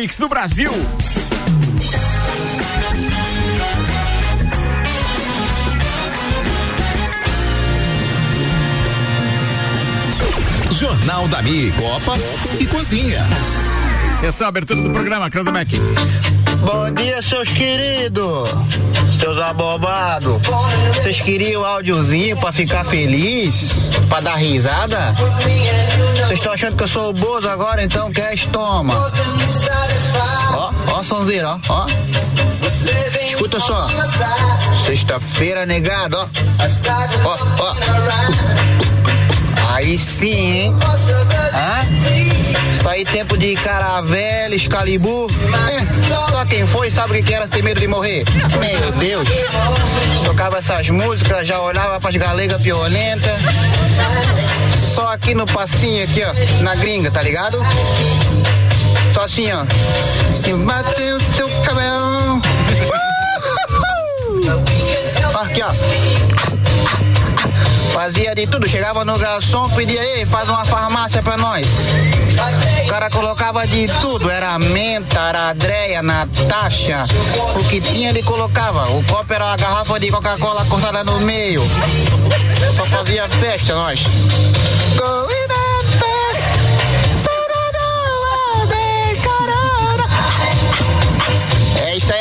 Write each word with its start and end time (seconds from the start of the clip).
mix 0.00 0.16
do 0.16 0.30
Brasil. 0.30 0.72
Jornal 10.72 11.28
da 11.28 11.42
Mi, 11.42 11.70
Copa 11.72 12.14
e 12.58 12.64
Cozinha. 12.64 13.26
Essa 14.22 14.44
é 14.44 14.46
a 14.46 14.48
abertura 14.48 14.80
do 14.80 14.88
programa, 14.88 15.28
Cranzabeck. 15.28 15.78
Bom 16.64 16.90
dia, 16.94 17.20
seus 17.20 17.52
queridos, 17.52 18.48
seus 19.20 19.38
abobados. 19.38 20.40
Vocês 20.94 21.20
queriam 21.20 21.60
o 21.60 21.66
áudiozinho 21.66 22.38
pra 22.38 22.52
ficar 22.52 22.84
feliz? 22.84 23.70
Pra 24.08 24.20
dar 24.20 24.36
risada? 24.36 25.12
Vocês 26.16 26.38
estão 26.38 26.54
achando 26.54 26.76
que 26.76 26.84
eu 26.84 26.88
sou 26.88 27.10
o 27.10 27.12
Bozo 27.12 27.50
agora, 27.50 27.84
então 27.84 28.10
quer 28.10 28.38
toma. 28.48 28.94
Ó, 30.52 30.72
ó, 30.92 31.02
sonzeira, 31.02 31.48
ó, 31.50 31.58
ó. 31.68 31.86
Escuta 33.26 33.60
só. 33.60 33.88
Sexta-feira, 34.86 35.64
negado, 35.66 36.16
ó. 36.18 36.28
Ó, 37.24 37.38
ó. 37.58 37.74
Aí 39.74 39.96
sim, 39.96 40.52
hein? 40.52 40.76
Hã? 41.54 41.80
Isso 42.80 43.12
tempo 43.12 43.36
de 43.36 43.54
caravela, 43.56 44.54
Excalibur. 44.54 45.30
É, 45.70 46.30
só 46.30 46.44
quem 46.44 46.66
foi 46.66 46.90
sabe 46.90 47.20
o 47.20 47.24
que 47.24 47.32
era 47.32 47.46
ter 47.46 47.62
medo 47.62 47.80
de 47.80 47.86
morrer. 47.86 48.24
Meu 48.58 48.92
Deus. 48.92 49.28
Tocava 50.24 50.58
essas 50.58 50.90
músicas, 50.90 51.46
já 51.46 51.60
olhava 51.60 52.00
pras 52.00 52.16
galegas 52.16 52.60
violentas. 52.60 53.40
Só 54.94 55.12
aqui 55.12 55.34
no 55.34 55.46
passinho 55.46 56.04
aqui, 56.04 56.22
ó, 56.24 56.62
na 56.62 56.74
gringa, 56.74 57.10
tá 57.10 57.22
ligado? 57.22 57.58
Só 59.12 59.22
assim, 59.22 59.50
ó. 59.52 59.64
Se 60.42 60.52
bateu 60.54 61.16
o 61.16 61.20
teu 61.36 61.48
cabelo. 61.64 62.40
Aqui, 65.34 65.62
ó. 65.62 65.70
Fazia 67.92 68.34
de 68.34 68.46
tudo, 68.46 68.68
chegava 68.68 69.04
no 69.04 69.18
garçom, 69.18 69.68
pedia, 69.70 70.02
ei, 70.02 70.24
faz 70.24 70.48
uma 70.48 70.64
farmácia 70.64 71.22
pra 71.22 71.36
nós. 71.36 71.66
O 72.84 72.88
cara 72.88 73.10
colocava 73.10 73.66
de 73.66 73.88
tudo, 74.00 74.30
era 74.30 74.58
menta, 74.58 75.20
era 75.20 75.50
adreia, 75.50 76.02
Natasha. 76.02 77.04
O 77.54 77.64
que 77.64 77.80
tinha 77.80 78.10
ele 78.10 78.22
colocava. 78.22 78.88
O 78.90 79.04
copo 79.04 79.32
era 79.32 79.44
uma 79.44 79.56
garrafa 79.56 80.00
de 80.00 80.10
Coca-Cola 80.10 80.64
cortada 80.64 81.04
no 81.04 81.20
meio. 81.20 81.62
Só 82.76 82.84
fazia 82.86 83.28
festa 83.28 83.74
nós. 83.74 84.00
É 85.34 85.39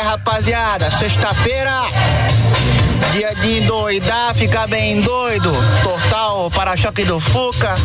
rapaziada. 0.09 0.89
Sexta-feira, 0.97 1.83
dia 3.11 3.35
de 3.35 3.59
endoidar, 3.59 4.33
ficar 4.33 4.67
bem 4.67 5.01
doido, 5.01 5.51
tortar 5.83 6.33
o 6.33 6.49
para-choque 6.49 7.03
do 7.03 7.19
Fuca, 7.19 7.75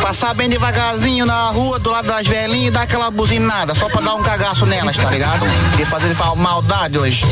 passar 0.00 0.34
bem 0.34 0.48
devagarzinho 0.48 1.26
na 1.26 1.48
rua 1.48 1.80
do 1.80 1.90
lado 1.90 2.06
das 2.06 2.24
velhinhas 2.28 2.68
e 2.68 2.70
dar 2.70 2.82
aquela 2.82 3.10
buzinada, 3.10 3.74
só 3.74 3.88
pra 3.88 4.00
dar 4.00 4.14
um 4.14 4.22
cagaço 4.22 4.64
nelas, 4.66 4.96
tá 4.96 5.10
ligado? 5.10 5.44
E 5.80 5.84
fazer 5.84 6.14
maldade 6.36 6.96
hoje. 6.96 7.24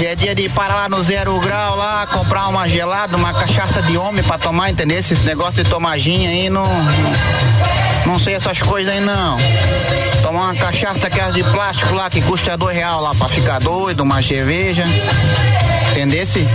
É 0.00 0.14
dia 0.14 0.34
de 0.34 0.48
parar 0.48 0.74
lá 0.76 0.88
no 0.88 1.02
zero 1.02 1.36
grau 1.40 1.74
lá, 1.74 2.06
comprar 2.06 2.46
uma 2.46 2.68
gelada, 2.68 3.16
uma 3.16 3.32
cachaça 3.32 3.82
de 3.82 3.96
homem 3.96 4.22
pra 4.22 4.38
tomar, 4.38 4.70
entendeu? 4.70 4.98
Esse 4.98 5.16
negócio 5.24 5.64
de 5.64 5.68
tomaginha 5.68 6.30
aí 6.30 6.48
não. 6.48 6.66
Não 6.66 7.85
sei 8.18 8.34
essas 8.34 8.62
coisas 8.62 8.92
aí 8.92 9.00
não. 9.00 9.36
Tomar 10.22 10.52
uma 10.52 10.54
cachaça 10.54 11.06
aquelas 11.06 11.34
de 11.34 11.42
plástico 11.42 11.94
lá 11.94 12.08
que 12.08 12.22
custa 12.22 12.56
dois 12.56 12.76
real 12.76 13.02
lá 13.02 13.14
pra 13.14 13.28
ficar 13.28 13.58
doido, 13.60 14.02
uma 14.02 14.22
cerveja. 14.22 14.84
Entendesse? 15.90 16.46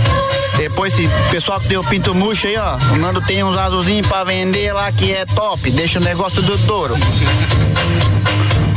Depois 0.56 0.92
esse 0.94 1.08
pessoal 1.30 1.60
que 1.60 1.68
deu 1.68 1.82
pinto 1.84 2.14
murcho 2.14 2.46
aí, 2.46 2.56
ó. 2.56 2.76
O 2.94 2.96
Nando 2.96 3.20
tem 3.22 3.42
uns 3.42 3.56
azulzinhos 3.56 4.06
pra 4.06 4.24
vender 4.24 4.72
lá 4.72 4.90
que 4.92 5.12
é 5.12 5.24
top. 5.26 5.70
Deixa 5.70 5.98
o 5.98 6.02
negócio 6.02 6.40
do 6.42 6.56
touro. 6.66 6.94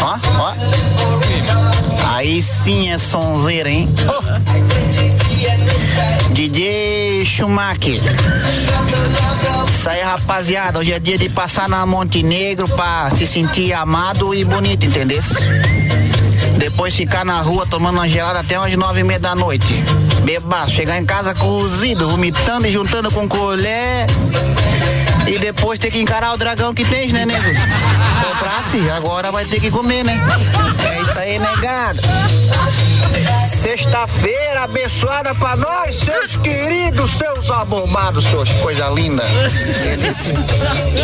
Ó, 0.01 0.17
ó. 0.39 0.53
Aí 2.13 2.41
sim 2.41 2.91
é 2.91 2.97
sonzeira, 2.97 3.69
hein? 3.69 3.87
Oh. 4.07 4.21
DJ 6.33 7.25
Schumacher. 7.25 8.01
Isso 9.85 9.91
aí, 9.91 10.01
rapaziada. 10.01 10.79
Hoje 10.79 10.93
é 10.93 10.99
dia 10.99 11.15
de 11.15 11.29
passar 11.29 11.69
na 11.69 11.85
Montenegro 11.85 12.67
pra 12.69 13.11
se 13.11 13.27
sentir 13.27 13.71
amado 13.71 14.33
e 14.33 14.43
bonito, 14.43 14.83
entendeu? 14.83 15.21
Depois 16.57 16.95
ficar 16.95 17.23
na 17.23 17.39
rua 17.39 17.67
tomando 17.67 17.99
uma 17.99 18.07
gelada 18.07 18.39
até 18.39 18.57
umas 18.57 18.75
nove 18.75 19.01
e 19.01 19.03
meia 19.03 19.19
da 19.19 19.35
noite. 19.35 19.83
Bebaço, 20.23 20.71
chegar 20.71 20.97
em 20.97 21.05
casa 21.05 21.35
cozido, 21.35 22.09
vomitando 22.09 22.65
e 22.65 22.71
juntando 22.71 23.11
com 23.11 23.29
colher. 23.29 24.07
E 25.27 25.37
depois 25.37 25.77
ter 25.77 25.91
que 25.91 25.99
encarar 25.99 26.33
o 26.33 26.37
dragão 26.37 26.73
que 26.73 26.83
tem, 26.83 27.13
né, 27.13 27.23
nego? 27.23 27.45
Comprasse, 28.23 28.89
agora 28.89 29.31
vai 29.31 29.45
ter 29.45 29.59
que 29.59 29.69
comer, 29.69 30.03
né? 30.03 30.19
É 30.95 31.01
isso 31.03 31.19
aí, 31.19 31.37
negado. 31.37 31.99
Sexta-feira 33.65 34.65
abençoada 34.65 35.33
pra 35.33 35.55
nós, 35.55 35.95
seus 35.95 36.35
queridos, 36.35 37.09
seus 37.17 37.49
abomados, 37.49 38.23
seus 38.25 38.47
coisa 38.61 38.87
linda. 38.89 39.23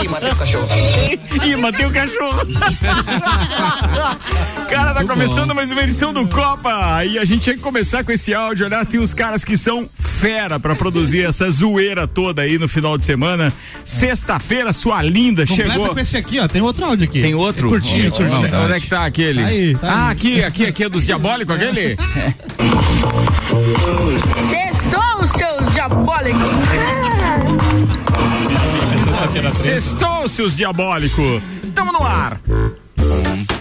Ih, 0.04 0.08
matei 0.08 0.30
o 0.30 0.36
cachorro. 0.36 0.68
Ih, 1.44 1.56
matei 1.56 1.86
o 1.88 1.92
cachorro. 1.92 2.42
Cara, 4.70 4.94
tá 4.94 5.04
começando 5.04 5.56
mais 5.56 5.72
uma 5.72 5.82
edição 5.82 6.14
do 6.14 6.28
Copa. 6.28 7.04
E 7.04 7.18
a 7.18 7.26
gente 7.26 7.42
tinha 7.42 7.56
que 7.56 7.62
começar 7.62 8.04
com 8.04 8.12
esse 8.12 8.32
áudio. 8.32 8.68
Aliás, 8.68 8.88
tem 8.88 9.00
uns 9.00 9.16
caras 9.16 9.44
que 9.44 9.58
são 9.58 9.90
fera 10.00 10.60
pra 10.60 10.76
produzir 10.76 11.26
essa 11.26 11.50
zoeira 11.50 12.08
toda 12.08 12.44
aí 12.44 12.60
no 12.60 12.70
final 12.70 12.96
de 12.96 13.04
semana. 13.04 13.52
Sexta-feira, 13.84 14.72
sua 14.72 15.02
linda, 15.02 15.48
Completa 15.48 15.72
chegou. 15.74 15.90
com 15.90 16.00
esse 16.00 16.16
aqui, 16.16 16.40
ó. 16.40 16.48
Tem 16.48 16.62
outro 16.62 16.86
áudio 16.86 17.06
aqui. 17.06 17.24
Tem 17.24 17.34
outro? 17.34 17.68
É 17.68 17.72
curtinho, 17.72 18.08
Onde- 18.08 18.12
curtinho. 18.12 18.38
onde, 18.38 18.56
onde 18.56 18.74
é 18.74 18.80
que 18.80 18.88
tá 18.88 19.04
aquele? 19.04 19.44
Aí, 19.44 19.76
tá 19.76 19.88
ah, 19.92 20.06
aí. 20.06 20.12
aqui, 20.12 20.44
aqui, 20.44 20.66
aqui 20.68 20.84
é 20.84 20.90
dos 20.90 21.08
diabólicos, 21.08 21.56
aquele? 21.56 21.98
Sextou, 24.50 25.26
seus 25.28 25.74
diabólicos! 25.74 26.54
Sextou, 29.54 30.28
seus 30.28 30.56
diabólicos. 30.56 31.42
Tamo 31.74 31.92
no 31.92 32.04
ar. 32.04 32.40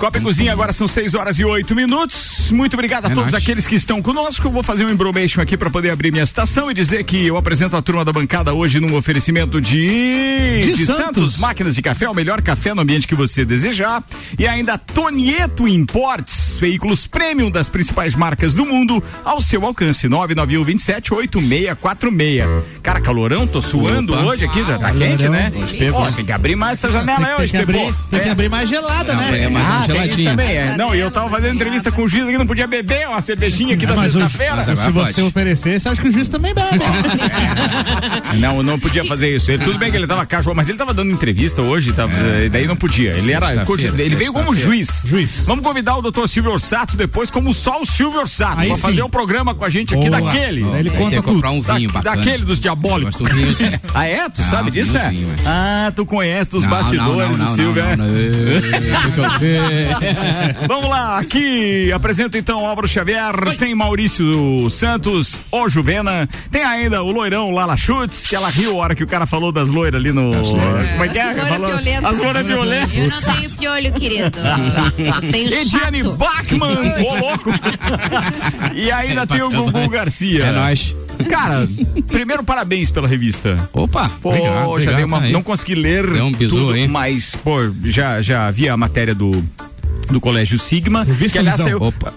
Copa 0.00 0.16
e 0.16 0.20
Cozinha, 0.22 0.50
agora 0.50 0.72
são 0.72 0.88
6 0.88 1.14
horas 1.14 1.38
e 1.38 1.44
8 1.44 1.76
minutos. 1.76 2.50
Muito 2.52 2.72
obrigado 2.72 3.04
a 3.04 3.08
É 3.10 3.14
todos 3.14 3.32
nóis. 3.32 3.34
aqueles 3.44 3.66
que 3.66 3.74
estão 3.74 4.00
conosco. 4.00 4.46
Eu 4.48 4.50
vou 4.50 4.62
fazer 4.62 4.86
um 4.86 4.88
embromation 4.88 5.42
aqui 5.42 5.58
para 5.58 5.68
poder 5.68 5.90
abrir 5.90 6.10
minha 6.10 6.24
estação 6.24 6.70
e 6.70 6.74
dizer 6.74 7.04
que 7.04 7.26
eu 7.26 7.36
apresento 7.36 7.76
a 7.76 7.82
turma 7.82 8.02
da 8.02 8.10
bancada 8.10 8.54
hoje 8.54 8.80
num 8.80 8.96
oferecimento 8.96 9.60
de, 9.60 10.72
De 10.74 10.86
Santos. 10.86 11.36
Máquinas 11.36 11.74
de 11.74 11.82
Café, 11.82 12.08
o 12.08 12.14
melhor 12.14 12.40
café 12.40 12.72
no 12.72 12.80
ambiente 12.80 13.06
que 13.06 13.14
você 13.14 13.44
desejar. 13.44 14.02
E 14.38 14.46
ainda 14.48 14.78
Tonieto 14.78 15.68
Imports, 15.68 16.56
veículos 16.58 17.06
premium 17.06 17.50
das 17.50 17.68
principais 17.68 18.14
marcas 18.14 18.54
do 18.54 18.64
mundo, 18.64 19.02
ao 19.22 19.38
seu 19.42 19.66
alcance. 19.66 20.08
991 20.08 20.64
27 20.64 21.12
8646. 21.12 22.64
Cara, 22.82 23.02
calorão, 23.02 23.46
tô 23.46 23.60
suando 23.60 24.14
Opa. 24.14 24.22
hoje 24.22 24.46
aqui, 24.46 24.60
já 24.64 24.78
tá 24.78 24.86
Calorão. 24.86 24.98
quente, 24.98 25.28
né? 25.28 25.52
Ó, 25.92 26.10
tem 26.12 26.24
que 26.24 26.32
abrir 26.32 26.56
mais 26.56 26.78
essa 26.82 26.90
janela 26.90 27.18
Tem, 27.18 27.26
tem 27.26 27.44
hoje, 27.44 27.50
que 27.52 27.56
abrir, 27.58 27.94
tem 28.10 28.20
que 28.20 28.28
É. 28.28 28.32
abrir 28.32 28.48
mais 28.48 28.66
gelada, 28.66 29.14
né? 29.14 29.42
É, 29.42 29.50
Ah, 29.60 29.89
geladinha. 29.94 30.30
também, 30.30 30.56
é. 30.56 30.76
Não, 30.76 30.94
e 30.94 31.00
eu 31.00 31.10
tava 31.10 31.28
fazendo 31.30 31.54
entrevista 31.54 31.90
com 31.92 32.02
o 32.04 32.08
juiz 32.08 32.24
aqui, 32.28 32.38
não 32.38 32.46
podia 32.46 32.66
beber 32.66 33.08
uma 33.08 33.20
cervejinha 33.20 33.74
aqui 33.74 33.86
da 33.86 33.96
sexta-feira. 33.96 34.62
Se 34.62 34.74
você 34.74 34.92
pode. 35.30 35.56
você 35.56 35.88
acha 35.88 36.00
que 36.02 36.08
o 36.08 36.12
juiz 36.12 36.28
também 36.28 36.54
bebe. 36.54 36.78
Não, 38.38 38.62
não 38.62 38.78
podia 38.78 39.04
fazer 39.04 39.34
isso. 39.34 39.50
Ele, 39.50 39.62
tudo 39.64 39.78
bem 39.78 39.90
que 39.90 39.96
ele 39.96 40.06
tava 40.06 40.24
casual, 40.26 40.54
mas 40.54 40.68
ele 40.68 40.78
tava 40.78 40.94
dando 40.94 41.10
entrevista 41.12 41.62
hoje, 41.62 41.92
tava, 41.92 42.12
É. 42.16 42.46
eh, 42.46 42.48
daí 42.48 42.66
não 42.66 42.76
podia. 42.76 43.12
Ele 43.16 43.32
era. 43.32 43.46
Ele 43.98 44.16
veio 44.16 44.32
como 44.32 44.54
juiz. 44.54 45.02
Juiz. 45.06 45.42
Vamos 45.46 45.64
convidar 45.64 45.96
o 45.96 46.02
doutor 46.02 46.28
Silvio 46.28 46.52
Orsato 46.52 46.96
depois, 46.96 47.30
como 47.30 47.52
só 47.52 47.80
o 47.80 47.86
Silvio 47.86 48.20
Orsato, 48.20 48.60
Aí 48.60 48.68
pra 48.68 48.76
sim. 48.76 48.82
fazer 48.82 49.02
o 49.02 49.08
programa 49.08 49.54
com 49.54 49.64
a 49.64 49.70
gente 49.70 49.94
aqui 49.94 50.08
Boa. 50.08 50.20
daquele. 50.22 50.64
Ele 50.78 50.90
conta 50.90 51.22
comprar 51.22 51.50
um 51.50 51.60
vinho 51.60 51.90
Da- 51.92 52.00
daquele 52.00 52.44
dos 52.44 52.60
diabólicos. 52.60 53.16
Do 53.16 53.24
vinho. 53.24 53.50
Ah, 53.94 54.06
é? 54.06 54.28
Tu 54.28 54.40
Ah, 54.40 54.44
sabe 54.44 54.70
disso, 54.70 54.96
é? 54.96 55.00
é. 55.00 55.12
Ah, 55.46 55.92
tu 55.94 56.04
conhece 56.06 56.50
dos 56.50 56.62
Não, 56.64 56.70
bastidores 56.70 57.36
do 57.36 57.46
Silvio, 57.48 57.82
né? 57.84 57.96
Vamos 60.66 60.90
lá, 60.90 61.18
aqui 61.18 61.92
apresento 61.92 62.36
então 62.38 62.66
Álvaro 62.66 62.86
Xavier, 62.88 63.32
tem 63.58 63.74
Maurício 63.74 64.68
Santos, 64.70 65.40
o 65.50 65.68
Juvena, 65.68 66.28
tem 66.50 66.62
ainda 66.64 67.02
o 67.02 67.10
loirão 67.10 67.50
Lala 67.50 67.76
Chutes, 67.76 68.26
que 68.26 68.34
ela 68.36 68.48
riu 68.48 68.72
a 68.72 68.84
hora 68.84 68.94
que 68.94 69.02
o 69.04 69.06
cara 69.06 69.26
falou 69.26 69.50
das 69.52 69.68
loiras 69.68 70.00
ali 70.00 70.12
no. 70.12 70.30
Como 70.32 71.04
é 71.04 71.08
que 71.08 71.18
é? 71.18 71.22
As 71.22 71.36
loiras 71.36 71.48
Falou- 71.48 71.70
violentas. 71.70 72.10
As 72.10 72.18
loiras 72.18 72.46
violentas. 72.46 72.94
Eu 72.98 73.08
não 73.08 73.20
tenho 73.20 73.50
piolho, 73.58 73.92
querido. 73.92 74.38
Eu 74.98 75.20
tenho 75.32 75.52
Ediane 75.54 76.02
chato. 76.04 76.16
Bachmann, 76.16 77.02
ô 77.04 77.16
louco! 77.18 77.50
e 78.74 78.90
ainda 78.90 79.26
tem 79.26 79.42
o 79.42 79.50
Gugu 79.50 79.88
Garcia. 79.88 80.44
É 80.44 80.52
nóis. 80.52 80.94
Cara, 81.28 81.68
primeiro 82.08 82.42
parabéns 82.42 82.90
pela 82.90 83.06
revista. 83.06 83.56
Opa, 83.74 84.10
Poxa, 84.22 84.38
obrigado, 84.38 84.56
dei 84.56 84.64
obrigado, 84.88 85.04
uma- 85.06 85.20
tá 85.20 85.28
não 85.28 85.42
consegui 85.42 85.74
ler 85.74 86.06
Deu 86.10 86.24
um 86.24 86.32
bizu 86.32 86.56
tudo, 86.56 86.72
aí. 86.72 86.88
mas, 86.88 87.36
pô, 87.36 87.58
já, 87.84 88.22
já 88.22 88.50
vi 88.50 88.68
a 88.70 88.76
matéria 88.76 89.14
do, 89.14 89.30
do 90.10 90.20
Colégio 90.20 90.58
Sigma, 90.58 91.04
Revista 91.04 91.32
que 91.32 91.38
aliás 91.38 91.56
saiu. 91.56 91.78
Opa. 91.80 92.12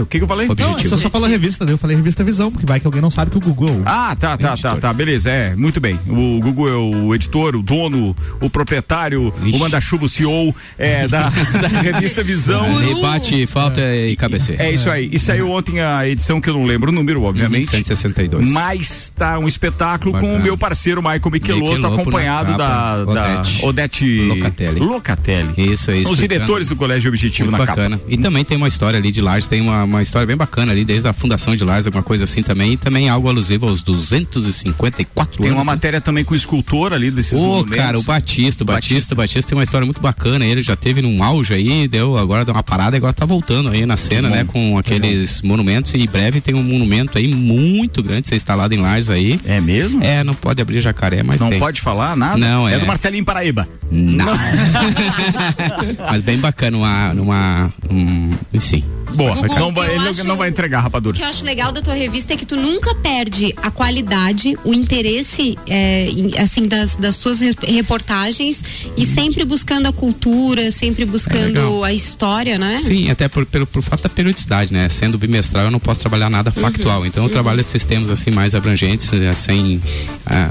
O 0.00 0.06
que, 0.06 0.18
que 0.18 0.24
eu 0.24 0.28
falei? 0.28 0.48
Não, 0.48 0.78
você 0.78 0.96
só 0.96 1.10
falou 1.10 1.28
revista, 1.28 1.64
eu 1.64 1.78
falei 1.78 1.96
revista 1.96 2.22
Visão, 2.24 2.50
porque 2.50 2.66
vai 2.66 2.80
que 2.80 2.86
alguém 2.86 3.02
não 3.02 3.10
sabe 3.10 3.30
que 3.30 3.36
o 3.36 3.40
Google. 3.40 3.82
Ah, 3.84 4.16
tá, 4.18 4.36
tá, 4.36 4.56
tá, 4.56 4.76
tá, 4.76 4.92
beleza, 4.92 5.30
é, 5.30 5.54
muito 5.54 5.80
bem. 5.80 5.98
O 6.06 6.40
Google 6.40 6.68
é 6.68 6.76
o 6.76 7.14
editor, 7.14 7.56
o 7.56 7.62
dono, 7.62 8.14
o 8.40 8.50
proprietário, 8.50 9.32
o 9.42 9.58
manda-chuva, 9.58 10.04
o 10.04 10.08
CEO 10.08 10.54
é, 10.78 11.06
da, 11.08 11.28
da 11.28 11.68
revista 11.68 12.22
Visão. 12.22 12.64
E 12.82 13.00
bate, 13.00 13.46
falta 13.46 13.80
e 13.94 14.16
cabeceira. 14.16 14.62
É 14.62 14.72
isso 14.72 14.88
aí. 14.90 15.08
E 15.12 15.18
saiu 15.18 15.50
ontem 15.50 15.80
a 15.80 16.08
edição 16.08 16.40
que 16.40 16.48
eu 16.48 16.54
não 16.54 16.64
lembro 16.64 16.90
o 16.90 16.94
número, 16.94 17.22
obviamente. 17.22 17.68
162. 17.68 18.50
Mas 18.50 19.12
tá 19.16 19.38
um 19.38 19.48
espetáculo 19.48 20.12
com 20.12 20.20
Bacana. 20.20 20.38
o 20.38 20.42
meu 20.42 20.56
parceiro 20.56 21.02
Michael 21.02 21.30
Michelotto, 21.30 21.86
acompanhado 21.86 22.52
na 22.52 22.56
da, 22.56 22.66
capa, 22.66 23.04
da 23.04 23.10
Odete. 23.10 23.64
Odete 23.64 24.20
Locatelli. 24.26 24.80
Locatelli. 24.80 25.72
Isso 25.72 25.90
aí. 25.90 26.04
Os 26.04 26.18
diretores 26.18 26.68
do 26.68 26.76
Colégio 26.76 27.08
Objetivo 27.08 27.50
Muito 27.50 27.60
na 27.60 27.66
bacana. 27.66 27.98
capa. 27.98 28.10
E 28.10 28.16
também 28.16 28.44
tem 28.44 28.56
uma 28.56 28.68
história 28.68 28.98
ali 28.98 29.10
de 29.10 29.20
Lages, 29.20 29.48
tem 29.54 29.60
uma, 29.60 29.84
uma 29.84 30.02
história 30.02 30.26
bem 30.26 30.36
bacana 30.36 30.72
ali, 30.72 30.84
desde 30.84 31.06
a 31.06 31.12
fundação 31.12 31.54
de 31.54 31.62
Lages, 31.62 31.86
alguma 31.86 32.02
coisa 32.02 32.24
assim 32.24 32.42
também, 32.42 32.72
e 32.72 32.76
também 32.76 33.08
algo 33.08 33.28
alusivo 33.28 33.68
aos 33.68 33.82
254 33.82 35.36
Tem 35.36 35.46
anos. 35.46 35.56
uma 35.56 35.64
né? 35.64 35.76
matéria 35.76 36.00
também 36.00 36.24
com 36.24 36.34
o 36.34 36.36
escultor 36.36 36.92
ali 36.92 37.08
desses 37.08 37.40
Ô, 37.40 37.64
cara, 37.64 37.96
o 37.96 38.02
Batista, 38.02 38.64
o 38.64 38.66
Batista. 38.66 38.94
Batista, 38.94 39.14
o 39.14 39.16
Batista 39.16 39.48
tem 39.50 39.56
uma 39.56 39.62
história 39.62 39.84
muito 39.84 40.00
bacana. 40.00 40.44
Ele 40.44 40.60
já 40.60 40.74
teve 40.74 41.00
num 41.00 41.22
auge 41.22 41.54
aí, 41.54 41.86
deu, 41.86 42.18
agora 42.18 42.44
deu 42.44 42.52
uma 42.52 42.64
parada 42.64 42.96
e 42.96 42.98
agora 42.98 43.12
tá 43.12 43.24
voltando 43.24 43.68
aí 43.68 43.86
na 43.86 43.96
cena, 43.96 44.28
né? 44.28 44.42
Com 44.42 44.76
aqueles 44.76 45.40
monumentos. 45.40 45.94
E 45.94 45.98
em 45.98 46.08
breve 46.08 46.40
tem 46.40 46.56
um 46.56 46.62
monumento 46.64 47.16
aí 47.16 47.32
muito 47.32 48.02
grande 48.02 48.26
ser 48.26 48.34
instalado 48.34 48.74
em 48.74 48.78
Lages 48.78 49.08
aí. 49.08 49.38
É 49.44 49.60
mesmo? 49.60 50.02
É, 50.02 50.24
não 50.24 50.34
pode 50.34 50.60
abrir 50.60 50.80
jacaré, 50.80 51.22
mas 51.22 51.40
Não 51.40 51.48
tem. 51.48 51.60
pode 51.60 51.80
falar 51.80 52.16
nada? 52.16 52.36
Não, 52.36 52.68
é. 52.68 52.74
é. 52.74 52.78
do 52.80 52.86
Marcelinho 52.86 53.24
Paraíba. 53.24 53.68
Não. 53.88 54.26
mas 56.10 56.22
bem 56.22 56.38
bacana, 56.38 56.76
uma. 56.76 57.14
numa 57.14 57.70
um, 57.88 58.30
sim. 58.58 58.82
Boa. 59.14 59.34
Google, 59.34 59.58
Não 59.58 59.72
vai- 59.74 59.94
ele 59.94 60.08
acho- 60.08 60.24
não 60.24 60.36
vai 60.36 60.48
entregar 60.48 60.78
a 60.78 60.80
O 60.80 60.84
rapadura. 60.84 61.16
que 61.16 61.22
eu 61.22 61.26
acho 61.28 61.44
legal 61.44 61.72
da 61.72 61.80
tua 61.82 61.94
revista 61.94 62.32
é 62.34 62.36
que 62.36 62.44
tu 62.46 62.56
nunca 62.56 62.94
perde 62.96 63.54
a 63.62 63.70
qualidade, 63.70 64.56
o 64.64 64.72
interesse, 64.74 65.56
é, 65.68 66.08
assim, 66.42 66.66
das, 66.66 66.94
das 66.96 67.16
suas 67.16 67.40
reportagens 67.62 68.62
e 68.96 69.04
sempre 69.06 69.44
buscando 69.44 69.86
a 69.86 69.92
cultura, 69.92 70.70
sempre 70.70 71.04
buscando 71.04 71.54
legal. 71.54 71.84
a 71.84 71.92
história, 71.92 72.58
né? 72.58 72.80
Sim, 72.82 73.10
até 73.10 73.28
por, 73.28 73.44
pelo, 73.46 73.66
por 73.66 73.82
fato 73.82 74.02
da 74.02 74.08
periodicidade, 74.08 74.72
né? 74.72 74.88
Sendo 74.88 75.18
bimestral, 75.18 75.64
eu 75.66 75.70
não 75.70 75.80
posso 75.80 76.00
trabalhar 76.00 76.30
nada 76.30 76.50
factual. 76.50 77.04
Então, 77.06 77.24
eu 77.24 77.30
trabalho 77.30 77.60
esses 77.60 77.84
temas 77.84 78.10
assim 78.10 78.30
mais 78.30 78.54
abrangentes, 78.54 79.10
né? 79.12 79.34
sem 79.34 79.80
ah, 80.26 80.50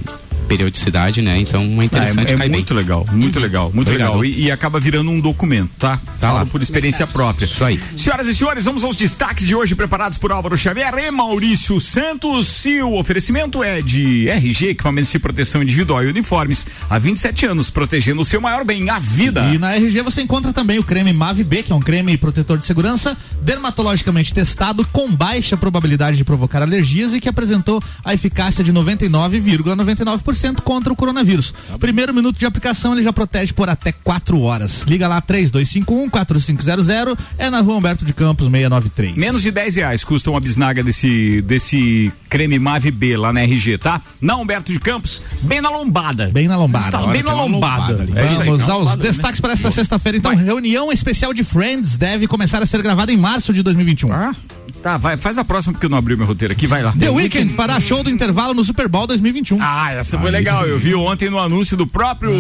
periodicidade, 0.58 1.22
né? 1.22 1.40
Então, 1.40 1.62
é 1.62 1.82
Ah, 1.82 1.86
interessante 1.86 2.30
é, 2.32 2.34
é 2.34 2.38
bem. 2.38 2.50
muito 2.50 2.74
legal, 2.74 3.06
muito 3.12 3.40
legal, 3.40 3.72
muito 3.74 3.88
Obrigado. 3.88 4.20
legal. 4.20 4.26
E, 4.26 4.44
e 4.46 4.52
acaba 4.52 4.80
virando 4.80 5.10
um 5.10 5.20
documento, 5.20 5.72
tá? 5.80 5.98
Tá 5.98 6.28
Falo 6.28 6.40
lá. 6.40 6.46
por 6.46 6.62
experiência 6.62 7.08
própria. 7.08 7.46
Isso 7.46 7.64
aí. 7.66 7.80
Senhoras 7.98 8.28
e 8.28 8.36
senhores, 8.36 8.66
vamos 8.66 8.84
aos 8.84 8.96
destaques 8.96 9.48
de 9.48 9.56
hoje 9.56 9.74
preparados 9.76 10.18
por 10.18 10.32
Álvaro 10.32 10.56
Xavier 10.56 10.94
e 11.00 11.10
Maurício 11.12 11.80
Santos. 11.80 12.66
E 12.66 12.82
o 12.82 12.94
oferecimento 12.98 13.64
é 13.64 13.82
de 13.82 14.30
RG, 14.30 14.70
equipamentos 14.70 15.12
de 15.12 15.20
proteção 15.20 15.64
individual 15.64 16.04
e 16.04 16.08
uniformes. 16.08 16.68
Há 16.90 17.00
27 17.00 17.46
anos, 17.48 17.70
protegendo 17.70 18.22
o 18.22 18.26
seu 18.26 18.40
maior 18.40 18.64
bem, 18.64 18.90
a 18.90 19.00
vida. 19.00 19.42
E 19.54 19.58
na 19.58 19.76
RG 19.76 20.02
você 20.02 20.22
encontra 20.22 20.54
também 20.54 20.78
o 20.78 20.84
creme 20.84 21.12
Mave 21.14 21.44
B, 21.44 21.64
que 21.64 21.72
é 21.72 21.76
um 21.76 21.80
creme 21.82 22.16
protetor 22.18 22.58
de 22.60 22.66
segurança, 22.66 23.18
dermatologicamente 23.42 24.34
testado, 24.34 24.86
com 24.92 25.10
baixa 25.12 25.58
probabilidade 25.58 26.18
de 26.18 26.24
provocar 26.24 26.62
alergias 26.62 27.14
e 27.14 27.20
que 27.20 27.28
apresentou 27.30 27.82
a 28.04 28.14
eficácia 28.14 28.64
de 28.64 28.72
99,99% 28.72 30.43
contra 30.62 30.92
o 30.92 30.96
coronavírus. 30.96 31.54
Primeiro 31.80 32.14
minuto 32.14 32.38
de 32.38 32.46
aplicação 32.46 32.94
ele 32.94 33.04
já 33.04 33.14
protege 33.14 33.54
por 33.54 33.70
até 33.70 33.92
4 33.92 34.40
horas. 34.42 34.84
Liga 34.88 35.08
lá 35.08 35.22
3251-4500, 35.22 37.18
é 37.38 37.50
na 37.50 37.62
rua 37.62 37.76
Humberto 37.76 38.06
de 38.06 38.14
Campos 38.14 38.48
693. 38.48 39.16
Menos 39.16 39.42
de 39.42 39.52
10 39.52 39.76
reais 39.76 40.04
custa 40.04 40.30
uma 40.30 40.40
bisnaga 40.40 40.84
desse, 40.84 41.42
desse 41.42 42.12
creme 42.30 42.60
Mave 42.60 42.92
B 42.92 43.16
lá 43.18 43.32
na 43.32 43.42
RG, 43.42 43.78
tá? 43.78 44.02
Na 44.20 44.36
Humberto 44.36 44.72
de 44.72 44.80
Campos, 44.80 45.22
bem 45.42 45.62
na 45.62 45.70
lombada. 45.70 46.28
Bem 46.34 46.48
na 46.48 46.58
lombada. 46.58 46.92
Tá 46.92 46.98
Agora 47.00 47.14
bem 47.14 47.24
na 47.24 47.34
uma 47.34 47.44
lombada. 47.44 48.02
ali. 48.02 48.14
É 48.16 48.22
aí, 48.22 48.36
Vamos 48.38 48.68
na 48.68 48.74
aos 48.74 48.80
lombada, 48.86 49.04
né? 49.04 49.10
destaques 49.10 49.40
para 49.40 49.54
esta 49.54 49.72
sexta-feira. 49.72 50.18
Então, 50.18 50.36
reunião 50.36 50.92
especial 50.92 51.34
de 51.34 51.44
Friends 51.44 51.98
deve 51.98 52.28
começar 52.28 52.62
a 52.62 52.66
ser 52.66 52.82
gravada 52.82 53.12
em 53.12 53.18
março 53.18 53.54
de 53.54 53.62
2021. 53.64 54.12
Ah, 54.12 54.36
tá, 54.82 54.98
vai, 54.98 55.18
faz 55.18 55.38
a 55.38 55.44
próxima 55.44 55.74
porque 55.74 55.86
eu 55.86 55.90
não 55.90 55.98
abri 55.98 56.16
meu 56.16 56.26
roteiro 56.26 56.54
aqui, 56.54 56.68
vai 56.68 56.82
lá. 56.84 56.92
The 56.94 57.10
Weeknd 57.10 57.54
fará 57.54 57.80
show 57.80 58.04
do 58.04 58.10
intervalo 58.10 58.54
no 58.54 58.64
Super 58.64 58.88
Bowl 58.88 59.06
2021. 59.08 59.58
Ah, 59.62 59.92
essa 59.94 60.18
foi 60.20 60.32
legal. 60.32 60.66
Eu 60.68 60.78
vi 60.80 60.94
ontem 60.96 61.30
no 61.30 61.40
anúncio 61.40 61.76
do 61.78 61.86
próprio, 61.88 62.34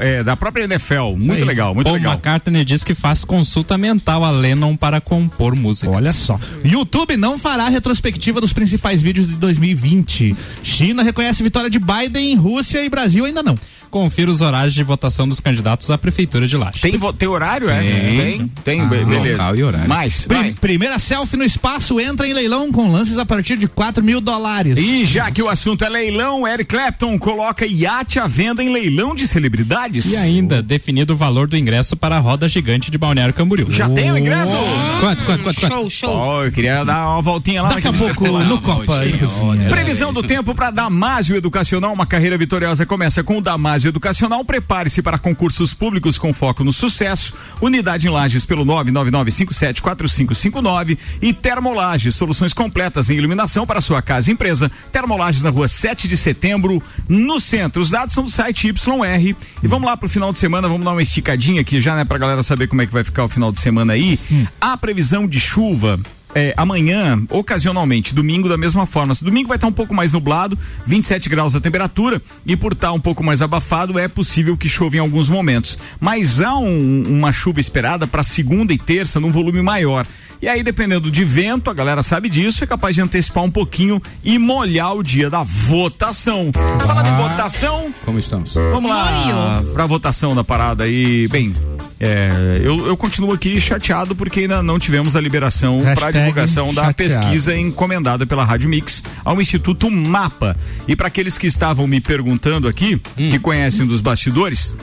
é, 0.00 0.22
da 0.22 0.36
própria 0.36 0.64
NFL. 0.64 1.16
Muito 1.16 1.32
Aí. 1.32 1.44
legal, 1.44 1.74
muito 1.74 1.84
Paul 1.86 1.96
legal. 1.96 2.12
McCartney 2.14 2.64
diz 2.64 2.82
que 2.84 2.94
faz 2.94 3.24
consulta 3.24 3.76
mental 3.78 4.24
a 4.24 4.30
Lennon 4.30 4.76
para 4.76 5.00
compor 5.00 5.54
música. 5.54 5.90
Olha 5.90 6.12
só. 6.12 6.38
YouTube 6.64 7.16
não 7.16 7.38
fará 7.38 7.68
retrospectiva 7.68 8.40
dos 8.40 8.52
principais 8.52 9.00
vídeos 9.02 9.28
de 9.28 9.36
2020. 9.36 10.36
China 10.62 11.02
reconhece 11.02 11.42
vitória 11.42 11.70
de 11.70 11.78
Biden, 11.78 12.34
Rússia 12.36 12.84
e 12.84 12.88
Brasil 12.88 13.24
ainda 13.24 13.42
não. 13.42 13.54
Confira 13.90 14.30
os 14.30 14.40
horários 14.40 14.72
de 14.72 14.84
votação 14.84 15.28
dos 15.28 15.40
candidatos 15.40 15.90
à 15.90 15.98
prefeitura 15.98 16.46
de 16.46 16.56
Lages. 16.56 16.80
Tem, 16.80 16.96
tem 17.18 17.28
horário, 17.28 17.68
é? 17.68 17.80
Tem. 17.80 18.48
tem, 18.62 18.80
Ah, 18.82 18.84
be- 18.84 19.04
beleza. 19.04 19.32
local 19.38 19.56
e 19.56 19.64
horário. 19.64 19.88
Mais, 19.88 20.26
Pri- 20.28 20.36
vai. 20.36 20.52
primeira 20.52 20.96
selfie 21.00 21.36
no 21.36 21.42
espaço 21.60 22.00
entra 22.00 22.26
em 22.26 22.32
leilão 22.32 22.72
com 22.72 22.90
lances 22.90 23.18
a 23.18 23.26
partir 23.26 23.58
de 23.58 23.68
4 23.68 24.02
mil 24.02 24.18
dólares. 24.18 24.78
E 24.78 25.04
já 25.04 25.30
que 25.30 25.42
o 25.42 25.48
assunto 25.48 25.84
é 25.84 25.90
leilão, 25.90 26.48
Eric 26.48 26.74
Clapton 26.74 27.18
coloca 27.18 27.66
iate 27.66 28.18
à 28.18 28.26
venda 28.26 28.64
em 28.64 28.72
leilão 28.72 29.14
de 29.14 29.28
celebridades. 29.28 30.06
E 30.06 30.16
ainda, 30.16 30.62
definido 30.62 31.12
o 31.12 31.16
valor 31.16 31.46
do 31.46 31.58
ingresso 31.58 31.98
para 31.98 32.16
a 32.16 32.18
roda 32.18 32.48
gigante 32.48 32.90
de 32.90 32.96
Balneário 32.96 33.34
Camboriú. 33.34 33.70
Já 33.70 33.90
tem 33.90 34.10
o 34.10 34.16
ingresso? 34.16 34.54
Quanto, 35.00 35.26
quanto, 35.26 35.44
quanto, 35.44 35.60
quanto? 35.60 35.74
Show, 35.74 35.90
show. 35.90 36.16
Ó, 36.16 36.46
eu 36.46 36.50
queria 36.50 36.82
dar 36.82 37.06
uma 37.10 37.20
voltinha 37.20 37.60
lá 37.62 37.68
Daqui 37.68 37.88
a 37.88 37.92
pouco 37.92 38.26
no 38.26 38.58
Copa 38.62 39.04
e 39.04 39.18
Cozinha. 39.18 39.68
Previsão 39.68 40.14
do 40.14 40.22
tempo 40.22 40.54
para 40.54 40.70
Damásio 40.70 41.36
Educacional, 41.36 41.92
uma 41.92 42.06
carreira 42.06 42.38
vitoriosa 42.38 42.86
começa 42.86 43.22
com 43.22 43.36
o 43.36 43.42
Damásio 43.42 43.88
Educacional. 43.88 44.42
Prepare-se 44.46 45.02
para 45.02 45.18
concursos 45.18 45.74
públicos 45.74 46.16
com 46.16 46.32
foco 46.32 46.64
no 46.64 46.72
sucesso. 46.72 47.34
Unidade 47.60 48.06
em 48.06 48.10
Lages 48.10 48.46
pelo 48.46 48.64
999574559 48.64 50.96
e 51.20 51.34
Termolages, 51.50 52.14
soluções 52.14 52.52
completas 52.52 53.10
em 53.10 53.16
iluminação 53.16 53.66
para 53.66 53.80
sua 53.80 54.00
casa 54.00 54.30
e 54.30 54.34
empresa. 54.34 54.70
Termolages 54.92 55.42
na 55.42 55.50
rua 55.50 55.66
7 55.66 56.06
de 56.06 56.16
setembro, 56.16 56.80
no 57.08 57.40
centro. 57.40 57.82
Os 57.82 57.90
dados 57.90 58.14
são 58.14 58.22
do 58.22 58.30
site 58.30 58.68
YR. 58.68 59.34
E 59.60 59.66
vamos 59.66 59.84
lá 59.84 59.96
pro 59.96 60.08
final 60.08 60.32
de 60.32 60.38
semana, 60.38 60.68
vamos 60.68 60.84
dar 60.84 60.92
uma 60.92 61.02
esticadinha 61.02 61.60
aqui 61.60 61.80
já, 61.80 61.96
né, 61.96 62.04
pra 62.04 62.18
galera 62.18 62.44
saber 62.44 62.68
como 62.68 62.82
é 62.82 62.86
que 62.86 62.92
vai 62.92 63.02
ficar 63.02 63.24
o 63.24 63.28
final 63.28 63.50
de 63.50 63.58
semana 63.58 63.94
aí. 63.94 64.16
A 64.60 64.76
previsão 64.76 65.26
de 65.26 65.40
chuva 65.40 65.98
é, 66.34 66.54
amanhã, 66.56 67.22
ocasionalmente, 67.28 68.14
domingo 68.14 68.48
da 68.48 68.56
mesma 68.56 68.86
forma. 68.86 69.14
Se 69.14 69.24
domingo 69.24 69.48
vai 69.48 69.56
estar 69.56 69.66
um 69.66 69.72
pouco 69.72 69.92
mais 69.94 70.12
nublado, 70.12 70.58
27 70.86 71.28
graus 71.28 71.54
a 71.56 71.60
temperatura, 71.60 72.22
e 72.46 72.56
por 72.56 72.72
estar 72.72 72.92
um 72.92 73.00
pouco 73.00 73.22
mais 73.24 73.42
abafado, 73.42 73.98
é 73.98 74.06
possível 74.08 74.56
que 74.56 74.68
chova 74.68 74.96
em 74.96 75.00
alguns 75.00 75.28
momentos. 75.28 75.78
Mas 76.00 76.40
há 76.40 76.56
um- 76.56 77.02
uma 77.06 77.32
chuva 77.32 77.60
esperada 77.60 78.06
para 78.06 78.22
segunda 78.22 78.72
e 78.72 78.78
terça 78.78 79.18
num 79.20 79.30
volume 79.30 79.62
maior. 79.62 80.06
E 80.42 80.48
aí, 80.48 80.62
dependendo 80.62 81.10
de 81.10 81.22
vento, 81.24 81.68
a 81.68 81.74
galera 81.74 82.02
sabe 82.02 82.28
disso, 82.30 82.64
é 82.64 82.66
capaz 82.66 82.94
de 82.94 83.02
antecipar 83.02 83.44
um 83.44 83.50
pouquinho 83.50 84.00
e 84.24 84.38
molhar 84.38 84.94
o 84.96 85.02
dia 85.02 85.28
da 85.28 85.42
votação. 85.42 86.50
Falando 86.86 87.08
em 87.08 87.16
votação, 87.16 87.94
Como 88.04 88.18
estamos? 88.18 88.54
Vamos 88.54 88.90
lá 88.90 89.62
pra 89.74 89.84
votação 89.86 90.34
da 90.34 90.42
parada 90.42 90.84
aí. 90.84 91.28
Bem, 91.28 91.52
é, 91.98 92.60
eu, 92.62 92.86
eu 92.86 92.96
continuo 92.96 93.32
aqui 93.34 93.60
chateado 93.60 94.14
porque 94.14 94.40
ainda 94.40 94.62
não 94.62 94.78
tivemos 94.78 95.14
a 95.14 95.20
liberação 95.20 95.80
para 95.94 96.10
divulgação 96.20 96.72
da 96.74 96.86
chateado. 96.86 96.94
pesquisa 96.94 97.56
encomendada 97.56 98.26
pela 98.26 98.44
Rádio 98.44 98.68
Mix 98.68 99.02
ao 99.24 99.40
Instituto 99.40 99.90
Mapa. 99.90 100.56
E 100.86 100.94
para 100.94 101.08
aqueles 101.08 101.36
que 101.38 101.46
estavam 101.46 101.86
me 101.86 102.00
perguntando 102.00 102.68
aqui, 102.68 103.00
que 103.16 103.38
conhecem 103.38 103.86
dos 103.86 104.00
bastidores, 104.00 104.76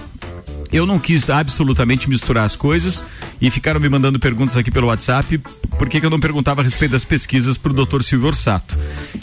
eu 0.72 0.86
não 0.86 1.00
quis 1.00 1.30
absolutamente 1.30 2.10
misturar 2.10 2.46
as 2.46 2.56
coisas 2.56 3.04
e 3.42 3.50
ficaram 3.50 3.80
me 3.80 3.90
mandando 3.90 4.20
perguntas 4.20 4.58
aqui 4.58 4.72
pelo 4.72 4.88
WhatsApp. 4.88 5.40
Por 5.78 5.88
que, 5.88 6.00
que 6.00 6.06
eu 6.06 6.10
não 6.10 6.20
perguntava 6.20 6.62
a 6.62 6.64
respeito 6.64 6.92
das 6.92 7.06
pesquisas 7.06 7.58
para 7.58 7.72
o 7.72 7.76
doutor 7.76 8.04
Silvio 8.04 8.28
Orsato? 8.28 8.76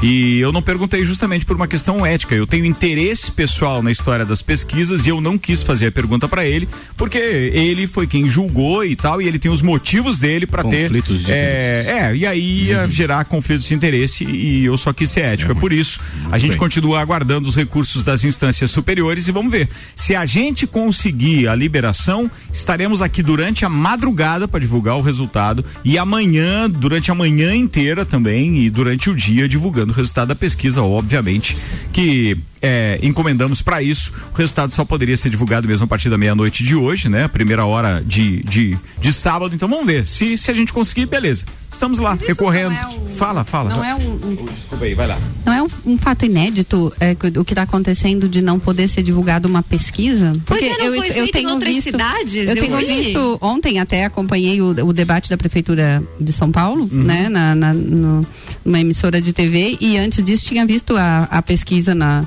E 0.02 0.38
eu 0.38 0.52
não 0.52 0.62
perguntei 0.62 1.04
justamente 1.04 1.44
por 1.44 1.56
uma 1.56 1.66
questão 1.66 2.06
ética. 2.06 2.34
Eu 2.34 2.46
tenho 2.46 2.64
interesse 2.64 3.30
pessoal 3.30 3.82
na 3.82 3.90
história 3.90 4.24
das 4.24 4.40
pesquisas 4.40 5.06
e 5.06 5.08
eu 5.08 5.20
não 5.20 5.36
quis 5.36 5.62
fazer 5.62 5.88
a 5.88 5.92
pergunta 5.92 6.28
para 6.28 6.46
ele, 6.46 6.68
porque 6.96 7.18
ele 7.18 7.86
foi 7.86 8.06
quem 8.06 8.28
julgou 8.28 8.84
e 8.84 8.94
tal, 8.94 9.20
e 9.20 9.26
ele 9.26 9.38
tem 9.38 9.50
os 9.50 9.62
motivos 9.62 10.18
dele 10.18 10.46
para 10.46 10.62
ter. 10.62 10.84
Conflitos 10.84 11.24
de 11.24 11.32
é, 11.32 11.84
é, 11.86 12.16
e 12.16 12.26
aí 12.26 12.66
ia 12.68 12.86
gerar 12.88 13.24
conflitos 13.24 13.66
de 13.66 13.74
interesse 13.74 14.24
e 14.24 14.64
eu 14.64 14.76
só 14.76 14.92
quis 14.92 15.10
ser 15.10 15.22
ético. 15.22 15.52
É, 15.52 15.54
por 15.54 15.72
isso, 15.72 16.00
a 16.30 16.38
gente 16.38 16.52
bem. 16.52 16.58
continua 16.58 17.00
aguardando 17.00 17.48
os 17.48 17.56
recursos 17.56 18.04
das 18.04 18.24
instâncias 18.24 18.70
superiores 18.70 19.26
e 19.26 19.32
vamos 19.32 19.50
ver. 19.50 19.68
Se 19.96 20.14
a 20.14 20.24
gente 20.24 20.66
conseguir 20.66 21.33
a 21.48 21.54
liberação, 21.54 22.30
estaremos 22.52 23.02
aqui 23.02 23.22
durante 23.22 23.64
a 23.64 23.68
madrugada 23.68 24.46
para 24.46 24.60
divulgar 24.60 24.96
o 24.96 25.00
resultado 25.00 25.64
e 25.84 25.98
amanhã, 25.98 26.70
durante 26.70 27.10
a 27.10 27.14
manhã 27.14 27.54
inteira 27.54 28.04
também 28.04 28.58
e 28.58 28.70
durante 28.70 29.10
o 29.10 29.14
dia 29.14 29.48
divulgando 29.48 29.92
o 29.92 29.94
resultado 29.94 30.28
da 30.28 30.34
pesquisa, 30.34 30.82
obviamente, 30.82 31.56
que 31.92 32.36
é, 32.62 32.98
encomendamos 33.02 33.60
para 33.60 33.82
isso. 33.82 34.12
O 34.32 34.36
resultado 34.38 34.72
só 34.72 34.84
poderia 34.84 35.16
ser 35.16 35.28
divulgado 35.28 35.68
mesmo 35.68 35.84
a 35.84 35.86
partir 35.86 36.08
da 36.08 36.16
meia-noite 36.16 36.64
de 36.64 36.74
hoje, 36.74 37.10
né? 37.10 37.28
Primeira 37.28 37.66
hora 37.66 38.02
de, 38.04 38.42
de, 38.44 38.78
de 39.00 39.12
sábado. 39.12 39.54
Então 39.54 39.68
vamos 39.68 39.86
ver. 39.86 40.06
Se, 40.06 40.36
se 40.38 40.50
a 40.50 40.54
gente 40.54 40.72
conseguir, 40.72 41.06
beleza. 41.06 41.44
Estamos 41.70 41.98
lá, 41.98 42.14
recorrendo. 42.14 42.74
Fala, 43.14 43.44
fala. 43.44 43.70
Não 43.70 43.84
é 43.84 43.94
um, 43.94 43.98
um- 44.12 44.44
Desculpa 44.54 44.84
aí, 44.84 44.94
vai 44.94 45.06
lá. 45.06 45.18
não 45.46 45.52
é 45.52 45.62
um, 45.62 45.68
um 45.86 45.96
fato 45.96 46.24
inédito 46.26 46.92
é, 47.00 47.12
o 47.38 47.44
que 47.44 47.52
está 47.52 47.62
acontecendo 47.62 48.28
de 48.28 48.42
não 48.42 48.58
poder 48.58 48.88
ser 48.88 49.02
divulgado 49.02 49.48
uma 49.48 49.62
pesquisa? 49.62 50.32
Pois 50.44 50.62
é, 50.62 50.76
não 50.78 50.96
foi 50.96 51.10
feito 51.10 51.38
em 51.38 51.46
outras 51.46 51.76
cidades, 51.84 52.34
Eu, 52.34 52.54
eu 52.54 52.62
tenho 52.62 52.76
vi. 52.78 52.86
visto 52.86 53.38
ontem 53.40 53.78
até 53.78 54.04
acompanhei 54.04 54.60
o, 54.60 54.70
o 54.86 54.92
debate 54.92 55.30
da 55.30 55.36
prefeitura 55.36 56.02
de 56.20 56.32
São 56.32 56.50
Paulo, 56.50 56.88
Uhum. 56.92 57.02
né, 57.04 57.28
na, 57.28 57.54
na 57.54 57.72
no- 57.72 58.26
numa 58.64 58.80
emissora 58.80 59.20
de 59.20 59.32
TV 59.32 59.76
e 59.80 59.96
antes 59.96 60.22
disso 60.24 60.46
tinha 60.46 60.64
visto 60.66 60.96
a, 60.96 61.28
a 61.30 61.42
pesquisa 61.42 61.94
na 61.94 62.24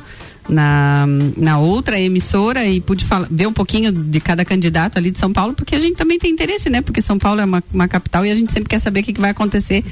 na, 0.49 1.05
na 1.35 1.59
outra 1.59 1.99
emissora 1.99 2.65
e 2.65 2.79
pude 2.79 3.05
falar, 3.05 3.27
ver 3.29 3.47
um 3.47 3.53
pouquinho 3.53 3.91
de 3.91 4.19
cada 4.19 4.45
candidato 4.45 4.97
ali 4.97 5.11
de 5.11 5.19
São 5.19 5.31
Paulo, 5.31 5.53
porque 5.53 5.75
a 5.75 5.79
gente 5.79 5.95
também 5.95 6.17
tem 6.17 6.31
interesse, 6.31 6.69
né? 6.69 6.81
Porque 6.81 7.01
São 7.01 7.17
Paulo 7.17 7.41
é 7.41 7.45
uma, 7.45 7.63
uma 7.73 7.87
capital 7.87 8.25
e 8.25 8.31
a 8.31 8.35
gente 8.35 8.51
sempre 8.51 8.69
quer 8.69 8.79
saber 8.79 9.01
o 9.01 9.03
que, 9.03 9.13
que 9.13 9.21
vai 9.21 9.31
acontecer 9.31 9.83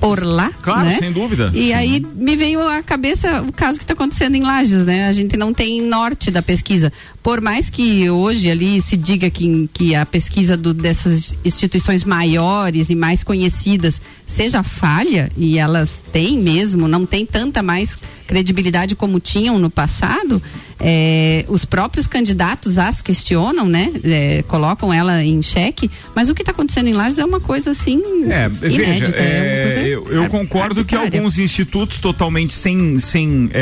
por 0.00 0.22
lá. 0.22 0.50
Claro, 0.62 0.88
né? 0.88 0.96
sem 0.98 1.12
dúvida. 1.12 1.50
E 1.54 1.72
aí 1.72 2.04
me 2.14 2.36
veio 2.36 2.66
à 2.68 2.82
cabeça 2.82 3.42
o 3.42 3.52
caso 3.52 3.78
que 3.78 3.84
está 3.84 3.94
acontecendo 3.94 4.34
em 4.34 4.42
Lages, 4.42 4.84
né? 4.84 5.08
A 5.08 5.12
gente 5.12 5.36
não 5.36 5.52
tem 5.52 5.82
norte 5.82 6.30
da 6.30 6.42
pesquisa. 6.42 6.92
Por 7.26 7.40
mais 7.40 7.68
que 7.68 8.08
hoje 8.08 8.48
ali 8.48 8.80
se 8.80 8.96
diga 8.96 9.28
que, 9.28 9.68
que 9.74 9.96
a 9.96 10.06
pesquisa 10.06 10.56
do- 10.56 10.72
dessas 10.72 11.36
instituições 11.44 12.04
maiores 12.04 12.88
e 12.88 12.94
mais 12.94 13.24
conhecidas 13.24 14.00
seja 14.24 14.62
falha, 14.62 15.28
e 15.36 15.58
elas 15.58 16.00
têm 16.12 16.38
mesmo, 16.38 16.86
não 16.86 17.04
tem 17.04 17.26
tanta 17.26 17.64
mais 17.64 17.98
credibilidade 18.28 18.94
como 18.94 19.18
tinham 19.18 19.58
no 19.58 19.68
passado, 19.68 20.40
é, 20.80 21.44
os 21.48 21.64
próprios 21.64 22.06
candidatos 22.06 22.78
as 22.78 23.00
questionam, 23.00 23.66
né? 23.66 23.92
É, 24.04 24.44
colocam 24.46 24.92
ela 24.92 25.22
em 25.22 25.40
xeque, 25.40 25.90
mas 26.14 26.28
o 26.28 26.34
que 26.34 26.42
está 26.42 26.52
acontecendo 26.52 26.88
em 26.88 26.92
Lages 26.92 27.18
é 27.18 27.24
uma 27.24 27.40
coisa 27.40 27.70
assim 27.70 28.02
É, 28.28 28.48
veja, 28.48 28.82
inédita. 28.82 29.16
é 29.16 29.20
uma 29.20 29.46
é, 29.46 29.62
coisa 29.62 29.80
eu, 29.88 30.12
eu 30.12 30.28
concordo 30.28 30.84
que 30.84 30.94
alguns 30.94 31.38
institutos 31.38 31.98
totalmente 31.98 32.52
sem, 32.52 32.98
sem 32.98 33.50
é, 33.52 33.58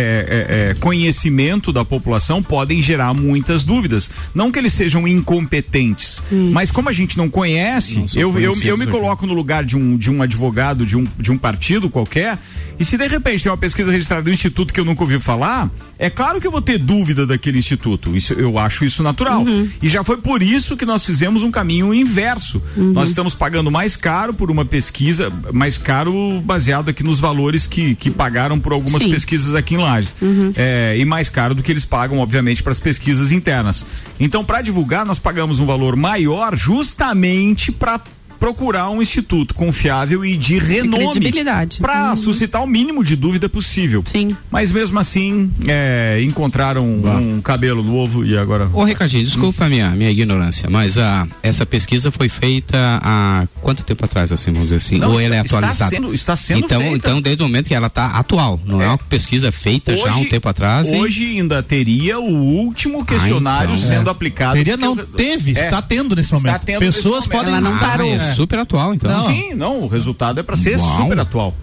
é, 0.49 0.71
é, 0.71 0.75
conhecimento 0.75 1.73
da 1.73 1.85
população 1.85 2.43
podem 2.43 2.83
gerar 2.83 3.15
muitas 3.15 3.65
dúvidas. 3.65 4.11
Não 4.35 4.51
que 4.51 4.59
eles 4.59 4.73
sejam 4.73 5.07
incompetentes, 5.07 6.23
mas 6.31 6.71
como 6.71 6.89
a 6.89 6.93
gente 6.93 7.17
não 7.17 7.31
conhece, 7.31 7.99
Não 7.99 8.07
eu, 8.15 8.39
eu, 8.39 8.55
eu 8.63 8.79
me 8.79 8.87
coloco 8.87 9.27
no 9.27 9.35
lugar 9.35 9.65
de 9.65 9.77
um, 9.77 9.97
de 9.97 10.11
um 10.11 10.23
advogado 10.23 10.85
de 10.85 10.97
um, 10.97 11.07
de 11.19 11.31
um 11.31 11.39
partido 11.39 11.89
qualquer, 11.89 12.39
e 12.79 12.85
se 12.85 12.97
de 12.97 13.07
repente 13.07 13.45
tem 13.45 13.53
uma 13.53 13.59
pesquisa 13.59 13.91
registrada 13.91 14.23
do 14.23 14.31
instituto 14.31 14.75
que 14.75 14.81
eu 14.81 14.85
nunca 14.85 15.03
ouvi 15.03 15.19
falar, 15.21 15.71
é 15.99 16.11
claro 16.11 16.41
que 16.41 16.47
eu 16.47 16.51
vou 16.51 16.63
ter 16.63 16.79
dúvida 16.79 17.27
daquele 17.27 17.59
instituto. 17.59 18.17
Isso, 18.17 18.33
eu 18.33 18.59
acho 18.59 18.85
isso 18.85 19.03
natural. 19.03 19.45
E 19.83 19.89
já 19.89 20.03
foi 20.03 20.17
por 20.17 20.43
isso 20.43 20.77
que 20.77 20.85
nós 20.85 21.05
fizemos 21.05 21.43
um 21.43 21.51
caminho 21.51 21.95
inverso. 21.95 22.63
Nós 22.77 23.09
estamos 23.11 23.35
pagando 23.35 23.71
mais 23.71 23.97
caro 23.97 24.35
por 24.35 24.51
uma 24.51 24.65
pesquisa, 24.65 25.33
mais 25.53 25.79
caro 25.79 26.41
baseado 26.41 26.89
aqui 26.89 27.03
nos 27.03 27.21
valores 27.21 27.67
que, 27.67 27.95
que 27.95 28.11
pagaram 28.11 28.59
por 28.59 28.73
algumas 28.73 29.03
Sim. 29.03 29.11
pesquisas 29.11 29.55
aqui 29.55 29.75
em 29.75 29.79
Lages. 29.79 30.15
É, 30.57 30.97
e 30.99 31.05
mais 31.05 31.29
caro 31.29 31.55
do 31.55 31.63
que 31.63 31.71
eles 31.71 31.85
pagam, 31.85 32.19
obviamente, 32.19 32.63
para 32.63 32.73
as 32.73 32.81
pesquisas 32.81 33.31
internas. 33.31 33.87
Então, 34.19 34.45
para 34.45 34.63
divulgar, 34.63 35.07
nós 35.07 35.19
pagamos 35.19 35.61
um 35.61 35.67
valor 35.67 35.97
maior 35.97 36.57
justamente 36.57 37.71
para 37.71 38.01
procurar 38.45 38.91
um 38.91 39.01
instituto 39.01 39.55
confiável 39.55 40.23
e 40.23 40.37
de 40.37 40.59
renome 40.59 41.13
credibilidade. 41.13 41.79
para 41.81 42.15
suscitar 42.15 42.63
o 42.63 42.67
mínimo 42.67 43.03
de 43.03 43.17
dúvida 43.17 43.49
possível. 43.49 44.03
Sim. 44.05 44.37
Mas 44.51 44.71
mesmo 44.71 44.99
assim, 44.99 45.51
é, 45.67 46.21
encontraram 46.23 46.85
um 46.87 47.41
cabelo 47.41 47.83
no 47.83 47.97
ovo 47.97 48.23
e 48.23 48.37
agora. 48.37 48.69
Ô 48.75 48.85
Ricardinho, 48.85 49.25
desculpa 49.25 49.65
a 49.65 49.69
minha, 49.71 49.89
minha 49.91 50.11
ignorância, 50.11 50.69
mas 50.69 50.99
a, 50.99 51.27
essa 51.43 51.65
pesquisa 51.65 52.11
foi 52.11 52.29
feita 52.29 52.77
há 53.03 53.47
quanto 53.63 53.83
tempo 53.83 54.05
atrás, 54.05 54.31
assim, 54.31 54.53
vamos 54.53 54.65
dizer 54.69 54.77
assim? 54.77 54.99
Não, 54.99 55.13
ou 55.13 55.21
ela 55.21 55.37
é 55.37 55.41
está- 55.41 55.57
atualizada? 55.59 55.85
Está 55.95 55.97
sendo, 55.97 56.15
está 56.15 56.37
sendo 56.37 56.65
então, 56.67 56.81
feita. 56.83 56.97
então, 56.97 57.23
desde 57.23 57.43
o 57.43 57.47
momento 57.47 57.67
que 57.69 57.75
ela 57.75 57.87
está 57.87 58.09
atual, 58.09 58.61
não 58.67 58.83
é, 58.83 58.85
É. 58.85 58.89
uma 58.89 58.99
pesquisa 58.99 59.51
feita 59.51 59.97
já 59.97 60.11
há 60.11 60.17
um 60.17 60.21
Hoje- 60.21 60.29
tempo 60.29 60.49
atrás. 60.51 60.91
e- 60.93 60.97
Hoje 60.97 61.25
ainda 61.39 61.63
teria 61.63 62.19
o 62.21 62.31
último 62.31 63.07
questionário 63.07 63.75
então. 63.75 63.89
sendo 63.89 64.11
aplicado. 64.11 64.53
Teria 64.55 64.77
não, 64.77 64.95
resu- 64.95 65.17
teve, 65.17 65.59
É. 65.59 65.65
está 65.65 65.81
tendo 65.81 66.15
nesse 66.15 66.35
Está 66.35 66.47
momento. 66.49 66.65
tendo 66.67 66.81
nesse 66.83 66.99
Pessoas 66.99 67.27
momento. 67.27 67.31
podem 67.39 67.55
Ela 67.55 67.61
não 67.63 67.77
Ah, 67.77 67.79
parou. 67.79 68.11
é 68.13 68.34
super 68.35 68.59
atual, 68.59 68.95
então. 68.95 69.11
Não. 69.11 69.27
Sim, 69.27 69.55
não, 69.55 69.79
o 69.83 69.87
resultado 69.87 70.41
é 70.41 70.43
para 70.43 70.57
ser 70.57 70.79
Uau. 70.79 70.97
super 71.03 71.19
atual. 71.19 71.57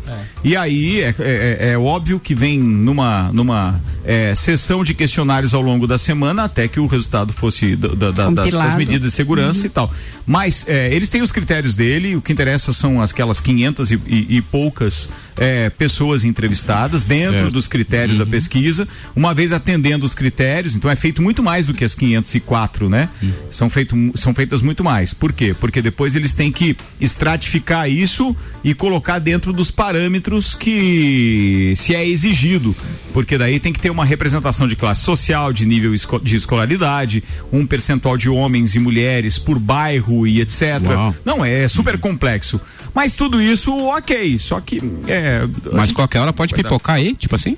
E 0.44 0.56
aí 0.56 1.02
é, 1.02 1.16
é- 1.20 1.70
é 1.74 1.78
óbvio 1.78 2.20
que 2.20 2.34
vem 2.34 2.58
numa, 2.60 3.30
numa 3.34 3.80
é, 4.04 4.34
sessão 4.34 4.84
de 4.84 4.94
questionários 4.94 5.54
ao 5.54 5.62
longo 5.62 5.86
da 5.86 5.98
semana 5.98 6.44
até 6.46 6.68
que 6.68 6.80
o 6.80 6.88
resultado 6.88 7.32
fosse 7.34 7.76
da- 7.76 7.90
da- 7.90 8.12
da- 8.12 8.30
das, 8.30 8.52
das 8.54 8.76
medidas 8.76 9.10
de 9.12 9.16
segurança 9.16 9.66
e 9.66 9.70
tal. 9.70 9.92
Mas 10.26 10.66
é, 10.68 10.94
eles 10.94 11.10
têm 11.10 11.22
os 11.22 11.32
critérios 11.32 11.76
dele, 11.76 12.16
o 12.16 12.22
que 12.22 12.32
interessa 12.34 12.74
são 12.74 13.02
aquelas 13.02 13.40
500 13.40 13.92
e, 13.92 14.02
e- 14.08 14.38
e 14.38 14.42
poucas 14.42 15.10
é, 15.38 15.70
pessoas 15.70 16.24
entrevistadas 16.24 17.04
dentro 17.04 17.32
Certo. 17.40 17.52
dos 17.54 17.68
critérios 17.68 18.18
da 18.18 18.26
pesquisa, 18.26 18.88
uma 19.16 19.34
vez 19.34 19.52
atendendo 19.54 20.06
os 20.06 20.14
critérios, 20.14 20.76
então 20.76 20.90
é 20.90 20.96
feito 20.96 21.22
muito 21.22 21.42
mais 21.44 21.66
do 21.68 21.74
que 21.74 21.84
as 21.84 21.96
504, 21.96 22.90
né? 22.90 23.10
São, 23.52 23.70
feito, 23.70 23.96
são 24.16 24.34
feitas 24.34 24.62
muito 24.62 24.84
mais. 24.84 25.14
Por 25.14 25.32
quê? 25.34 25.56
Porque 25.60 25.82
depois 25.82 26.16
eles 26.16 26.34
têm 26.34 26.52
que 26.52 26.76
estratificar 27.00 27.90
isso 27.90 28.36
e 28.64 28.74
colocar 28.74 29.20
dentro 29.20 29.52
dos 29.54 29.70
parâmetros 29.72 30.56
que 30.56 31.74
se 31.76 31.94
é 31.96 32.06
exigido. 32.08 32.76
Porque 33.14 33.38
daí 33.38 33.60
tem 33.60 33.74
que 33.74 33.80
ter 33.80 33.90
uma 33.90 34.06
representação 34.06 34.68
de 34.68 34.76
classe 34.76 35.02
social, 35.04 35.52
de 35.52 35.66
nível 35.66 35.94
esco- 35.94 36.20
de 36.20 36.38
escolaridade, 36.38 37.22
um 37.52 37.66
percentual 37.66 38.16
de 38.18 38.30
homens 38.30 38.74
e 38.76 38.80
mulheres 38.80 39.38
por 39.38 39.60
bairro 39.60 40.26
e 40.26 40.40
etc. 40.40 40.80
Uau. 40.86 41.16
Não, 41.26 41.44
é 41.44 41.68
super 41.68 41.98
complexo. 41.98 42.60
Mas 42.94 43.16
tudo 43.16 43.42
isso, 43.42 43.74
ok. 43.76 44.38
Só 44.38 44.60
que. 44.60 44.82
É, 45.08 45.42
Mas 45.72 45.88
gente- 45.88 45.96
qualquer 45.96 46.20
hora 46.20 46.34
pode 46.34 46.54
pipocar 46.54 46.96
aí, 46.98 47.16
tipo 47.16 47.36
assim? 47.36 47.58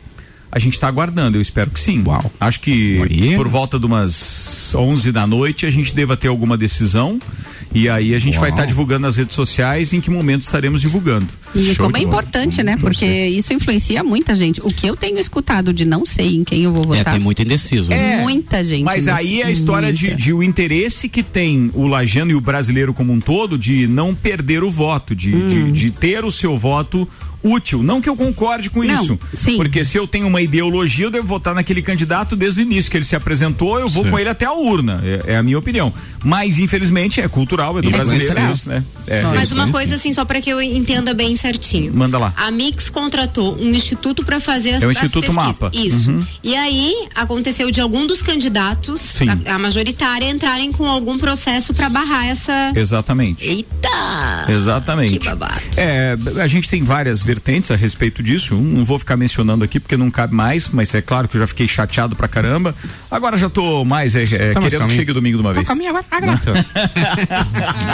A 0.56 0.60
gente 0.60 0.74
está 0.74 0.88
aguardando, 0.88 1.36
eu 1.38 1.42
espero 1.42 1.72
que 1.72 1.80
sim. 1.80 2.04
Uau. 2.06 2.32
Acho 2.40 2.60
que 2.60 3.02
Aí. 3.02 3.36
por 3.36 3.48
volta 3.48 3.80
de 3.80 3.86
umas 3.88 4.72
11 4.76 5.12
da 5.12 5.26
noite 5.26 5.66
a 5.66 5.72
gente 5.72 5.96
deva 5.96 6.16
ter 6.16 6.28
alguma 6.28 6.56
decisão 6.56 7.18
e 7.74 7.90
aí 7.90 8.14
a 8.14 8.20
gente 8.20 8.38
vai 8.38 8.50
Uau. 8.50 8.58
estar 8.60 8.66
divulgando 8.68 9.02
nas 9.02 9.18
redes 9.18 9.34
sociais 9.36 9.94
em 9.94 10.00
que 10.00 10.12
momento 10.12 10.44
estaremos 10.44 10.80
divulgando. 10.80 11.28
E 11.56 11.74
Show 11.74 11.86
como 11.86 11.98
é 11.98 12.02
de 12.02 12.06
bola. 12.06 12.20
importante, 12.22 12.62
né? 12.62 12.78
Porque 12.78 13.04
isso 13.06 13.52
influencia 13.52 14.04
muita 14.04 14.36
gente. 14.36 14.62
O 14.64 14.72
que 14.72 14.86
eu 14.86 14.96
tenho 14.96 15.18
escutado 15.18 15.74
de 15.74 15.86
não 15.86 16.06
sei 16.06 16.36
em 16.36 16.44
quem 16.44 16.64
eu 16.64 16.72
vou 16.72 16.84
É, 16.94 16.98
votar. 17.00 17.14
tem 17.14 17.22
muito 17.24 17.42
indeciso. 17.42 17.90
né? 17.90 18.20
É, 18.20 18.22
muita 18.22 18.64
gente. 18.64 18.84
Mas 18.84 19.06
nesse- 19.08 19.10
aí 19.18 19.42
é 19.42 19.46
a 19.48 19.52
história 19.52 19.92
de, 19.92 20.16
de 20.16 20.32
o 20.34 20.44
interesse 20.44 21.10
que 21.10 21.24
tem 21.24 21.72
o 21.74 21.88
lajano 21.88 22.30
e 22.32 22.36
o 22.36 22.42
brasileiro 22.42 22.94
como 22.94 23.12
um 23.12 23.20
todo 23.20 23.58
de 23.58 23.88
não 23.88 24.14
perder 24.14 24.64
o 24.64 24.70
voto, 24.70 25.16
de, 25.16 25.32
de, 25.32 25.72
de 25.72 25.90
ter 25.92 26.24
o 26.24 26.30
seu 26.32 26.56
voto 26.56 27.08
útil. 27.44 27.84
Não 27.84 28.02
que 28.02 28.10
eu 28.10 28.16
concorde 28.16 28.70
com. 28.70 28.84
Não, 28.84 29.04
isso. 29.04 29.20
sim. 29.36 29.58
Porque 29.58 29.84
se 29.84 29.98
eu 29.98 30.08
tenho 30.08 30.28
uma 30.28 30.42
ideologia, 30.42 31.06
eu 31.06 31.12
devo 31.12 31.28
votar 31.28 31.54
naquele 31.54 31.82
candidato 31.82 32.36
desde 32.36 32.62
o 32.62 32.64
início 32.64 32.90
que 32.90 32.98
ele 32.98 33.06
se 33.06 33.16
apresentou, 33.16 33.80
eu 33.80 33.90
vou 33.90 34.04
Sim. 34.06 34.12
com 34.12 34.20
ele 34.20 34.30
até 34.30 34.46
a 34.46 34.54
urna. 34.54 35.02
É, 35.04 35.34
é 35.34 35.38
a 35.38 35.44
minha 35.44 35.58
opinião. 35.60 35.94
Mas, 36.24 36.58
infelizmente, 36.60 37.20
é 37.22 37.28
cultural, 37.28 37.78
é 37.78 37.82
do 37.82 37.90
É 37.90 37.92
brasileiro 37.92 38.26
cultural. 38.28 38.52
isso, 38.54 38.70
né? 38.70 38.84
É. 39.08 39.22
Mas 39.24 39.52
uma 39.52 39.68
coisa 39.70 39.96
assim, 39.96 40.14
só 40.14 40.24
para 40.24 40.40
que 40.42 40.50
eu 40.50 40.62
entenda 40.62 41.14
bem 41.14 41.36
certinho. 41.36 41.94
Manda 41.94 42.18
lá. 42.18 42.34
A 42.38 42.50
Mix 42.52 42.90
contratou 42.90 43.58
um 43.58 43.70
instituto 43.72 44.24
para 44.24 44.40
fazer 44.40 44.76
as 44.76 44.84
É 44.84 44.88
o 44.88 44.90
as 44.90 44.98
Instituto 44.98 45.26
pesquisas. 45.26 45.46
Mapa. 45.60 45.72
Isso. 45.74 46.10
Uhum. 46.12 46.26
E 46.44 46.56
aí 46.56 46.94
aconteceu 47.16 47.70
de 47.72 47.82
algum 47.82 48.06
dos 48.08 48.22
candidatos, 48.22 49.16
a, 49.46 49.56
a 49.56 49.60
majoritária, 49.60 50.30
entrarem 50.30 50.72
com 50.72 50.86
algum 50.86 51.18
processo 51.18 51.74
para 51.74 51.90
barrar 51.90 52.28
essa. 52.28 52.72
Exatamente. 52.76 53.46
Eita! 53.46 54.46
Exatamente. 54.50 55.20
Que 55.20 55.26
babado. 55.26 55.62
É, 55.76 56.16
a 56.42 56.48
gente 56.48 56.70
tem 56.70 56.84
várias 56.84 57.22
vertentes 57.34 57.72
a 57.72 57.76
respeito 57.76 58.22
disso. 58.22 58.56
Um, 58.56 58.62
Não 58.62 58.84
vou 58.86 59.00
ficar 59.00 59.18
mencionando 59.18 59.64
aqui 59.64 59.80
porque 59.80 59.98
não 59.98 60.12
cabe 60.12 60.36
mais, 60.36 60.68
mas 60.68 60.94
é 60.94 61.02
claro 61.02 61.28
que 61.28 61.36
eu 61.36 61.42
já 61.42 61.48
fiquei 61.48 61.68
chateado 61.68 62.16
pra 62.16 62.28
caramba. 62.28 62.76
Agora 63.10 63.38
já 63.38 63.50
tô 63.50 63.84
mais 63.84 64.16
é, 64.16 64.24
é, 64.24 64.28
Tá, 64.54 64.60
querendo 64.60 64.64
que 64.64 64.72
calma 64.72 64.92
aí. 64.92 64.96
chegue 64.96 65.12
o 65.12 65.14
domingo 65.14 65.38
de 65.38 65.44
uma 65.44 65.54
vez. 65.54 65.68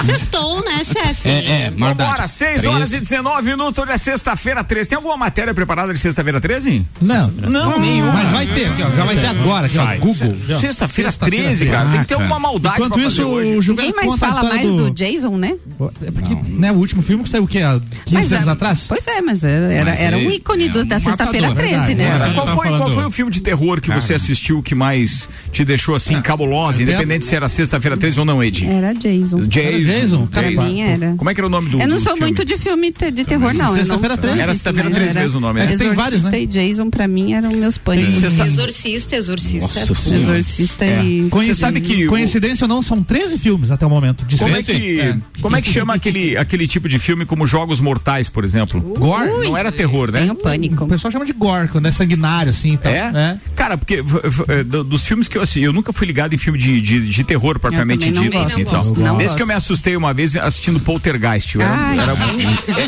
Sextou, 0.05 0.63
né, 0.63 0.83
chefe? 0.83 1.29
É, 1.29 1.65
é, 1.65 1.69
maldade. 1.69 2.09
Vambora, 2.09 2.27
6 2.27 2.65
horas 2.65 2.93
e 2.93 2.99
19 2.99 3.43
minutos, 3.43 3.77
hoje 3.81 3.91
é 3.91 3.97
sexta-feira 3.97 4.63
13. 4.63 4.89
Tem 4.89 4.95
alguma 4.95 5.17
matéria 5.17 5.53
preparada 5.53 5.93
de 5.93 5.99
sexta-feira 5.99 6.41
13? 6.41 6.85
Não. 7.01 7.27
Não, 7.27 7.79
nenhuma. 7.79 8.11
Mas 8.13 8.29
vai 8.31 8.47
ter, 8.47 8.67
aqui, 8.67 8.83
ó, 8.83 8.91
já 8.91 9.03
vai 9.05 9.15
ter 9.15 9.25
agora, 9.27 9.67
aqui, 9.67 9.77
ó, 9.77 9.85
Vai. 9.85 9.99
Google. 9.99 10.35
Sexta-feira 10.35 11.11
Sexta-feira 11.11 11.11
13, 11.11 11.65
cara. 11.65 11.89
Tem 11.89 12.01
que 12.01 12.07
ter 12.07 12.15
Caraca. 12.15 12.33
uma 12.33 12.39
maldade 12.39 12.75
Enquanto 12.75 12.93
pra 12.93 13.01
isso, 13.03 13.15
fazer 13.17 13.23
hoje. 13.27 13.69
Ninguém 13.69 13.93
mais 13.93 14.19
fala 14.19 14.43
mais 14.43 14.61
do... 14.69 14.75
do... 14.77 14.91
Jason, 14.91 15.37
né? 15.37 15.55
É 16.01 16.11
porque, 16.11 16.35
né, 16.49 16.71
o 16.71 16.75
último 16.75 17.01
filme 17.01 17.23
que 17.23 17.29
saiu 17.29 17.43
o 17.43 17.47
quê? 17.47 17.59
Há 17.59 17.79
15 18.05 18.13
Mas, 18.13 18.31
anos 18.31 18.47
é, 18.47 18.51
atrás? 18.51 18.85
Pois 18.87 19.07
é, 19.07 19.21
mas 19.21 19.28
era, 19.43 19.73
era, 19.73 19.91
Mas 19.91 20.01
era 20.01 20.19
é- 20.19 20.27
um 20.27 20.31
ícone 20.31 20.65
é 20.65 20.69
do- 20.69 20.79
um 20.81 20.85
da 20.85 20.99
sexta-feira 20.99 21.49
matador, 21.49 21.69
13, 21.69 21.95
né? 21.95 22.07
Cara, 22.09 22.33
qual, 22.33 22.45
tá 22.45 22.55
foi, 22.55 22.67
qual 22.69 22.93
foi 22.93 23.05
o 23.05 23.11
filme 23.11 23.31
de 23.31 23.41
terror 23.41 23.79
que 23.81 23.91
você 23.91 24.13
assistiu 24.13 24.61
que 24.61 24.73
mais 24.75 25.29
te 25.51 25.63
deixou 25.63 25.95
assim 25.95 26.21
cabulosa, 26.21 26.81
até- 26.81 26.91
independente 26.91 27.25
se 27.25 27.35
era 27.35 27.47
sexta-feira 27.49 27.95
13 27.97 28.19
ou 28.19 28.25
não, 28.25 28.43
Ed? 28.43 28.65
Era 28.65 28.93
Jason. 28.93 29.39
Jason. 29.41 30.27
Era 30.33 30.49
Jason? 30.49 30.63
Mim 30.63 30.81
era. 30.81 31.13
Como 31.15 31.29
é 31.29 31.33
que 31.33 31.39
era 31.39 31.47
o 31.47 31.49
nome 31.49 31.69
do 31.69 31.79
Eu 31.81 31.87
não 31.87 31.99
sou 31.99 32.13
filme? 32.13 32.21
muito 32.21 32.45
de 32.45 32.57
filme 32.57 32.91
te- 32.91 33.11
de 33.11 33.23
terror, 33.25 33.53
não. 33.53 33.73
Sexta-feira 33.73 34.17
13. 34.17 34.39
Era 34.41 34.53
sexta-feira 34.53 34.89
mas 34.89 34.97
13 34.97 35.11
era- 35.11 35.21
mesmo 35.21 35.37
o 35.37 35.41
nome, 35.41 35.59
né? 35.59 35.73
É 35.73 35.77
tem 35.77 35.93
vários, 35.93 36.23
né? 36.23 36.29
Exorcista 36.29 36.59
e 36.59 36.67
Jason, 36.69 36.89
pra 36.89 37.07
mim, 37.07 37.33
eram 37.33 37.51
meus 37.51 37.75
sabe- 37.75 38.49
Exorcista, 38.49 39.15
exorcista. 39.15 39.85
Senhora. 39.95 40.23
Exorcista 40.39 40.85
É. 40.85 41.03
e. 41.03 41.21
Você 41.29 41.53
sabe 41.53 41.81
que 41.81 42.05
Coincidência 42.05 42.65
ou 42.65 42.67
não, 42.69 42.81
são 42.81 43.01
13 43.03 43.37
filmes 43.37 43.71
até 43.71 43.85
o 43.85 43.89
momento. 43.89 44.25
É 44.29 44.61
que, 44.63 45.15
como 45.41 45.55
é 45.55 45.61
que 45.61 45.69
chama 45.71 45.93
aquele, 45.93 46.37
aquele 46.37 46.67
tipo 46.67 46.87
de 46.89 46.99
filme 46.99 47.25
como 47.25 47.45
Jogos 47.47 47.79
Mortais, 47.79 48.29
por 48.29 48.43
exemplo? 48.43 48.81
Gore? 49.27 49.47
Não 49.47 49.57
era 49.57 49.71
terror, 49.71 50.11
né? 50.11 50.21
Tenho 50.21 50.35
pânico. 50.35 50.83
O 50.83 50.87
pessoal 50.87 51.11
chama 51.11 51.25
de 51.25 51.33
gore, 51.33 51.67
quando 51.67 51.87
é 51.87 51.91
sanguinário, 51.91 52.49
assim. 52.51 52.71
Então, 52.73 52.91
É? 52.91 53.37
Cara, 53.55 53.77
porque 53.77 54.03
é, 54.47 54.63
do- 54.63 54.83
dos 54.83 55.05
filmes 55.05 55.27
que 55.27 55.37
eu 55.37 55.41
assisti, 55.41 55.61
eu 55.61 55.73
nunca 55.73 55.91
fui 55.93 56.05
ligado 56.07 56.33
em 56.33 56.37
filme 56.37 56.57
de, 56.59 56.81
de, 56.81 57.07
de 57.09 57.23
terror 57.23 57.59
propriamente 57.59 58.11
dito. 58.11 58.37
assim, 58.37 58.63
Não 58.63 58.81
então. 59.01 59.17
Desde 59.17 59.35
que 59.35 59.41
eu 59.43 59.47
me 59.47 59.53
assustei 59.53 59.95
uma 59.95 60.13
vez 60.13 60.35
assistindo 60.35 60.79
Poltergeist. 60.79 61.55
Era, 61.59 61.93
era- 62.01 62.13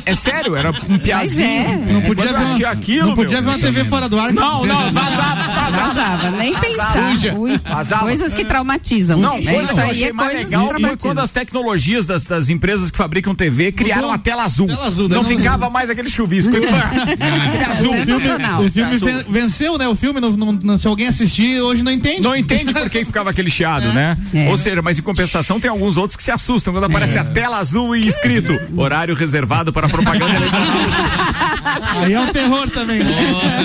é, 0.06 0.12
é 0.12 0.16
sério, 0.16 0.56
era 0.56 0.72
um 0.90 0.98
piazinho. 0.98 1.48
é. 1.48 1.76
Não 1.92 2.02
podia, 2.02 2.26
Quando 2.26 2.28
eu 2.30 2.38
ver, 2.38 2.44
assisti 2.44 2.64
uma, 2.64 2.72
aquilo, 2.72 3.08
não 3.10 3.16
podia 3.16 3.42
ver 3.42 3.48
uma 3.50 3.60
TV 3.60 3.86
fora 3.86 4.08
do 4.10 4.20
ar. 4.20 4.32
Não, 4.34 4.66
não, 4.66 4.92
vazava, 4.92 5.44
vazava. 5.44 5.92
Vazava, 5.92 6.32
nem 6.32 6.54
pensar. 6.56 6.96
Ui, 7.36 7.58
Vazava. 7.60 8.02
coisas 8.04 8.34
que 8.34 8.46
traumatizam. 8.46 9.20
Não, 9.20 9.40
né? 9.42 9.54
coisa 9.54 9.72
Isso 9.72 9.82
aí 9.82 10.04
é 10.06 10.14
mais 10.14 10.34
legal 10.34 10.74
que 10.74 10.82
foi 10.82 10.98
quando 10.98 11.20
as 11.20 11.32
tecnologias 11.32 12.06
das, 12.06 12.26
das 12.26 12.50
empresas 12.50 12.92
que 12.92 12.98
fabricam 12.98 13.34
TV 13.36 13.72
criaram 13.72 14.12
a 14.12 14.18
tela 14.18 14.44
azul. 14.44 14.68
Tela 14.68 14.88
azul, 14.88 15.10
não, 15.10 15.24
não- 15.24 15.30
ficava 15.30 15.70
mais 15.70 15.90
aquele 15.90 16.10
chuvisco. 16.22 16.54
aquele 16.56 17.64
azul. 17.64 17.94
Sensacional. 17.94 18.62
O 18.64 18.72
filme 18.72 18.94
Azul. 18.96 19.08
ven- 19.08 19.24
venceu, 19.30 19.78
né? 19.78 19.88
O 19.88 19.96
filme, 19.96 20.20
não, 20.20 20.32
não- 20.32 20.52
não- 20.54 20.78
se 20.78 20.88
alguém 20.88 21.08
assistir, 21.08 21.60
hoje 21.62 21.84
não 21.84 21.92
entende. 21.92 22.22
Não 22.22 22.36
entende 22.36 22.74
por 22.74 22.90
que 22.90 23.04
ficava 23.06 23.30
aquele 23.30 23.50
chiado, 23.50 23.88
né? 23.94 24.18
É. 24.34 24.50
Ou 24.50 24.58
seja, 24.58 24.82
mas 24.82 25.00
em 25.00 25.02
compensação 25.02 25.60
tem 25.60 25.70
alguns 25.70 25.98
outros 25.98 26.16
que 26.16 26.24
se 26.24 26.32
assustam 26.32 26.74
quando 26.74 26.84
aparece 26.86 27.18
a 27.18 27.24
tela 27.24 27.58
azul 27.58 27.96
e 27.96 28.08
escrito 28.08 28.58
horário 28.78 29.16
reservado 29.16 29.72
para 29.74 29.88
propaganda 29.90 30.36
eleitoral. 30.36 30.62
Aí 32.04 32.14
é 32.14 32.20
um 32.20 32.28
terror 32.32 32.70
também. 32.70 33.00
né? 33.00 33.14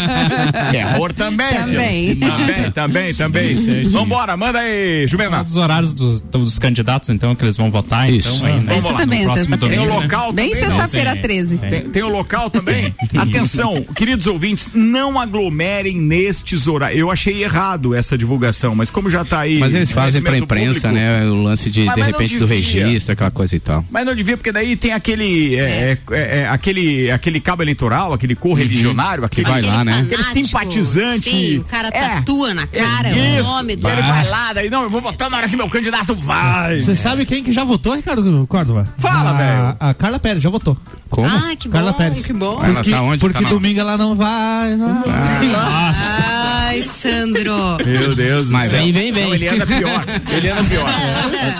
Terror 0.70 1.12
também. 1.12 1.54
Também. 1.54 2.16
Também, 2.16 2.70
também, 2.72 3.14
também. 3.14 3.84
Vambora, 3.90 4.36
manda 4.36 4.58
aí, 4.58 5.06
Juvenal. 5.08 5.42
Dos 5.44 5.56
horários 5.56 5.94
dos, 5.94 6.20
dos 6.20 6.58
candidatos, 6.58 7.08
então, 7.08 7.34
que 7.34 7.44
eles 7.44 7.56
vão 7.56 7.70
votar, 7.70 8.10
Isso. 8.10 8.28
então, 8.36 8.46
aí, 8.46 8.60
né? 8.60 8.72
Esse 8.72 8.82
Vamos 8.82 8.92
lá, 8.92 8.98
também, 8.98 9.18
no 9.20 9.24
próximo 9.32 9.56
sexta-feira. 9.56 9.82
Tem 9.82 9.90
o 9.92 9.94
né? 9.98 10.02
local 10.02 10.32
Bem 10.32 10.54
sexta-feira 10.54 11.12
Tem. 11.12 11.22
13. 11.22 11.58
Tem. 11.58 11.70
Tem, 11.70 11.80
tem 11.90 12.02
o 12.02 12.08
local 12.08 12.35
também? 12.50 12.94
Atenção, 13.16 13.82
queridos 13.94 14.26
ouvintes, 14.26 14.70
não 14.74 15.18
aglomerem 15.18 15.96
nestes 16.00 16.66
horários. 16.66 17.00
Eu 17.00 17.10
achei 17.10 17.42
errado 17.42 17.94
essa 17.94 18.16
divulgação, 18.16 18.74
mas 18.74 18.90
como 18.90 19.08
já 19.10 19.24
tá 19.24 19.40
aí. 19.40 19.58
Mas 19.58 19.74
eles 19.74 19.90
fazem 19.90 20.20
pra 20.22 20.32
conhecimento 20.32 20.44
imprensa, 20.44 20.88
público, 20.88 20.94
né? 21.06 21.26
O 21.26 21.42
lance 21.42 21.70
de, 21.70 21.84
Mas- 21.84 21.94
de 21.94 22.00
mas 22.00 22.10
repente, 22.12 22.38
do 22.38 22.46
registro, 22.46 23.12
aquela 23.12 23.30
coisa 23.30 23.56
e 23.56 23.60
tal. 23.60 23.84
Mas 23.90 24.04
não 24.06 24.14
devia, 24.14 24.36
porque 24.36 24.52
daí 24.52 24.76
tem 24.76 24.92
aquele. 24.92 25.56
é, 25.56 25.98
é, 26.10 26.40
é, 26.40 26.48
aquele, 26.48 27.10
aquele 27.10 27.40
cabo 27.40 27.62
eleitoral, 27.62 28.12
aquele 28.12 28.34
correligionário, 28.36 29.24
aquele. 29.24 29.48
vai 29.48 29.62
lá, 29.62 29.84
né? 29.84 30.00
Aquele 30.00 30.22
simpatizante. 30.24 31.30
Sim, 31.30 31.58
o 31.58 31.64
cara 31.64 31.88
É. 31.88 32.08
tatua 32.16 32.54
na 32.54 32.66
cara 32.66 33.08
É 33.08 33.12
o 33.38 33.40
isso. 33.40 33.48
nome 33.50 33.76
do. 33.76 33.88
E 33.88 33.92
ele 33.92 34.02
vai 34.02 34.28
lá, 34.28 34.52
daí 34.52 34.70
não, 34.70 34.82
eu 34.84 34.90
vou 34.90 35.00
votar 35.00 35.30
na 35.30 35.38
hora 35.38 35.48
que 35.48 35.56
meu 35.56 35.68
candidato 35.68 36.14
vai. 36.14 36.80
Você 36.80 36.94
sabe 36.96 37.24
quem 37.26 37.42
que 37.42 37.52
já 37.52 37.64
votou, 37.64 37.94
Ricardo 37.94 38.46
Córdova? 38.48 38.88
Fala, 38.98 39.30
A- 39.30 39.32
velho. 39.34 39.76
A 39.80 39.94
Carla 39.94 40.18
Pérez 40.18 40.42
já 40.42 40.50
votou. 40.50 40.76
Como? 41.08 41.28
Ah, 41.28 41.54
que 41.56 41.68
Carla 41.68 41.92
bom, 41.92 41.98
Pérez. 41.98 42.26
que 42.26 42.32
bom. 42.32 42.62
Ela 42.64 42.74
Porque, 42.74 42.90
tá 42.90 43.02
onde? 43.02 43.18
porque 43.18 43.34
Tá 43.38 43.40
na- 43.42 43.48
domingo 43.50 43.80
ela 43.80 43.96
não 43.96 44.14
vai. 44.14 44.76
vai. 44.76 46.35
Ai, 46.66 46.82
Sandro. 46.82 47.76
Meu 47.86 48.14
Deus 48.14 48.48
do 48.48 48.52
Mas 48.52 48.70
céu. 48.70 48.80
vem, 48.82 48.92
vem, 48.92 49.12
vem. 49.12 49.24
Não, 49.26 49.34
ele 49.34 49.48
anda 49.48 49.66
pior. 49.66 50.04
Ele 50.30 50.48
anda 50.50 50.64
pior. 50.64 50.88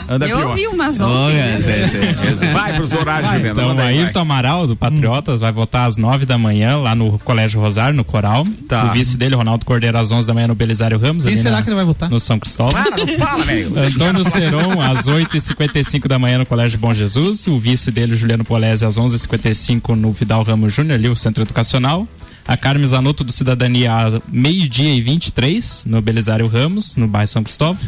Anda 0.09 0.27
Eu 0.27 0.37
pior. 0.39 0.49
ouvi 0.51 0.67
umas. 0.67 0.97
Zé, 0.97 1.03
né? 1.07 2.53
Vai 2.53 2.75
pros 2.75 2.93
horários, 2.93 3.33
então, 3.35 3.69
manda 3.69 3.83
o 3.83 3.87
aí, 3.87 3.95
vai. 3.97 4.05
Ayrton 4.05 4.21
Amaral, 4.21 4.67
do 4.67 4.75
Patriotas, 4.77 5.41
vai 5.41 5.53
votar 5.53 5.87
às 5.87 5.97
9 5.97 6.27
da 6.27 6.37
manhã 6.37 6.77
lá 6.79 6.95
no 6.95 7.19
Colégio 7.21 7.61
Rosário, 7.61 7.97
no 7.97 8.05
Coral. 8.05 8.45
Tá. 8.69 8.87
O 8.87 8.91
vice 8.91 9.17
dele, 9.17 9.37
Ronaldo 9.37 9.65
Cordeiro, 9.65 9.97
às 9.97 10.11
11 10.11 10.27
da 10.27 10.35
manhã 10.35 10.49
no 10.49 10.55
Belisário 10.55 10.99
Ramos. 10.99 11.25
Quem 11.25 11.37
será 11.37 11.57
na- 11.57 11.63
que 11.63 11.69
ele 11.69 11.77
vai 11.77 11.85
votar? 11.85 12.11
No 12.11 12.19
São 12.19 12.39
Cristóvão. 12.39 12.73
Para, 12.83 12.97
não 12.97 13.07
fala, 13.07 13.45
velho. 13.45 13.71
Deixa 13.71 13.97
o 13.97 13.99
cara 14.01 14.11
Antônio 14.11 14.31
falar. 14.31 14.45
Seron, 14.67 14.81
às 14.81 15.07
8h55 15.07 16.09
da 16.09 16.19
manhã 16.19 16.39
no 16.39 16.47
Colégio 16.47 16.79
Bom 16.79 16.93
Jesus. 16.93 17.47
O 17.47 17.57
vice 17.59 17.91
dele, 17.93 18.17
Juliano 18.17 18.45
Polese, 18.45 18.85
às 18.85 18.99
11h55 18.99 19.95
no 19.95 20.11
Vidal 20.11 20.43
Ramos 20.43 20.75
Júnior, 20.75 20.99
ali, 20.99 21.09
o 21.09 21.17
Centro 21.17 21.43
Educacional. 21.45 22.09
A 22.49 22.57
Carmen 22.57 22.87
Zanotto 22.87 23.25
do 23.25 23.33
Cidadania, 23.33 23.97
às 23.97 24.15
meio-dia 24.29 24.95
e 24.95 25.01
23 25.01 25.85
no 25.87 26.01
Belisário 26.01 26.47
Ramos, 26.47 26.95
no 26.97 27.09
bairro 27.09 27.27
São 27.27 27.43
Cristóvão. 27.43 27.79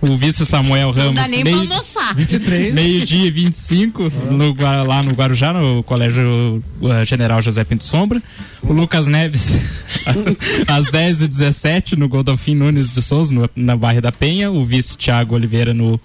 O 0.00 0.16
vice 0.16 0.46
Samuel 0.46 0.88
Não 0.88 0.94
Ramos, 0.94 1.14
dá 1.16 1.26
nem 1.28 1.42
pra 1.42 1.50
meio, 1.52 1.62
almoçar. 1.72 2.14
23. 2.14 2.72
meio-dia 2.74 3.26
e 3.26 3.30
25 3.30 4.10
no, 4.30 4.54
Gua- 4.54 4.82
lá 4.84 5.02
no 5.02 5.12
Guarujá, 5.12 5.52
no 5.52 5.82
Colégio 5.82 6.62
uh, 6.80 7.04
General 7.04 7.42
José 7.42 7.64
Pinto 7.64 7.84
Sombra. 7.84 8.22
O 8.62 8.72
Lucas 8.72 9.06
Neves, 9.08 9.56
às 10.68 10.86
10h17 10.86 11.96
no 11.96 12.08
Godolfin 12.08 12.54
Nunes 12.54 12.92
de 12.94 13.02
Souza, 13.02 13.34
no, 13.34 13.50
na 13.56 13.76
Barra 13.76 14.00
da 14.00 14.12
Penha. 14.12 14.50
O 14.50 14.64
vice 14.64 14.96
Tiago 14.96 15.34
Oliveira 15.34 15.74
no. 15.74 16.00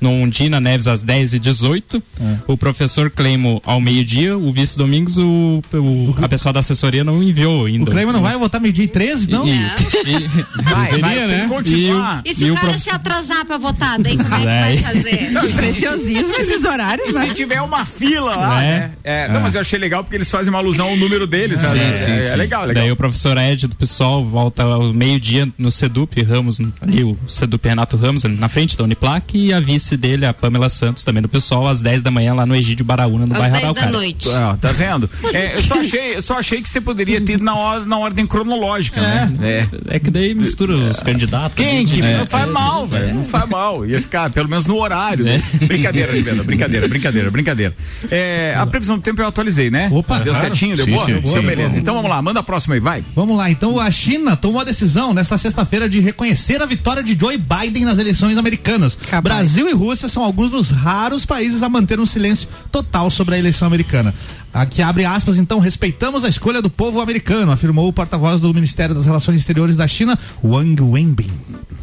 No 0.00 0.10
Undina 0.10 0.60
Neves 0.60 0.86
às 0.86 1.02
10h18, 1.04 2.02
o 2.46 2.56
professor 2.56 3.10
Cleimo 3.10 3.62
ao 3.64 3.80
meio-dia, 3.80 4.36
o 4.36 4.52
vice 4.52 4.76
Domingos, 4.76 5.16
o, 5.18 5.62
o- 5.72 6.14
a 6.22 6.28
pessoa 6.28 6.52
da 6.52 6.60
assessoria 6.60 7.02
não 7.04 7.22
enviou 7.22 7.66
ainda. 7.66 7.84
O 7.84 7.92
Cleiman 7.92 8.12
não 8.12 8.22
vai 8.22 8.36
votar 8.36 8.60
meio-dia 8.60 8.84
e 8.84 8.88
13, 8.88 9.30
não? 9.30 9.46
Isso. 9.46 9.82
E, 10.06 10.62
Vai, 10.62 10.90
deveria, 10.92 11.00
vai, 11.00 11.26
né? 11.26 11.46
continuar. 11.48 12.22
E 12.24 12.34
se 12.34 12.44
E 12.44 12.50
o 12.50 12.54
o 12.54 12.56
cara 12.56 12.68
prof- 12.68 12.82
se 12.82 12.90
atrasar 12.90 13.44
pra 13.44 13.56
votar, 13.58 13.98
daí 13.98 14.16
como 14.16 14.34
é 14.34 14.38
que 14.38 14.44
vai 14.44 14.76
fazer? 14.78 15.30
Preciosismo 15.56 16.34
esses 16.36 16.64
horários, 16.64 17.08
E 17.08 17.12
né? 17.12 17.28
se 17.28 17.34
tiver 17.34 17.60
uma 17.60 17.84
fila 17.84 18.36
lá, 18.36 18.62
É. 18.62 18.66
né? 18.80 18.90
É, 19.02 19.28
Não, 19.32 19.40
mas 19.40 19.54
eu 19.54 19.60
achei 19.60 19.78
legal 19.78 20.02
porque 20.04 20.16
eles 20.16 20.30
fazem 20.30 20.52
uma 20.52 20.58
alusão 20.58 20.88
ao 20.88 20.96
número 20.96 21.26
deles, 21.26 21.60
né? 21.60 21.68
Sim, 21.70 21.78
É, 21.80 21.92
sim, 21.92 22.10
é, 22.12 22.22
sim. 22.30 22.36
legal, 22.36 22.64
legal. 22.64 22.82
Daí 22.82 22.92
o 22.92 22.96
professor 22.96 23.36
Ed 23.38 23.66
do 23.66 23.74
PSOL 23.76 24.24
volta 24.24 24.62
ao 24.62 24.92
meio-dia 24.92 25.48
no 25.58 25.70
Sedup 25.70 26.20
Ramos, 26.22 26.60
ali 26.80 27.02
o 27.04 27.16
Sedup 27.26 27.66
Renato 27.66 27.96
Ramos, 27.96 28.24
ali 28.24 28.36
na 28.36 28.48
frente 28.48 28.76
da 28.76 28.84
Uniplac, 28.84 29.36
e 29.36 29.52
a 29.52 29.60
vice 29.60 29.83
dele, 29.96 30.26
a 30.26 30.32
Pamela 30.32 30.68
Santos, 30.68 31.04
também 31.04 31.22
do 31.22 31.28
PSOL, 31.28 31.68
às 31.68 31.80
10 31.80 32.02
da 32.02 32.10
manhã 32.10 32.34
lá 32.34 32.46
no 32.46 32.54
Egídio 32.56 32.84
Baraúna, 32.84 33.26
no 33.26 33.32
Às 33.34 33.38
bairro 33.38 33.52
10 33.52 33.62
da 33.62 33.68
Araucária. 33.68 33.92
noite. 33.92 34.28
Ah, 34.30 34.56
tá 34.60 34.72
vendo? 34.72 35.08
É, 35.32 35.56
eu 35.56 35.62
só 35.62 35.80
achei, 35.80 36.16
eu 36.16 36.22
só 36.22 36.38
achei 36.38 36.62
que 36.62 36.68
você 36.68 36.80
poderia 36.80 37.20
ter 37.20 37.34
ido 37.34 37.44
na, 37.44 37.54
or- 37.54 37.86
na 37.86 37.98
ordem 37.98 38.26
cronológica, 38.26 39.00
né? 39.00 39.32
É. 39.42 39.66
É 39.96 39.98
que 39.98 40.10
daí 40.10 40.34
mistura 40.34 40.74
os 40.74 41.02
candidatos. 41.02 41.54
Quem 41.56 41.84
que 41.86 42.00
né? 42.00 42.18
não 42.18 42.26
faz 42.26 42.48
mal, 42.48 42.86
velho? 42.86 43.14
Não 43.14 43.24
faz 43.24 43.48
mal. 43.48 43.86
Ia 43.86 44.00
ficar 44.00 44.30
pelo 44.30 44.48
menos 44.48 44.66
no 44.66 44.76
horário. 44.78 45.24
né? 45.24 45.42
Brincadeira, 45.66 46.14
Juliana. 46.16 46.42
Brincadeira, 46.42 46.88
brincadeira, 46.88 47.30
brincadeira. 47.30 47.74
É, 48.10 48.54
a 48.56 48.66
previsão 48.66 48.96
do 48.96 49.02
tempo 49.02 49.20
eu 49.22 49.26
atualizei, 49.28 49.70
né? 49.70 49.88
Opa, 49.92 50.18
deu 50.18 50.32
claro. 50.32 50.48
certinho, 50.48 50.76
deu 50.76 50.84
Sim, 50.84 50.92
boa? 50.92 51.06
sim, 51.06 51.12
então, 51.12 51.32
sim, 51.32 51.40
beleza. 51.42 51.74
bom. 51.74 51.80
Então 51.80 51.94
vamos 51.94 52.10
lá, 52.10 52.20
manda 52.22 52.40
a 52.40 52.42
próxima 52.42 52.74
aí, 52.74 52.80
vai. 52.80 53.04
Vamos 53.14 53.36
lá, 53.36 53.50
então 53.50 53.78
a 53.80 53.90
China 53.90 54.36
tomou 54.36 54.60
a 54.60 54.64
decisão 54.64 55.12
nesta 55.14 55.36
sexta-feira 55.38 55.88
de 55.88 56.00
reconhecer 56.00 56.60
a 56.62 56.66
vitória 56.66 57.02
de 57.02 57.16
Joe 57.18 57.36
Biden 57.36 57.84
nas 57.84 57.98
eleições 57.98 58.36
americanas. 58.38 58.96
Capaz. 58.96 59.22
Brasil 59.22 59.68
e 59.68 59.73
Rússia 59.74 60.08
são 60.08 60.22
alguns 60.22 60.50
dos 60.50 60.70
raros 60.70 61.26
países 61.26 61.62
a 61.62 61.68
manter 61.68 62.00
um 62.00 62.06
silêncio 62.06 62.48
total 62.72 63.10
sobre 63.10 63.34
a 63.34 63.38
eleição 63.38 63.66
americana. 63.66 64.14
Aqui 64.54 64.80
abre 64.80 65.04
aspas, 65.04 65.36
então, 65.36 65.58
respeitamos 65.58 66.24
a 66.24 66.28
escolha 66.28 66.62
do 66.62 66.70
povo 66.70 67.00
americano, 67.00 67.50
afirmou 67.50 67.88
o 67.88 67.92
porta-voz 67.92 68.40
do 68.40 68.54
Ministério 68.54 68.94
das 68.94 69.04
Relações 69.04 69.40
Exteriores 69.40 69.76
da 69.76 69.88
China, 69.88 70.16
Wang 70.44 70.80
Wenbin. 70.80 71.28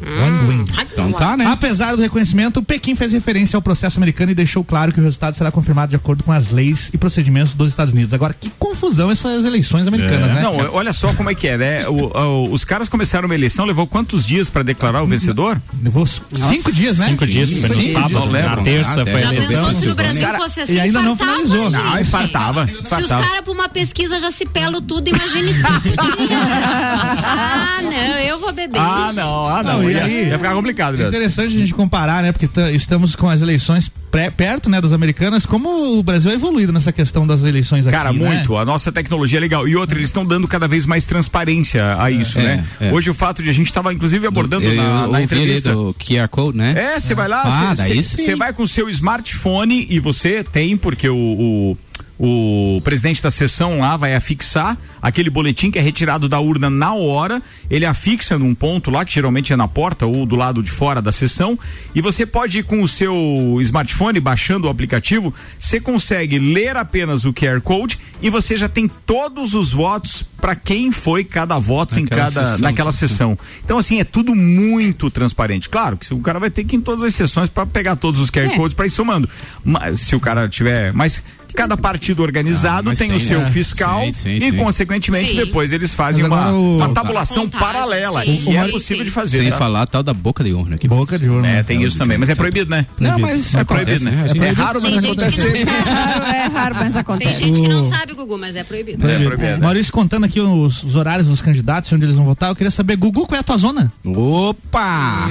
Wang 0.01 0.47
Wenbin. 0.47 0.71
Então 0.93 1.11
tá, 1.11 1.35
né? 1.37 1.45
Apesar 1.45 1.95
do 1.95 2.01
reconhecimento, 2.01 2.63
Pequim 2.63 2.95
fez 2.95 3.11
referência 3.11 3.55
ao 3.57 3.61
processo 3.61 3.99
americano 3.99 4.31
e 4.31 4.35
deixou 4.35 4.63
claro 4.63 4.91
que 4.91 4.99
o 4.99 5.03
resultado 5.03 5.35
será 5.37 5.51
confirmado 5.51 5.89
de 5.91 5.95
acordo 5.95 6.23
com 6.23 6.31
as 6.31 6.49
leis 6.49 6.89
e 6.93 6.97
procedimentos 6.97 7.53
dos 7.53 7.67
Estados 7.67 7.93
Unidos. 7.93 8.13
Agora, 8.13 8.33
que 8.33 8.49
confusão 8.57 9.11
essas 9.11 9.45
eleições 9.45 9.85
americanas, 9.87 10.31
né? 10.33 10.41
Não, 10.41 10.55
olha 10.73 10.91
só 10.93 11.13
como 11.13 11.29
é 11.29 11.35
que 11.35 11.47
é, 11.47 11.57
né? 11.57 11.87
O- 11.87 12.17
o- 12.17 12.51
os 12.53 12.63
caras 12.65 12.89
começaram 12.89 13.25
uma 13.27 13.35
eleição, 13.35 13.63
levou 13.65 13.85
quantos 13.85 14.25
dias 14.25 14.49
pra 14.49 14.63
declarar 14.63 15.03
o 15.03 15.07
vencedor? 15.07 15.61
Levou 15.83 16.07
cinco 16.07 16.71
dias, 16.71 16.97
né? 16.97 17.09
Cinco 17.09 17.27
dias, 17.27 17.51
foi 17.57 17.75
no 17.75 17.83
sábado, 17.93 18.13
não 18.13 18.25
levam 18.31 18.55
na 18.55 18.63
terça 18.63 18.89
nada, 18.89 19.05
foi 19.05 19.21
a 19.23 19.25
é. 19.25 19.35
Eleição. 19.35 19.73
se 19.73 19.85
no 19.85 19.95
Brasil 19.95 20.27
fosse 20.35 20.59
assim? 20.61 20.73
e 20.73 20.79
ainda 20.79 21.01
não 21.03 21.15
finalizou. 21.15 21.69
gente. 21.69 21.83
Não, 21.83 21.99
infartava, 22.01 22.60
Se 22.67 22.73
os 22.73 22.79
infartava. 22.85 23.23
caras 23.23 23.41
pra 23.41 23.53
uma 23.53 23.69
pesquisa 23.69 24.19
já 24.19 24.31
se 24.31 24.45
pelam 24.45 24.81
tudo, 24.81 25.07
imagine 25.09 25.53
cinco 25.53 25.81
dias. 25.81 26.31
Ah, 27.23 27.79
não, 27.81 27.91
eu 28.19 28.39
vou 28.39 28.51
beber. 28.53 28.79
Ah, 28.79 29.05
gente. 29.07 29.15
não, 29.17 29.45
ah, 29.45 29.63
não. 29.63 29.81
Não, 29.81 29.89
e 29.89 29.93
ia, 29.93 30.03
aí? 30.03 30.27
ia 30.29 30.37
ficar 30.37 30.53
complicado 30.53 31.01
É 31.01 31.07
interessante 31.07 31.55
a 31.55 31.59
gente 31.59 31.73
comparar, 31.73 32.21
né? 32.21 32.31
Porque 32.31 32.47
estamos 32.73 33.15
com 33.15 33.29
as 33.29 33.41
eleições 33.41 33.89
pré- 34.11 34.29
perto, 34.29 34.69
né, 34.69 34.79
das 34.81 34.91
americanas. 34.91 35.45
Como 35.45 35.97
o 35.99 36.03
Brasil 36.03 36.31
é 36.31 36.33
evoluído 36.33 36.71
nessa 36.73 36.91
questão 36.91 37.25
das 37.25 37.43
eleições 37.43 37.87
aqui, 37.87 37.95
Cara, 37.95 38.11
né? 38.11 38.19
muito. 38.19 38.57
A 38.57 38.65
nossa 38.65 38.91
tecnologia 38.91 39.39
é 39.39 39.41
legal. 39.41 39.67
E 39.67 39.75
outra, 39.75 39.97
eles 39.97 40.09
estão 40.09 40.25
dando 40.25 40.47
cada 40.47 40.67
vez 40.67 40.85
mais 40.85 41.05
transparência 41.05 41.95
a 41.99 42.11
isso, 42.11 42.39
É, 42.39 42.43
né? 42.43 42.65
é. 42.79 42.91
Hoje 42.91 43.09
o 43.09 43.13
fato 43.13 43.41
de 43.41 43.49
a 43.49 43.53
gente 43.53 43.67
estava, 43.67 43.93
inclusive, 43.93 44.25
abordando 44.27 44.65
eu, 44.65 44.75
na, 44.75 44.83
eu 44.83 45.07
na 45.07 45.17
ali 45.17 45.23
entrevista. 45.25 45.73
do 45.73 45.93
QR 45.95 46.27
Code, 46.29 46.57
né? 46.57 46.73
É, 46.95 46.99
você 46.99 47.13
vai 47.15 47.27
lá, 47.27 47.41
Ah, 47.45 47.75
você 47.75 48.35
vai 48.35 48.53
com 48.53 48.63
o 48.63 48.67
seu 48.67 48.89
smartphone 48.89 49.87
e 49.89 49.99
você 49.99 50.43
tem, 50.43 50.75
porque 50.77 51.07
o. 51.09 51.15
o 51.15 51.77
o 52.19 52.79
presidente 52.83 53.21
da 53.21 53.31
sessão 53.31 53.79
lá 53.79 53.97
vai 53.97 54.15
afixar 54.15 54.77
aquele 55.01 55.29
boletim 55.29 55.71
que 55.71 55.79
é 55.79 55.81
retirado 55.81 56.29
da 56.29 56.39
urna 56.39 56.69
na 56.69 56.93
hora, 56.93 57.41
ele 57.69 57.85
afixa 57.85 58.37
num 58.37 58.53
ponto 58.53 58.91
lá, 58.91 59.03
que 59.03 59.13
geralmente 59.13 59.51
é 59.51 59.55
na 59.55 59.67
porta 59.67 60.05
ou 60.05 60.25
do 60.25 60.35
lado 60.35 60.61
de 60.61 60.69
fora 60.69 61.01
da 61.01 61.11
sessão, 61.11 61.57
e 61.95 62.01
você 62.01 62.25
pode 62.25 62.59
ir 62.59 62.63
com 62.63 62.81
o 62.81 62.87
seu 62.87 63.57
smartphone, 63.61 64.19
baixando 64.19 64.67
o 64.67 64.69
aplicativo, 64.69 65.33
você 65.57 65.79
consegue 65.79 66.37
ler 66.37 66.77
apenas 66.77 67.25
o 67.25 67.33
QR 67.33 67.59
Code 67.61 67.99
e 68.21 68.29
você 68.29 68.55
já 68.55 68.69
tem 68.69 68.87
todos 68.87 69.53
os 69.53 69.73
votos 69.73 70.23
para 70.39 70.55
quem 70.55 70.91
foi 70.91 71.23
cada 71.23 71.57
voto 71.59 71.97
em 71.99 72.03
Naquela 72.03 72.21
cada 72.21 72.47
sessão, 72.47 72.59
naquela 72.61 72.91
sim. 72.91 73.07
sessão. 73.07 73.37
Então 73.63 73.77
assim, 73.77 73.99
é 73.99 74.03
tudo 74.03 74.35
muito 74.35 75.09
transparente. 75.09 75.69
Claro 75.69 75.97
que 75.97 76.13
o 76.13 76.19
cara 76.19 76.39
vai 76.39 76.49
ter 76.49 76.63
que 76.63 76.75
ir 76.75 76.79
em 76.79 76.81
todas 76.81 77.03
as 77.03 77.13
sessões 77.15 77.49
para 77.49 77.65
pegar 77.65 77.95
todos 77.95 78.19
os 78.19 78.29
QR 78.29 78.51
É. 78.51 78.55
Codes 78.55 78.75
para 78.75 78.85
ir 78.85 78.89
somando. 78.89 79.29
Mas 79.63 80.01
se 80.01 80.15
o 80.15 80.19
cara 80.19 80.47
tiver, 80.49 80.93
mas 80.93 81.23
cada 81.53 81.75
partido 81.77 82.21
organizado 82.23 82.79
Ah, 82.89 82.91
mas 82.91 82.99
tem, 82.99 83.09
o 83.09 83.11
tem, 83.11 83.19
seu 83.19 83.41
é. 83.41 83.45
fiscal 83.47 84.01
Sim, 84.05 84.11
sim, 84.11 84.29
e 84.37 84.41
sim. 84.51 84.57
consequentemente 84.57 85.31
Sim. 85.31 85.37
depois 85.37 85.71
eles 85.71 85.93
fazem 85.93 86.23
uma, 86.25 86.51
o- 86.51 86.77
uma 86.77 86.89
tabulação 86.89 87.43
Contagem, 87.43 87.65
paralela 87.67 88.23
sim. 88.23 88.51
e 88.51 88.57
é 88.57 88.67
possível 88.67 88.97
sim. 88.99 89.03
de 89.05 89.11
fazer. 89.11 89.37
Sem 89.41 89.49
tá? 89.51 89.57
falar 89.57 89.81
a 89.83 89.87
tal 89.87 90.03
da 90.03 90.13
boca 90.13 90.43
de 90.43 90.53
urna 90.53 90.75
aqui. 90.75 90.87
Boca 90.87 91.17
de 91.19 91.29
urna. 91.29 91.47
É, 91.47 91.63
tem 91.63 91.81
isso 91.83 91.97
também, 91.97 92.17
mas 92.17 92.29
é 92.29 92.35
proibido, 92.35 92.69
né? 92.69 92.85
Não, 92.99 93.19
mas 93.19 93.53
é 93.55 93.63
proibido, 93.63 94.09
acontece, 94.09 94.33
né? 94.33 94.33
né? 94.39 94.47
É, 94.47 94.51
raro, 94.51 94.81
mas 94.81 95.01
Tem 95.01 95.11
acontece. 95.11 95.35
que 95.35 95.41
É 95.41 95.63
raro, 95.63 96.25
é 96.25 96.47
raro, 96.47 96.75
mas 96.75 96.91
Tem 96.91 97.01
acontece. 97.01 97.43
gente 97.43 97.61
que 97.61 97.67
não 97.67 97.79
O- 97.81 97.83
sabe, 97.83 98.13
Gugu, 98.13 98.37
mas 98.37 98.55
é 98.55 98.63
proibido. 98.63 99.07
É 99.09 99.19
proibido. 99.23 99.59
Maurício, 99.59 99.91
contando 99.93 100.25
aqui 100.25 100.39
os, 100.39 100.83
os 100.83 100.95
horários 100.95 101.27
dos 101.27 101.41
candidatos, 101.41 101.91
onde 101.93 102.05
eles 102.05 102.15
vão 102.15 102.25
votar, 102.25 102.49
eu 102.49 102.55
queria 102.55 102.71
saber, 102.71 102.95
Gugu, 102.95 103.25
qual 103.27 103.37
é 103.37 103.39
a 103.39 103.43
tua 103.43 103.57
zona? 103.57 103.91
Opa! 104.05 105.29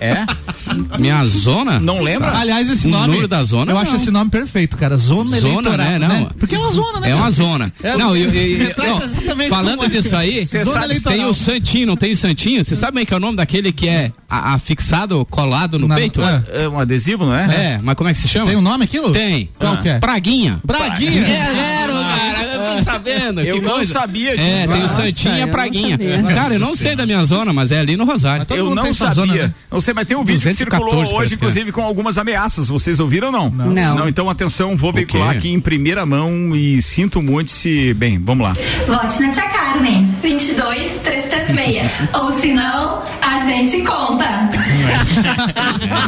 É? 0.00 0.26
Minha 0.98 1.24
zona? 1.24 1.78
Não 1.80 2.00
lembra? 2.00 2.36
Aliás, 2.36 2.68
esse 2.70 2.86
O 2.86 2.90
nome. 2.90 3.06
número 3.08 3.28
da 3.28 3.42
zona, 3.44 3.70
Eu 3.70 3.74
não. 3.74 3.82
acho 3.82 3.96
esse 3.96 4.10
nome 4.10 4.30
perfeito, 4.30 4.76
cara. 4.76 4.96
Zona, 4.96 5.38
Zona, 5.40 5.70
eleitoral. 5.70 5.76
né? 5.76 5.98
Não. 5.98 6.24
Porque 6.38 6.54
é 6.54 6.58
uma 6.58 6.70
zona, 6.72 7.00
né? 7.00 7.10
É 7.10 7.14
uma 7.14 7.30
zona. 7.30 7.72
É, 7.82 7.96
não, 7.96 8.16
eu, 8.16 8.30
eu- 8.32 8.68
eu- 8.68 9.48
falando 9.48 9.84
é. 9.84 9.88
disso 9.88 10.14
aí, 10.16 10.44
sabe- 10.46 11.00
tem 11.00 11.24
o 11.24 11.34
Santinho, 11.34 11.86
não 11.86 11.96
tem 11.96 12.12
o 12.12 12.16
Santinho? 12.16 12.64
Você 12.64 12.76
sabe 12.76 12.96
bem 12.96 13.06
que 13.06 13.12
é 13.14 13.16
o 13.16 13.20
nome 13.20 13.36
daquele 13.36 13.72
que 13.72 13.88
é 13.88 14.12
a- 14.28 14.54
afixado, 14.54 15.24
colado 15.30 15.78
no 15.78 15.88
Na- 15.88 15.94
peito? 15.96 16.20
é. 16.22 16.64
É 16.64 16.68
um 16.68 16.78
adesivo, 16.78 17.24
não 17.26 17.34
é? 17.34 17.74
É, 17.74 17.80
mas 17.82 17.94
como 17.94 18.08
é 18.08 18.12
que 18.12 18.18
se 18.18 18.28
chama? 18.28 18.46
Tem 18.48 18.56
um 18.56 18.60
nome 18.62 18.84
aquilo? 18.84 19.12
Tem. 19.12 19.48
Qual 19.58 19.76
que 19.78 19.88
é? 19.88 19.98
Praguinha. 19.98 20.60
Braguinha. 20.64 21.20
É, 21.26 21.54
zero, 21.54 21.92
cara. 21.94 22.35
Sabendo. 22.92 23.40
Eu 23.40 23.56
que 23.56 23.66
não 23.66 23.74
coisa. 23.74 23.92
sabia 23.92 24.36
disso. 24.36 24.48
É, 24.48 24.66
tem 24.66 24.76
o 24.76 24.80
Nossa, 24.80 25.02
Santinho 25.02 25.34
e 25.34 25.38
eu 25.38 25.42
a 25.42 25.46
não 25.46 25.52
Praguinha. 25.52 25.98
Cara, 26.34 26.54
eu 26.54 26.60
não 26.60 26.76
sei 26.76 26.96
da 26.96 27.06
minha 27.06 27.24
zona, 27.24 27.52
mas 27.52 27.72
é 27.72 27.78
ali 27.78 27.96
no 27.96 28.04
Rosário. 28.04 28.46
Eu 28.50 28.74
não 28.74 28.92
sabia. 28.92 29.14
zona, 29.14 29.34
né? 29.34 29.54
Não 29.70 29.80
sei, 29.80 29.94
mas 29.94 30.06
tem 30.06 30.16
um 30.16 30.24
vídeo 30.24 30.40
que 30.40 30.48
214 30.48 30.90
circulou 30.96 31.20
hoje, 31.20 31.32
é. 31.32 31.36
inclusive, 31.36 31.72
com 31.72 31.82
algumas 31.82 32.18
ameaças. 32.18 32.68
Vocês 32.68 33.00
ouviram 33.00 33.28
ou 33.28 33.32
não? 33.32 33.50
Não. 33.50 33.96
Não, 33.96 34.08
então 34.08 34.28
atenção, 34.30 34.76
vou 34.76 34.92
veicular 34.92 35.30
aqui 35.30 35.50
em 35.50 35.60
primeira 35.60 36.06
mão 36.06 36.54
e 36.54 36.80
sinto 36.80 37.20
muito 37.22 37.50
se. 37.50 37.94
Bem, 37.94 38.18
vamos 38.18 38.46
lá. 38.46 38.54
Vote 38.86 39.22
na 39.22 39.30
tia 39.30 39.42
Carmen. 39.48 40.08
22 40.22 41.00
336. 41.02 41.82
Ou 42.14 42.32
se 42.32 42.52
não, 42.52 43.02
a 43.20 43.38
gente 43.38 43.82
conta. 43.82 44.24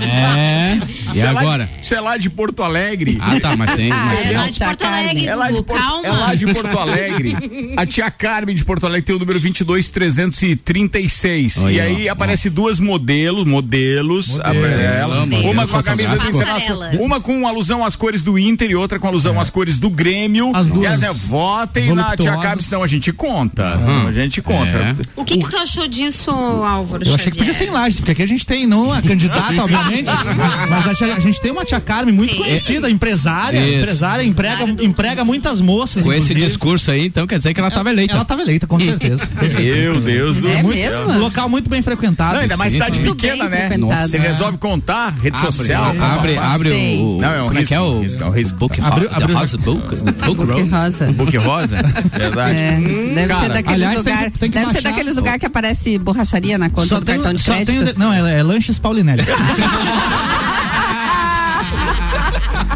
É. 0.02 0.78
E 1.09 1.12
Isso 1.18 1.27
é 1.27 1.33
lá 1.33 1.40
de- 1.40 1.47
agora? 1.47 1.71
Isso 1.81 1.94
é 1.94 2.01
lá 2.01 2.16
de 2.16 2.31
Porto 2.31 2.62
Alegre. 2.62 3.18
Ah, 3.21 3.40
tá, 3.40 3.57
mas 3.57 3.75
tem. 3.75 3.90
Ah, 3.92 4.05
mas- 4.07 4.18
É 4.29 4.33
lá 4.38 4.51
de 4.51 4.59
Porto. 4.59 4.83
Alegre, 4.85 5.27
É 5.27 5.35
lá, 5.35 5.51
de 5.51 5.62
calma. 5.62 6.07
é 6.07 6.11
lá 6.12 6.35
de 6.35 6.47
Porto 6.53 6.79
Alegre. 6.79 7.37
A 7.77 7.87
tia 7.87 8.11
Carmen 8.11 8.55
de 8.55 8.64
Porto 8.64 8.87
Alegre 8.87 9.03
tem 9.07 9.16
o 9.16 9.18
número 9.18 9.38
22336. 9.40 11.57
E 11.57 11.66
Aí, 11.66 11.81
aí 11.81 12.09
ó, 12.09 12.12
aparece 12.12 12.51
duas 12.51 12.79
modelos, 12.79 13.47
modelos, 13.47 14.40
a- 14.40 14.55
ela, 14.55 15.21
Modelo. 15.27 15.51
uma 15.51 15.66
com 15.66 15.77
a 15.77 15.83
camisa 15.83 16.16
do. 16.16 16.29
Internacional, 16.29 16.90
uma 17.01 17.21
com 17.21 17.47
alusão 17.47 17.85
às 17.85 17.97
cores 17.97 18.23
do 18.23 18.38
Inter 18.38 18.71
e 18.71 18.75
outra 18.75 18.99
com 18.99 19.07
alusão 19.09 19.40
às 19.40 19.51
cores 19.51 19.79
do 19.79 19.88
Grêmio. 19.90 20.55
As 20.55 20.68
duas 20.68 20.83
E 20.83 20.87
ela, 20.87 20.97
né, 20.99 21.11
votem 21.12 21.94
na 21.94 22.16
tia. 22.16 22.37
Carmen, 22.37 22.61
senão 22.61 22.83
a 22.83 22.87
gente 22.87 23.12
conta. 23.12 23.79
A 24.07 24.12
gente 24.12 24.40
conta. 24.42 24.68
É. 24.68 24.94
O 25.16 25.25
que, 25.25 25.38
que 25.38 25.49
tu 25.49 25.57
achou 25.57 25.88
disso, 25.88 26.31
Álvaro? 26.31 27.05
Eu 27.07 27.14
achei 27.14 27.33
que 27.33 27.38
podia 27.38 27.55
ser 27.55 27.66
em 27.66 27.71
Lages, 27.71 27.99
porque 28.01 28.12
aqui 28.12 28.23
a 28.23 28.27
gente 28.29 28.47
tem 28.47 28.66
não 28.66 28.92
a 28.92 29.01
candidata, 29.03 29.62
obviamente, 29.62 30.09
mas 30.68 30.87
a, 30.88 30.94
tia- 30.98 31.14
a 31.14 31.20
gente 31.20 31.40
tem 31.40 31.50
uma 31.50 31.64
tia 31.64 31.80
Carmen 31.80 32.14
muito 32.14 32.32
Sim. 32.32 32.38
conhecida, 32.38 32.90
empresária, 32.90 33.58
Isso. 33.58 33.78
empresária, 33.82 34.22
emprega, 34.24 34.66
do- 34.66 34.84
emprega 34.84 35.24
muitas 35.24 35.61
moças. 35.61 36.02
Com 36.02 36.12
esse 36.12 36.24
inclusive. 36.32 36.40
discurso 36.46 36.90
aí, 36.90 37.06
então 37.06 37.26
quer 37.26 37.38
dizer 37.38 37.54
que 37.54 37.61
ela 37.61 37.70
tava 37.70 37.90
eleita. 37.90 38.12
Ela 38.14 38.22
estava 38.22 38.42
eleita, 38.42 38.66
com 38.66 38.78
certeza. 38.80 39.28
Meu 39.58 40.00
Deus 40.00 40.40
do 40.40 40.48
É 40.48 40.62
céu. 40.62 41.18
local 41.18 41.48
muito 41.48 41.70
bem 41.70 41.80
frequentado. 41.82 42.34
Não, 42.34 42.40
ainda 42.42 42.56
mais 42.56 42.72
Sim, 42.72 42.78
cidade 42.80 43.00
pequena, 43.00 43.48
né? 43.48 43.70
Você 44.06 44.18
resolve 44.18 44.58
contar, 44.58 45.14
rede 45.20 45.38
social. 45.38 45.87
Abre, 45.87 46.00
abre, 46.02 46.38
abre 46.38 46.70
Sei. 46.70 46.98
o, 46.98 47.16
o. 47.16 47.20
Não, 47.20 47.32
é 47.32 47.42
um 47.42 47.46
como 47.46 47.58
é 47.58 47.64
que 47.64 47.74
é 47.74 47.78
risco, 47.78 47.92
o. 47.96 48.00
risco, 48.02 48.22
é 48.22 48.26
um 48.26 48.30
risco. 48.30 48.58
Book, 48.58 48.80
Abriu- 48.80 49.08
the 49.08 49.14
abriu- 49.16 49.37
House 49.38 49.54
Book, 49.54 49.94
o 49.94 50.34
Book 50.34 50.68
rosa. 50.70 51.12
Book 51.12 51.37
rosa? 51.37 51.76
Verdade. 52.16 52.58
É, 52.58 52.80
deve 53.14 53.34
ser 53.34 53.48
daqueles 53.50 53.94
lugares. 53.96 54.32
Deve 54.38 54.72
ser 54.72 54.82
daqueles 54.82 55.14
lugares 55.16 55.40
que 55.40 55.46
aparece 55.46 55.98
borracharia 55.98 56.58
na 56.58 56.70
conta 56.70 56.88
Só 56.88 57.00
do 57.00 57.06
tem, 57.06 57.14
cartão 57.16 57.32
de 57.34 57.42
crédito. 57.42 57.96
o 57.96 57.98
não, 57.98 58.12
é, 58.12 58.38
é 58.38 58.42
Lanches 58.42 58.78
Paulinelli. 58.78 59.22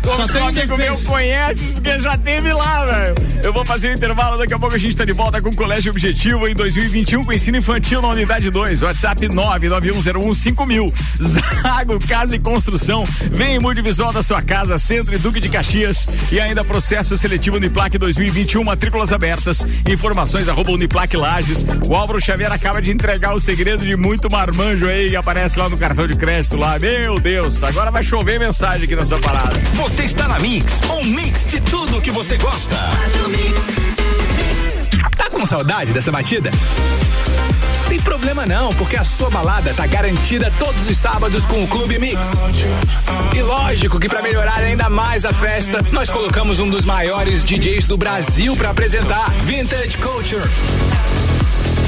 Como 0.03 0.29
seu 0.31 0.47
amigo 0.47 0.77
meu 0.77 0.99
conhece, 1.03 1.75
porque 1.75 1.99
já 2.01 2.17
teve 2.17 2.53
lá, 2.53 2.85
velho. 2.85 3.15
Eu 3.43 3.53
vou 3.53 3.65
fazer 3.65 3.91
o 3.91 3.95
intervalo, 3.95 4.39
daqui 4.39 4.55
a 4.55 4.59
pouco 4.59 4.75
a 4.75 4.79
gente 4.79 4.97
tá 4.97 5.05
de 5.05 5.13
volta 5.13 5.41
com 5.41 5.49
o 5.49 5.57
Colégio 5.57 5.91
Objetivo 5.91 6.47
em 6.47 6.55
2021 6.55 7.25
com 7.25 7.33
ensino 7.33 7.57
infantil 7.59 8.01
na 8.01 8.09
unidade 8.09 8.51
2. 8.51 8.83
WhatsApp 8.83 9.29
991015000. 9.29 10.93
Zago 11.63 11.99
Casa 12.07 12.37
e 12.37 12.39
Construção. 12.39 13.05
Vem 13.31 13.57
em 13.57 13.59
multivisual 13.59 14.13
da 14.13 14.23
sua 14.23 14.43
casa, 14.43 14.79
Centro 14.79 15.15
e 15.15 15.19
Duque 15.19 15.41
de 15.41 15.49
Caxias. 15.49 16.07
E 16.31 16.41
ainda 16.41 16.65
processo 16.65 17.17
seletivo 17.17 17.57
Uniplac 17.57 17.97
2021, 17.97 18.63
matrículas 18.63 19.13
abertas. 19.13 19.67
Informações 19.89 20.49
arroba 20.49 20.73
Uniplac 20.73 21.17
Lages. 21.17 21.65
O 21.87 21.95
Álvaro 21.95 22.21
Xavier 22.21 22.53
acaba 22.53 22.81
de 22.81 22.91
entregar 22.91 23.35
o 23.35 23.41
segredo 23.41 23.85
de 23.85 23.97
muito 23.97 24.31
marmanjo 24.31 24.87
aí 24.87 25.11
que 25.11 25.17
aparece 25.17 25.59
lá 25.59 25.69
no 25.69 25.77
cartão 25.77 26.07
de 26.07 26.15
crédito 26.15 26.57
lá. 26.57 26.79
Meu 26.79 27.19
Deus, 27.19 27.63
agora 27.63 27.91
vai 27.91 28.03
chover 28.03 28.39
mensagem 28.39 28.85
aqui 28.85 28.97
nessa 28.97 29.19
parada. 29.19 29.72
Você 29.75 30.05
está 30.05 30.29
na 30.29 30.39
Mix, 30.39 30.81
um 30.91 31.05
mix 31.05 31.47
de 31.47 31.61
tudo 31.61 32.01
que 32.01 32.11
você 32.11 32.37
gosta. 32.37 32.77
Tá 35.17 35.31
com 35.31 35.45
saudade 35.47 35.93
dessa 35.93 36.13
batida? 36.13 36.51
Tem 37.89 37.99
problema 38.01 38.47
não, 38.47 38.73
porque 38.75 38.97
a 38.97 39.05
sua 39.05 39.29
balada 39.29 39.73
tá 39.75 39.87
garantida 39.87 40.53
todos 40.59 40.89
os 40.89 40.97
sábados 40.97 41.45
com 41.45 41.63
o 41.63 41.67
Clube 41.67 41.99
Mix. 41.99 42.19
E 43.35 43.43
lógico 43.43 43.99
que 43.99 44.09
para 44.09 44.23
melhorar 44.23 44.59
ainda 44.59 44.89
mais 44.89 45.25
a 45.25 45.33
festa, 45.33 45.85
nós 45.93 46.11
colocamos 46.11 46.59
um 46.61 46.69
dos 46.71 46.85
maiores 46.85 47.45
DJs 47.45 47.87
do 47.87 47.97
Brasil 47.97 48.57
para 48.57 48.71
apresentar 48.71 49.31
Vintage 49.45 49.97
Culture. 49.99 50.49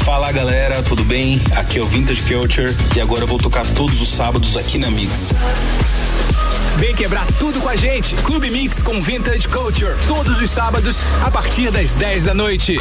Fala 0.04 0.30
galera, 0.32 0.82
tudo 0.82 1.04
bem? 1.04 1.40
Aqui 1.56 1.78
é 1.78 1.82
o 1.82 1.86
Vintage 1.86 2.22
Culture 2.22 2.76
e 2.94 3.00
agora 3.00 3.22
eu 3.22 3.26
vou 3.26 3.38
tocar 3.38 3.64
todos 3.68 4.00
os 4.02 4.10
sábados 4.10 4.56
aqui 4.56 4.78
na 4.78 4.90
Mix. 4.90 5.30
Vem 6.78 6.94
quebrar 6.94 7.26
tudo 7.38 7.60
com 7.60 7.68
a 7.68 7.76
gente. 7.76 8.16
Clube 8.16 8.50
Mix 8.50 8.82
com 8.82 9.00
Vintage 9.00 9.46
Culture. 9.48 9.94
Todos 10.08 10.40
os 10.40 10.50
sábados, 10.50 10.96
a 11.24 11.30
partir 11.30 11.70
das 11.70 11.94
10 11.94 12.24
da 12.24 12.34
noite. 12.34 12.78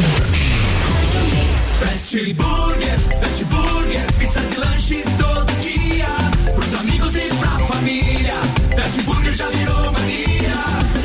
Fast 1.80 2.34
Burger, 2.34 3.00
Fast 3.20 3.44
Burger, 3.46 4.02
pizzas 4.18 4.52
e 4.52 4.60
lanches 4.60 5.06
todo 5.18 5.52
dia. 5.62 6.08
Pros 6.56 6.74
amigos 6.80 7.16
e 7.16 7.30
pra 7.36 7.50
família. 7.68 8.34
Fast 8.76 9.02
Burger 9.04 9.34
já 9.34 9.48
virou 9.50 9.92
mania. 9.92 10.56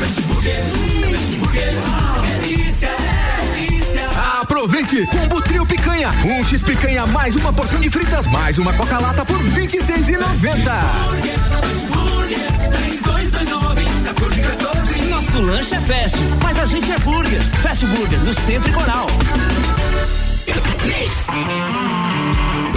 Fast 0.00 0.20
Burger, 0.22 0.62
Fast 1.10 1.32
Burger, 1.36 1.74
delícia, 2.40 2.90
delícia. 3.54 4.08
Aproveite! 4.40 5.06
Combo 5.06 5.42
Trio 5.42 5.66
Picanha. 5.66 6.10
Um 6.24 6.42
X 6.44 6.62
Picanha 6.62 7.06
mais 7.06 7.36
uma 7.36 7.52
porção 7.52 7.80
de 7.80 7.90
fritas 7.90 8.26
mais 8.26 8.58
uma 8.58 8.72
Coca-Lata 8.72 9.24
por 9.24 9.36
R$ 9.36 9.66
26,90. 9.66 9.68
Fast 9.68 11.86
Burger, 11.86 11.97
3229, 11.97 11.97
1414. 12.28 15.02
Nosso 15.08 15.40
lanche 15.40 15.74
é 15.74 15.80
fast, 15.80 16.18
mas 16.42 16.58
a 16.58 16.66
gente 16.66 16.92
é 16.92 16.98
burger. 16.98 17.40
Fast 17.62 17.86
Burger, 17.86 18.18
no 18.20 18.34
Centro 18.34 18.70
e 18.70 18.74
Coral. 18.74 19.06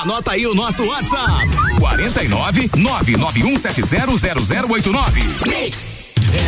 Anota 0.00 0.30
aí 0.30 0.46
o 0.46 0.54
nosso 0.54 0.84
WhatsApp: 0.84 1.48
49 1.80 2.68
991700089. 2.68 5.24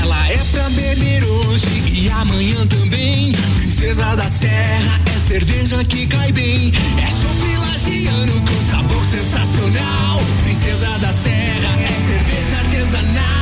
Ela 0.00 0.28
é 0.28 0.38
pra 0.52 0.70
beber 0.70 1.24
hoje 1.24 1.66
e 1.92 2.08
amanhã 2.10 2.64
também. 2.68 3.32
Princesa 3.56 4.14
da 4.14 4.28
Serra 4.28 5.00
é 5.04 5.10
cerveja 5.26 5.82
que 5.84 6.06
cai 6.06 6.30
bem. 6.30 6.72
É 6.96 7.08
chopp 7.10 7.56
lagiano 7.56 8.40
com 8.40 8.70
sabor 8.70 9.04
sensacional. 9.10 10.20
Princesa 10.44 10.96
da 11.00 11.12
Serra 11.12 11.76
é 11.80 11.88
cerveja 12.06 12.56
artesanal. 12.56 13.39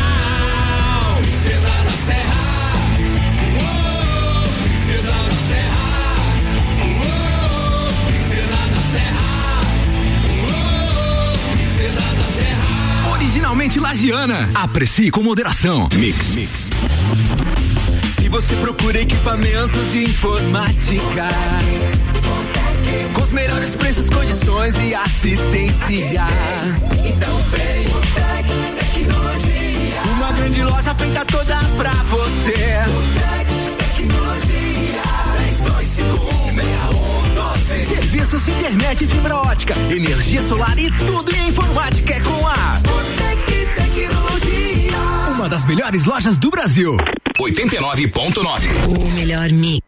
Originalmente 13.39 13.79
lagiana. 13.79 14.51
Aprecie 14.53 15.13
com 15.13 15.23
moderação. 15.23 15.89
Mix. 15.95 16.35
Mix. 16.35 16.51
Se 18.17 18.29
você 18.29 18.57
procura 18.57 19.01
equipamentos 19.01 19.93
de 19.93 20.07
informática, 20.07 21.29
com 23.15 23.23
os 23.23 23.31
melhores 23.31 23.77
preços, 23.77 24.11
condições 24.11 24.75
e 24.81 24.93
assistência. 24.93 26.25
Então 27.05 27.37
vem 27.53 27.87
o 27.87 28.01
Tec 28.13 28.49
Tecnologia. 28.77 30.03
Uma 30.17 30.33
grande 30.33 30.65
loja 30.65 30.93
feita 30.97 31.25
toda 31.25 31.57
pra 31.77 31.93
você. 31.93 32.81
Tec 33.15 33.47
Tecnologia. 33.79 35.05
32516112. 37.79 37.87
Serviços 37.87 38.45
de 38.45 38.51
internet 38.51 39.07
fibra 39.07 39.37
ótica, 39.37 39.75
energia 39.89 40.43
solar 40.43 40.77
e 40.77 40.91
tudo 40.91 41.33
em 41.37 41.47
informática 41.47 42.15
é 42.15 42.21
com 42.21 42.45
a. 42.49 42.81
uma 45.49 45.57
das 45.57 45.65
melhores 45.65 46.05
lojas 46.05 46.37
do 46.37 46.51
Brasil. 46.51 46.95
89.9. 47.39 48.87
O 48.87 49.11
melhor 49.13 49.51
mix. 49.51 49.88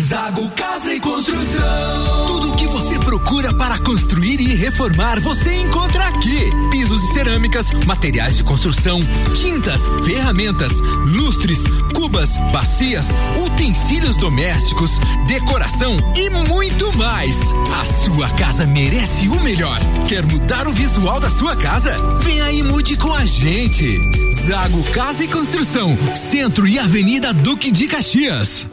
Zago 0.00 0.48
Casa 0.52 0.94
e 0.94 1.00
Construção. 1.00 2.26
Tudo 2.26 2.52
o 2.52 2.56
que 2.56 2.66
você 2.66 2.98
procura 2.98 3.52
para 3.52 3.78
construir 3.78 4.40
e 4.40 4.54
reformar, 4.54 5.20
você 5.20 5.54
encontra 5.64 6.06
aqui. 6.06 6.50
Pisos 6.70 7.02
e 7.02 7.12
cerâmicas, 7.12 7.70
materiais 7.84 8.38
de 8.38 8.44
construção, 8.44 9.00
tintas, 9.34 9.82
ferramentas, 10.06 10.72
lustres, 11.04 11.58
cubas, 11.94 12.30
bacias, 12.52 13.04
utensílios 13.44 14.16
domésticos, 14.16 14.92
decoração 15.26 15.94
e 16.16 16.30
muito 16.30 16.90
mais. 16.96 17.36
A 17.78 17.84
sua 17.84 18.30
casa 18.30 18.64
merece 18.66 19.28
o 19.28 19.38
melhor. 19.42 19.78
Quer 20.08 20.24
mudar 20.24 20.66
o 20.66 20.72
visual 20.72 21.20
da 21.20 21.30
sua 21.30 21.54
casa? 21.54 21.92
Venha 22.22 22.50
e 22.50 22.62
mude 22.62 22.96
com 22.96 23.12
a 23.12 23.26
gente. 23.26 24.27
Zago 24.46 24.82
Casa 24.92 25.24
e 25.24 25.28
Construção, 25.28 25.96
Centro 26.16 26.66
e 26.66 26.78
Avenida 26.78 27.32
Duque 27.32 27.70
de 27.70 27.86
Caxias. 27.86 28.66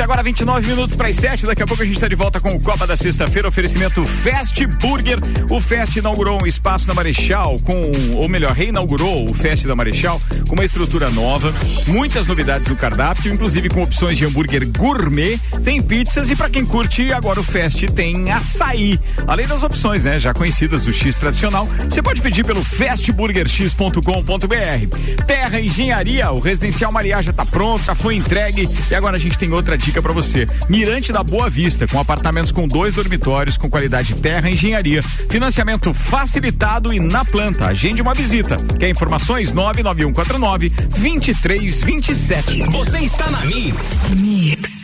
Agora 0.00 0.22
29 0.22 0.66
minutos 0.66 0.96
para 0.96 1.08
as 1.08 1.16
7. 1.16 1.46
Daqui 1.46 1.62
a 1.62 1.66
pouco 1.66 1.82
a 1.82 1.86
gente 1.86 1.96
está 1.96 2.08
de 2.08 2.16
volta 2.16 2.40
com 2.40 2.50
o 2.50 2.60
Copa 2.60 2.86
da 2.86 2.96
Sexta-feira. 2.96 3.48
Oferecimento 3.48 4.04
Fast 4.04 4.66
Burger. 4.66 5.18
O 5.50 5.60
Fast 5.60 5.98
inaugurou 5.98 6.42
um 6.42 6.46
espaço 6.46 6.88
na 6.88 6.94
Marechal, 6.94 7.58
com, 7.60 7.92
ou 8.14 8.28
melhor, 8.28 8.52
reinaugurou 8.52 9.30
o 9.30 9.34
Fast 9.34 9.66
da 9.66 9.74
Marechal 9.74 10.20
com 10.48 10.54
uma 10.54 10.64
estrutura 10.64 11.10
nova, 11.10 11.54
muitas 11.86 12.26
novidades 12.26 12.68
no 12.68 12.76
cardápio, 12.76 13.32
inclusive 13.32 13.68
com 13.68 13.82
opções 13.82 14.16
de 14.16 14.24
hambúrguer 14.24 14.66
gourmet, 14.68 15.38
tem 15.62 15.80
pizzas 15.80 16.30
e 16.30 16.36
para 16.36 16.50
quem 16.50 16.64
curte, 16.64 17.12
agora 17.12 17.40
o 17.40 17.44
Fast 17.44 17.86
tem 17.92 18.30
açaí. 18.30 18.98
Além 19.26 19.46
das 19.46 19.62
opções, 19.62 20.04
né, 20.04 20.18
já 20.18 20.34
conhecidas 20.34 20.84
do 20.84 20.92
X 20.92 21.16
tradicional, 21.16 21.68
você 21.88 22.02
pode 22.02 22.20
pedir 22.20 22.44
pelo 22.44 22.62
fastburgerx.com.br. 22.62 25.24
Terra 25.26 25.60
Engenharia, 25.60 26.30
o 26.30 26.40
residencial 26.40 26.92
Mariá 26.92 27.22
já 27.22 27.32
tá 27.32 27.44
pronto, 27.44 27.84
já 27.84 27.94
foi 27.94 28.16
entregue 28.16 28.68
e 28.90 28.94
agora 28.94 29.16
a 29.16 29.20
gente 29.20 29.38
tem 29.38 29.52
outra 29.52 29.76
dica 29.84 30.00
para 30.00 30.12
você. 30.12 30.46
Mirante 30.68 31.12
da 31.12 31.22
Boa 31.22 31.50
Vista, 31.50 31.86
com 31.86 32.00
apartamentos 32.00 32.50
com 32.50 32.66
dois 32.66 32.94
dormitórios 32.94 33.58
com 33.58 33.68
qualidade 33.68 34.14
Terra 34.14 34.48
Engenharia. 34.48 35.02
Financiamento 35.02 35.92
facilitado 35.92 36.92
e 36.92 36.98
na 36.98 37.24
planta. 37.24 37.66
Agende 37.66 38.00
uma 38.00 38.14
visita. 38.14 38.56
Quer 38.78 38.88
informações? 38.88 39.52
99149 39.52 40.70
2327. 40.70 42.62
Você 42.70 42.98
está 43.00 43.30
na 43.30 43.44
Mix. 43.44 44.83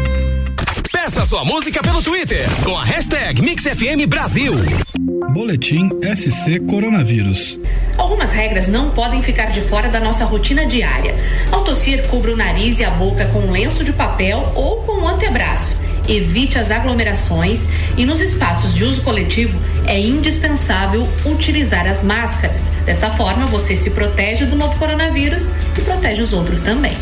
Peça 1.03 1.25
sua 1.25 1.43
música 1.43 1.81
pelo 1.81 2.03
Twitter 2.03 2.47
com 2.63 2.77
a 2.77 2.85
hashtag 2.85 3.41
MixFM 3.41 4.05
Brasil. 4.07 4.53
Boletim 5.33 5.89
SC 6.15 6.59
Coronavírus. 6.69 7.57
Algumas 7.97 8.31
regras 8.31 8.67
não 8.67 8.91
podem 8.91 9.23
ficar 9.23 9.47
de 9.47 9.61
fora 9.61 9.89
da 9.89 9.99
nossa 9.99 10.23
rotina 10.25 10.63
diária. 10.63 11.15
Ao 11.51 11.63
tossir, 11.63 12.07
cubra 12.07 12.31
o 12.31 12.37
nariz 12.37 12.77
e 12.77 12.83
a 12.83 12.91
boca 12.91 13.25
com 13.29 13.39
um 13.39 13.51
lenço 13.51 13.83
de 13.83 13.91
papel 13.91 14.53
ou 14.53 14.83
com 14.83 15.01
um 15.01 15.07
antebraço. 15.07 15.75
Evite 16.07 16.59
as 16.59 16.69
aglomerações 16.69 17.61
e 17.97 18.05
nos 18.05 18.21
espaços 18.21 18.75
de 18.75 18.83
uso 18.83 19.01
coletivo 19.01 19.57
é 19.87 19.99
indispensável 19.99 21.07
utilizar 21.25 21.87
as 21.87 22.03
máscaras. 22.03 22.65
Dessa 22.85 23.09
forma, 23.09 23.47
você 23.47 23.75
se 23.75 23.89
protege 23.89 24.45
do 24.45 24.55
novo 24.55 24.77
coronavírus 24.77 25.49
e 25.75 25.81
protege 25.81 26.21
os 26.21 26.31
outros 26.31 26.61
também. 26.61 26.95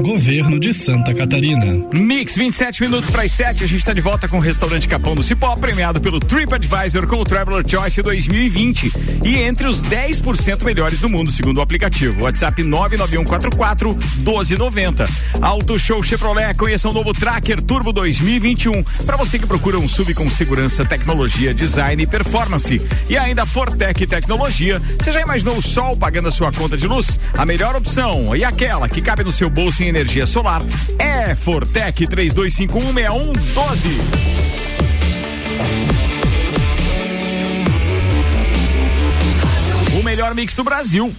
Governo 0.00 0.60
de 0.60 0.72
Santa 0.72 1.12
Catarina. 1.12 1.84
Mix, 1.92 2.36
27 2.36 2.82
minutos 2.82 3.10
para 3.10 3.22
as 3.22 3.32
7. 3.32 3.64
A 3.64 3.66
gente 3.66 3.80
está 3.80 3.92
de 3.92 4.00
volta 4.00 4.28
com 4.28 4.36
o 4.36 4.40
restaurante 4.40 4.86
Capão 4.86 5.16
do 5.16 5.24
Cipó, 5.24 5.56
premiado 5.56 6.00
pelo 6.00 6.20
TripAdvisor 6.20 7.04
com 7.08 7.16
o 7.16 7.24
Traveler 7.24 7.68
Choice 7.68 8.00
2020. 8.00 8.92
E 9.24 9.38
entre 9.38 9.66
os 9.66 9.82
10% 9.82 10.64
melhores 10.64 11.00
do 11.00 11.08
mundo, 11.08 11.32
segundo 11.32 11.58
o 11.58 11.60
aplicativo. 11.60 12.22
WhatsApp 12.22 12.62
99144 12.62 13.92
1290. 13.92 15.04
Auto 15.42 15.76
Show 15.80 16.00
Chevrolet, 16.02 16.54
conheça 16.54 16.88
o 16.88 16.92
novo 16.92 17.12
Tracker 17.12 17.60
Turbo 17.60 17.92
2021. 17.92 18.84
Para 19.04 19.16
você 19.16 19.36
que 19.36 19.46
procura 19.46 19.80
um 19.80 19.88
sub 19.88 20.14
com 20.14 20.30
segurança, 20.30 20.84
tecnologia, 20.84 21.52
design 21.52 22.00
e 22.00 22.06
performance. 22.06 22.80
E 23.08 23.16
ainda 23.16 23.44
Fortec 23.44 24.06
Tecnologia. 24.06 24.80
Você 24.96 25.10
já 25.10 25.20
imaginou 25.20 25.56
o 25.56 25.62
sol 25.62 25.96
pagando 25.96 26.28
a 26.28 26.32
sua 26.32 26.52
conta 26.52 26.76
de 26.76 26.86
luz? 26.86 27.18
A 27.34 27.44
melhor 27.44 27.74
opção 27.74 28.36
e 28.36 28.44
aquela 28.44 28.88
que 28.88 29.02
cabe 29.02 29.24
no 29.24 29.32
seu 29.32 29.50
bolso 29.50 29.82
em 29.82 29.87
energia 29.88 30.26
solar 30.26 30.62
é 30.98 31.34
Fortec 31.34 32.06
32516112. 32.06 34.28
o 39.98 40.04
melhor 40.04 40.34
mix 40.34 40.54
do 40.54 40.62
Brasil. 40.62 41.10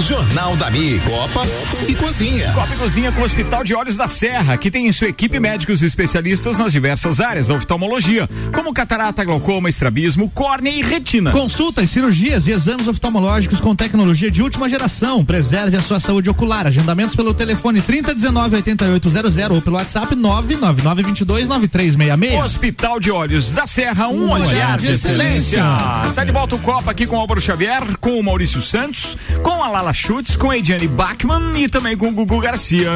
Jornal 0.00 0.56
da 0.56 0.70
Mi, 0.70 0.98
Copa 1.00 1.42
e 1.86 1.94
Cozinha. 1.94 2.52
Copa 2.52 2.72
e 2.72 2.76
Cozinha 2.76 3.12
com 3.12 3.20
o 3.20 3.24
Hospital 3.24 3.64
de 3.64 3.74
Olhos 3.74 3.96
da 3.96 4.06
Serra, 4.06 4.56
que 4.56 4.70
tem 4.70 4.86
em 4.86 4.92
sua 4.92 5.08
equipe 5.08 5.40
médicos 5.40 5.82
especialistas 5.82 6.56
nas 6.56 6.72
diversas 6.72 7.20
áreas 7.20 7.48
da 7.48 7.54
oftalmologia, 7.54 8.28
como 8.54 8.72
catarata, 8.72 9.24
glaucoma, 9.24 9.68
estrabismo, 9.68 10.30
córnea 10.30 10.70
e 10.70 10.82
retina. 10.82 11.32
Consultas, 11.32 11.90
cirurgias 11.90 12.46
e 12.46 12.52
exames 12.52 12.86
oftalmológicos 12.86 13.60
com 13.60 13.74
tecnologia 13.74 14.30
de 14.30 14.40
última 14.40 14.68
geração. 14.68 15.24
Preserve 15.24 15.76
a 15.76 15.82
sua 15.82 15.98
saúde 15.98 16.30
ocular. 16.30 16.66
Agendamentos 16.66 17.16
pelo 17.16 17.34
telefone 17.34 17.82
3019 17.82 18.56
8800 18.56 19.56
ou 19.56 19.62
pelo 19.62 19.76
WhatsApp 19.76 20.14
999 20.14 21.02
22 21.02 21.48
9366. 21.48 22.44
Hospital 22.44 23.00
de 23.00 23.10
Olhos 23.10 23.52
da 23.52 23.66
Serra, 23.66 24.08
um, 24.08 24.30
olhar, 24.30 24.78
de 24.78 24.92
excelência. 24.92 25.62
Tá 26.14 26.24
de 26.24 26.32
volta 26.32 26.54
o 26.54 26.58
Copa 26.60 26.92
aqui 26.92 27.06
com 27.06 27.16
o 27.16 27.20
Álvaro 27.20 27.40
Xavier, 27.40 27.82
com 28.00 28.18
o 28.18 28.22
Maurício 28.22 28.60
Santos, 28.60 29.16
com 29.42 29.62
a 29.62 29.68
Lala 29.68 29.87
Schutz, 29.92 30.36
com 30.36 30.50
a 30.50 30.58
Ediane 30.58 30.88
Bachmann 30.88 31.56
e 31.56 31.68
também 31.68 31.96
com 31.96 32.08
o 32.08 32.12
Gugu 32.12 32.40
Garcia. 32.40 32.90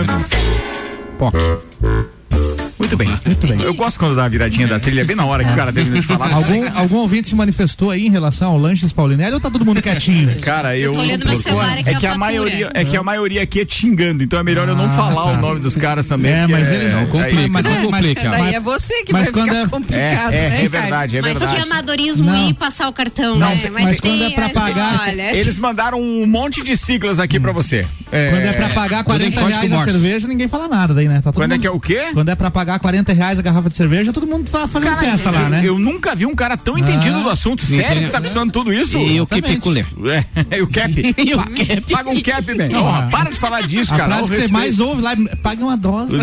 Muito 2.82 2.96
bem. 2.96 3.08
Muito 3.24 3.46
bem. 3.46 3.60
Eu 3.62 3.72
gosto 3.74 3.98
quando 3.98 4.16
dá 4.16 4.24
a 4.24 4.28
viradinha 4.28 4.66
da 4.66 4.78
trilha 4.80 5.04
bem 5.04 5.14
na 5.14 5.24
hora 5.24 5.44
que 5.44 5.52
o 5.52 5.54
cara 5.56 5.72
termina 5.72 6.00
de 6.00 6.06
falar. 6.06 6.32
Algum, 6.34 6.68
algum 6.78 6.96
ouvinte 6.96 7.28
se 7.28 7.34
manifestou 7.34 7.90
aí 7.90 8.06
em 8.06 8.10
relação 8.10 8.50
ao 8.52 8.58
lanches 8.58 8.92
Paulinelli 8.92 9.34
ou 9.34 9.40
tá 9.40 9.48
todo 9.50 9.64
mundo 9.64 9.80
quietinho? 9.80 10.34
Cara, 10.42 10.76
eu. 10.76 10.90
tô 10.92 11.00
olhando 11.00 11.24
meu 11.26 11.38
celular 11.38 11.78
aqui, 11.78 11.88
é 11.90 11.94
a 11.94 11.98
que 12.00 12.06
a 12.06 12.10
fatura. 12.10 12.18
maioria, 12.18 12.70
é 12.74 12.84
que 12.84 12.96
a 12.96 13.02
maioria 13.02 13.42
aqui 13.42 13.60
é 13.60 13.66
xingando, 13.68 14.24
então 14.24 14.38
é 14.38 14.42
melhor 14.42 14.68
eu 14.68 14.74
não 14.76 14.88
falar 14.88 15.26
o 15.26 15.36
nome 15.40 15.60
dos 15.60 15.76
caras 15.76 16.06
também. 16.06 16.32
É, 16.32 16.46
mas 16.46 16.70
eles- 16.70 16.94
aí- 16.94 17.06
complica, 17.06 17.48
mas 17.48 17.64
não 17.64 17.82
complica. 17.82 18.30
Daí 18.30 18.40
Mas- 18.42 18.54
é 18.56 18.60
você 18.60 19.04
que 19.04 19.12
mas 19.12 19.22
vai 19.24 19.32
quando 19.32 19.48
ficar 19.48 19.62
é- 19.62 19.66
complicado, 19.68 20.32
É, 20.32 20.36
é, 20.46 20.50
né, 20.50 20.64
é 20.64 20.68
verdade, 20.68 21.16
é 21.18 21.22
Mas 21.22 21.38
verdade. 21.38 21.54
que 21.56 21.62
amadorismo 21.70 22.30
Não. 22.30 22.48
ir 22.50 22.54
passar 22.54 22.88
o 22.88 22.92
cartão, 22.92 23.38
Não, 23.38 23.48
né? 23.48 23.60
mas 23.72 24.00
quando 24.00 24.18
tem 24.18 24.26
é 24.26 24.30
pra 24.34 24.48
pagar- 24.48 25.02
Olha, 25.08 25.36
Eles 25.36 25.58
mandaram 25.58 26.00
um 26.00 26.26
monte 26.26 26.62
de 26.62 26.76
siglas 26.76 27.18
aqui 27.20 27.38
pra 27.38 27.52
você. 27.52 27.86
Quando 28.10 28.44
é 28.44 28.52
pra 28.52 28.68
pagar 28.70 29.04
40 29.04 29.46
reais 29.46 29.72
a 29.72 29.84
cerveja, 29.84 30.26
ninguém 30.28 30.48
fala 30.48 30.66
nada 30.68 30.92
daí, 30.94 31.08
né? 31.08 31.20
Tá 31.22 31.32
Quando 31.32 31.52
é 31.54 31.58
que 31.58 31.66
é 31.66 31.70
o 31.70 31.78
quê? 31.80 32.06
Quando 32.12 32.28
é 32.28 32.34
pra 32.34 32.50
pagar 32.50 32.71
40 32.78 33.12
reais 33.12 33.38
a 33.38 33.42
garrafa 33.42 33.68
de 33.68 33.76
cerveja, 33.76 34.12
todo 34.12 34.26
mundo 34.26 34.50
tá 34.50 34.66
fazendo 34.68 34.90
Cara, 34.94 35.00
festa 35.10 35.30
lá, 35.30 35.42
eu, 35.42 35.48
né? 35.50 35.62
eu 35.64 35.78
nunca 35.78 36.14
vi 36.14 36.26
um 36.26 36.34
cara 36.34 36.56
tão 36.56 36.76
entendido 36.78 37.16
Ah. 37.18 37.22
do 37.22 37.30
assunto. 37.30 37.64
Entendi. 37.64 37.82
Sério 37.82 38.02
que 38.04 38.10
tá 38.10 38.20
custando 38.20 38.52
tudo 38.52 38.72
isso? 38.72 38.98
E 38.98 39.20
o 39.20 39.24
Exatamente. 39.24 39.46
kepiculé? 39.48 39.84
É, 40.50 40.58
e 40.58 40.62
o 40.62 40.66
cap. 40.66 40.92
Pa- 41.92 41.96
Paga 41.96 42.10
um 42.10 42.20
cap, 42.20 42.42
bem. 42.54 42.68
Não, 42.68 42.84
Ó, 42.84 42.94
a- 42.94 43.02
para 43.02 43.30
de 43.30 43.36
falar 43.36 43.62
disso, 43.62 43.92
a 43.94 43.96
cara. 43.96 44.14
frase 44.16 44.30
que 44.30 44.40
você 44.42 44.48
mais 44.48 44.80
ouve 44.80 45.02
lá, 45.02 45.12
pague 45.42 45.62
uma 45.62 45.76
dose. 45.76 46.16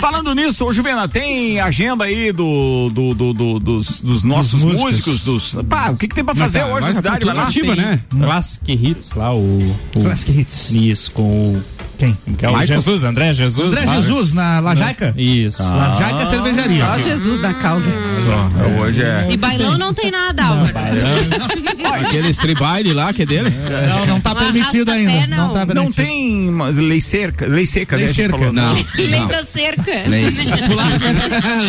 Falando 0.00 0.34
nisso, 0.34 0.64
ô 0.64 0.72
Juvena, 0.72 1.08
tem 1.08 1.60
agenda 1.60 2.04
aí 2.04 2.32
do, 2.32 2.90
do, 2.92 3.14
do- 3.14 3.32
do- 3.32 3.60
dos, 3.60 4.00
dos 4.00 4.24
nossos 4.24 4.62
músicos. 4.64 4.80
músicos, 4.84 5.22
dos. 5.24 5.58
Pá, 5.68 5.90
o 5.90 5.96
que, 5.96 6.08
que 6.08 6.14
tem 6.14 6.24
pra 6.24 6.34
fazer 6.34 6.60
tá, 6.60 6.66
hoje 6.66 6.80
na 6.80 6.86
mas 6.86 6.96
cidade? 6.96 7.24
Vai 7.24 7.34
lá. 7.34 7.42
ativa, 7.44 7.76
né? 7.76 8.00
Classic 8.10 8.72
Hits 8.72 9.12
lá, 9.14 9.34
o. 9.34 9.76
o 9.94 10.00
Classic 10.02 10.30
Hits. 10.32 10.70
Isso, 10.70 11.10
com 11.12 11.22
o. 11.54 11.62
Quem? 12.00 12.16
Que 12.38 12.46
é 12.46 12.50
o? 12.50 12.64
Jesus, 12.64 13.04
André 13.04 13.34
Jesus. 13.34 13.68
André 13.68 13.84
né? 13.84 13.96
Jesus, 13.96 14.32
na 14.32 14.58
Lajaica? 14.58 15.12
Isso. 15.18 15.62
Lajaica 15.62 16.26
Cervejaria. 16.30 16.86
Só 16.86 16.98
Jesus 16.98 17.40
na 17.42 17.52
causa. 17.52 17.84
Só, 18.24 18.80
hoje 18.82 19.02
é. 19.02 19.26
E 19.30 19.36
bailão 19.36 19.76
não 19.76 19.92
tem 19.92 20.10
nada, 20.10 20.44
Álvaro. 20.44 20.72
Aquele 22.06 22.32
tribaile 22.32 22.94
lá 22.94 23.12
que 23.12 23.22
é 23.22 23.26
dele. 23.26 23.50
Não, 23.86 24.06
não 24.06 24.20
tá 24.20 24.34
permitido 24.34 24.90
ainda. 24.90 25.26
Não, 25.26 25.48
não. 25.48 25.66
tá 25.66 25.74
Não 25.74 25.92
tem 25.92 26.50
mas, 26.50 26.76
lei 26.76 27.00
cerca, 27.00 27.46
lei 27.46 27.66
seca, 27.66 27.96
Lei 27.96 28.06
né? 28.06 28.10
a 28.10 28.14
gente 28.14 28.22
cerca. 28.22 28.38
falou. 28.38 28.52
Não. 28.52 28.74
Lei 28.94 29.26
da 29.26 29.42
cerca. 29.42 29.92
Lei. 30.08 30.30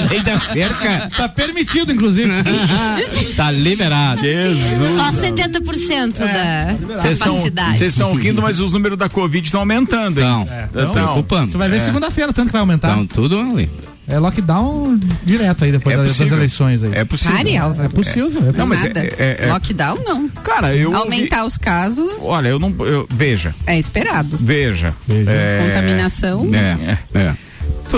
Lei 0.10 0.22
da 0.22 0.40
cerca. 0.40 1.10
Tá 1.18 1.28
permitido, 1.28 1.92
inclusive. 1.92 2.32
Tá 3.36 3.52
liberado. 3.52 4.22
Só 4.96 5.12
70% 5.12 6.14
da 6.20 6.98
Vocês 6.98 7.14
estão 7.14 7.36
capacidade. 7.36 7.78
vocês 7.78 7.94
estão 7.94 8.14
rindo, 8.14 8.42
mas 8.42 8.60
os 8.60 8.72
números 8.72 8.98
da 8.98 9.10
Covid 9.10 9.46
estão 9.46 9.62
aumentando, 9.62 10.21
hein? 10.22 10.48
Então, 10.70 10.82
Então, 10.82 10.94
preocupando. 10.94 11.52
Você 11.52 11.58
vai 11.58 11.70
ver 11.70 11.82
segunda-feira, 11.82 12.32
tanto 12.34 12.48
que 12.48 12.52
vai 12.54 12.62
aumentar. 12.62 12.92
Então, 12.92 13.06
tudo 13.08 13.40
ali. 13.40 13.70
É 14.08 14.18
lockdown 14.20 15.00
direto 15.24 15.64
aí 15.64 15.72
depois 15.72 15.94
É 15.94 15.98
da- 15.98 16.04
das 16.04 16.20
eleições 16.20 16.84
aí. 16.84 16.92
É 16.94 17.06
possível. 17.06 17.64
Álvaro. 17.64 17.86
É 17.86 17.90
possível. 17.90 18.50
É 18.54 18.58
Não, 18.58 18.68
mas 18.68 18.82
Nada. 18.84 19.00
é- 19.00 19.14
é- 19.18 19.46
é- 19.48 19.54
Lockdown, 19.54 20.00
não. 20.04 20.28
Cara, 20.44 20.76
eu. 20.76 20.94
Aumentar 20.96 21.46
os 21.46 21.58
casos 21.58 22.12
Olha, 22.22 22.50
eu 22.50 22.60
não. 22.60 22.76
eu- 22.80 23.08
veja, 23.10 23.56
é 23.66 23.78
esperado. 23.80 24.38
veja. 24.42 24.94
Veja. 25.08 25.32
É, 25.32 25.60
Contaminação. 25.66 26.50
É, 26.54 26.98
é. 27.18 27.34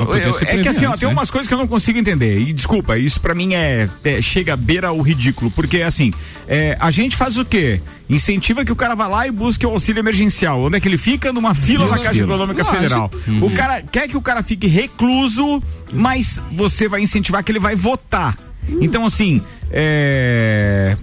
Podia 0.01 0.23
eu- 0.23 0.35
é 0.41 0.57
que 0.61 0.67
assim, 0.67 0.85
ó, 0.85 0.89
antes, 0.89 0.99
tem 0.99 1.07
né? 1.09 1.13
umas 1.13 1.29
coisas 1.31 1.47
que 1.47 1.53
eu 1.53 1.57
não 1.57 1.67
consigo 1.67 1.97
entender. 1.99 2.39
E 2.39 2.51
desculpa, 2.53 2.97
isso 2.97 3.19
pra 3.21 3.33
mim 3.35 3.53
é, 3.53 3.87
é- 4.03 4.21
chega 4.21 4.53
à 4.53 4.57
beira 4.57 4.91
o 4.91 5.01
ridículo. 5.01 5.51
Porque 5.51 5.81
assim, 5.81 6.11
é, 6.47 6.75
a 6.79 6.89
gente 6.91 7.15
faz 7.15 7.37
o 7.37 7.45
quê? 7.45 7.81
Incentiva 8.09 8.65
que 8.65 8.71
o 8.71 8.75
cara 8.75 8.95
vá 8.95 9.07
lá 9.07 9.27
e 9.27 9.31
busque 9.31 9.65
o 9.65 9.69
auxílio 9.69 9.99
emergencial. 9.99 10.61
Onde 10.63 10.77
é 10.77 10.79
que 10.79 10.87
ele 10.87 10.97
fica? 10.97 11.31
Numa 11.31 11.53
fila 11.53 11.87
na 11.87 11.97
Caixa 11.99 12.23
Econômica. 12.23 12.63
Federal. 12.65 13.11
O 13.41 13.51
cara 13.53 13.81
quer 13.81 14.07
que 14.07 14.17
o 14.17 14.21
cara 14.21 14.41
fique 14.43 14.67
recluso, 14.67 15.61
mas 15.91 16.41
você 16.51 16.87
vai 16.87 17.01
incentivar 17.01 17.43
que 17.43 17.51
ele 17.51 17.59
vai 17.59 17.75
votar. 17.75 18.35
Então, 18.81 19.05
assim, 19.05 19.41
é. 19.71 20.95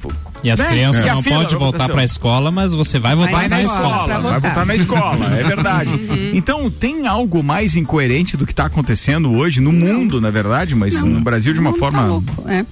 E 0.43 0.51
as 0.51 0.59
né? 0.59 0.67
crianças 0.67 1.05
a 1.05 1.15
não 1.15 1.23
podem 1.23 1.39
voltar 1.41 1.59
votação? 1.59 1.95
pra 1.95 2.05
escola, 2.05 2.51
mas 2.51 2.73
você 2.73 2.99
vai 2.99 3.15
votar 3.15 3.33
Vai 3.33 3.49
na 3.49 3.57
na 3.57 3.63
escola. 3.63 3.81
escola. 3.89 4.07
vai 4.07 4.21
votar. 4.23 4.41
votar 4.41 4.67
na 4.67 4.75
escola, 4.75 5.27
é 5.39 5.43
verdade. 5.45 5.91
Então, 6.33 6.71
tem 6.71 7.07
algo 7.09 7.43
mais 7.43 7.77
incoerente 7.77 8.37
do 8.37 8.47
que 8.47 8.53
está 8.53 8.67
acontecendo 8.67 9.33
hoje 9.33 9.61
no 9.61 9.73
mundo, 9.73 10.21
na 10.21 10.31
verdade, 10.31 10.75
mas 10.75 11.03
no 11.05 11.21
Brasil 11.21 11.53
de 11.53 11.59
uma 11.61 11.71
Não, 11.71 11.77
forma. 11.79 11.99
Tá 12.03 12.07
louco, 12.07 12.45
é. 12.49 12.65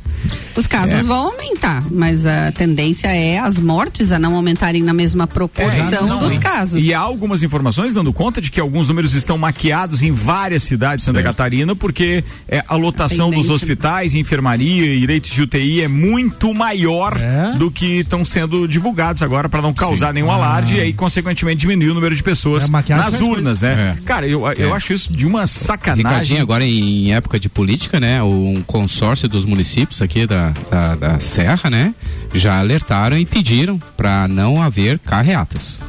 Os 0.57 0.67
casos 0.67 0.95
É. 1.01 1.03
vão 1.03 1.27
aumentar, 1.33 1.83
mas 1.91 2.25
a 2.25 2.51
tendência 2.53 3.09
é 3.09 3.39
as 3.39 3.59
mortes 3.59 4.11
a 4.13 4.19
não 4.19 4.35
aumentarem 4.37 4.83
na 4.83 4.93
mesma 4.95 5.27
proporção 5.27 6.07
É, 6.07 6.09
não, 6.09 6.21
dos 6.21 6.39
casos. 6.39 6.83
E 6.85 6.95
há 6.95 6.99
algumas 7.01 7.43
informações 7.43 7.93
dando 7.93 8.13
conta 8.13 8.41
de 8.41 8.51
que 8.51 8.61
alguns 8.61 8.89
números 8.89 9.15
estão 9.15 9.37
maquiados 9.37 10.03
em 10.03 10.13
várias 10.13 10.63
cidades 10.63 11.05
de 11.05 11.11
Santa 11.11 11.23
Catarina, 11.23 11.75
porque 11.75 12.25
é, 12.49 12.63
a 12.67 12.77
lotação 12.77 13.31
A 13.31 13.35
dos 13.35 13.51
hospitais, 13.51 14.15
enfermaria 14.15 14.87
e 14.95 15.05
leitos 15.07 15.31
de 15.31 15.43
UTI 15.43 15.83
é 15.83 15.89
muito 15.89 16.55
maior 16.55 17.17
É? 17.21 17.57
Do 17.59 17.71
que 17.71 17.99
estão 18.01 18.25
sendo 18.25 18.67
divulgados 18.69 19.23
agora 19.23 19.49
para 19.49 19.61
não 19.61 19.75
causar 19.75 20.15
nenhum 20.15 20.31
alarde 20.31 20.77
e 20.77 20.81
aí, 20.81 20.93
consequentemente, 20.93 21.61
diminuir 21.61 21.91
o 21.91 21.95
número 21.95 22.15
de 22.15 22.23
pessoas 22.23 22.69
É, 22.69 22.95
nas 22.95 23.21
urnas, 23.21 23.61
né? 23.61 23.97
É. 23.99 24.03
Cara, 24.05 24.27
eu, 24.27 24.47
eu 24.53 24.69
É. 24.71 24.73
acho 24.77 24.93
isso 24.93 25.13
de 25.13 25.27
uma 25.27 25.47
sacanagem. 25.47 26.05
Ricardinho, 26.07 26.43
agora 26.43 26.65
em 26.65 27.13
época 27.13 27.39
de 27.39 27.49
política, 27.49 27.99
né? 28.01 28.23
Um 28.23 28.63
consórcio 28.67 29.29
dos 29.29 29.45
municípios 29.45 30.01
aqui 30.01 30.27
da, 30.27 30.53
da, 30.71 30.95
da 30.95 31.21
Serra, 31.21 31.69
né? 31.69 31.95
Já 32.33 32.59
alertaram 32.61 33.19
e 33.19 33.27
pediram 33.27 33.79
para 33.97 34.29
não 34.29 34.63
haver 34.63 34.99
carreatas. 35.01 35.81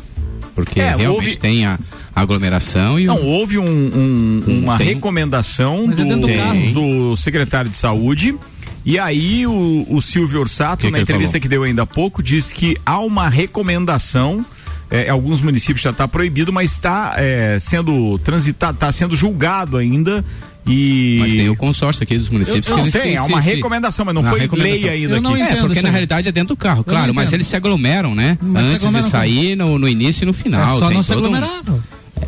Porque 0.56 0.80
É, 0.80 0.96
realmente 0.96 1.08
houve- 1.10 1.36
tem 1.38 1.66
a 1.66 1.80
aglomeração 2.16 3.00
e 3.00 3.06
Não, 3.06 3.16
o. 3.16 3.26
houve 3.26 3.58
um- 3.58 3.64
um- 3.66 4.62
uma 4.64 4.78
Tem. 4.78 4.88
recomendação 4.88 5.86
é 5.92 6.04
do, 6.04 6.18
do 6.18 7.10
do 7.12 7.16
secretário 7.16 7.70
de 7.70 7.78
saúde. 7.78 8.36
E 8.86 8.98
aí 8.98 9.46
o, 9.46 9.86
o 9.90 10.02
Silvio 10.02 10.40
Orsato, 10.42 10.78
Que 10.82 10.88
que 10.88 10.92
na 10.92 10.98
ele 11.00 11.04
entrevista 11.04 11.34
falou? 11.34 11.42
que 11.42 11.48
deu 11.48 11.64
ainda 11.64 11.82
há 11.84 11.86
pouco, 11.86 12.24
disse 12.24 12.54
que 12.56 12.78
há 12.86 13.00
uma 13.00 13.28
recomendação. 13.30 14.44
é, 14.92 15.06
em 15.08 15.10
alguns 15.10 15.40
municípios 15.42 15.82
já 15.82 15.92
está 15.92 16.08
proibido, 16.08 16.52
mas 16.52 16.72
está 16.72 17.14
é, 17.18 17.60
sendo 17.60 18.18
transitado, 18.20 18.74
está 18.76 18.92
sendo 18.92 19.16
julgado 19.16 19.78
ainda. 19.78 20.26
E 20.68 21.18
Mas 21.20 21.32
tem 21.34 21.50
o 21.50 21.56
consórcio 21.56 22.04
aqui 22.04 22.18
dos 22.18 22.30
municípios 22.30 22.68
Eu- 22.68 22.74
que 22.74 22.78
não 22.82 22.86
eles 22.88 22.94
tem, 22.94 23.12
se- 23.12 23.18
é 23.18 23.22
uma 23.22 23.42
se- 23.42 23.56
recomendação, 23.56 24.06
mas 24.06 24.14
não 24.14 24.24
foi 24.24 24.48
lei 24.52 24.90
ainda 24.90 25.16
Eu 25.16 25.22
não 25.22 25.34
aqui. 25.34 25.42
É, 25.42 25.46
entendo 25.46 25.60
porque 25.62 25.74
isso 25.76 25.84
na 25.84 25.90
realidade 25.90 26.28
é 26.28 26.32
dentro 26.32 26.50
do 26.50 26.58
carro, 26.58 26.84
claro, 26.84 27.14
mas 27.14 27.32
eles 27.34 27.48
se 27.48 27.56
aglomeram, 27.56 28.14
né? 28.14 28.38
Mas 28.42 28.64
Antes 28.64 28.80
de 28.80 28.86
aglomeram 28.86 29.10
sair 29.10 29.56
no, 29.56 29.80
no 29.80 29.88
início 29.88 30.24
e 30.24 30.26
no 30.26 30.34
final. 30.34 30.78
É 30.78 30.80
só 30.80 30.88
tem 30.88 30.98
não 30.98 31.04
se 31.04 31.14
todo 31.14 31.28
um-. 31.30 31.32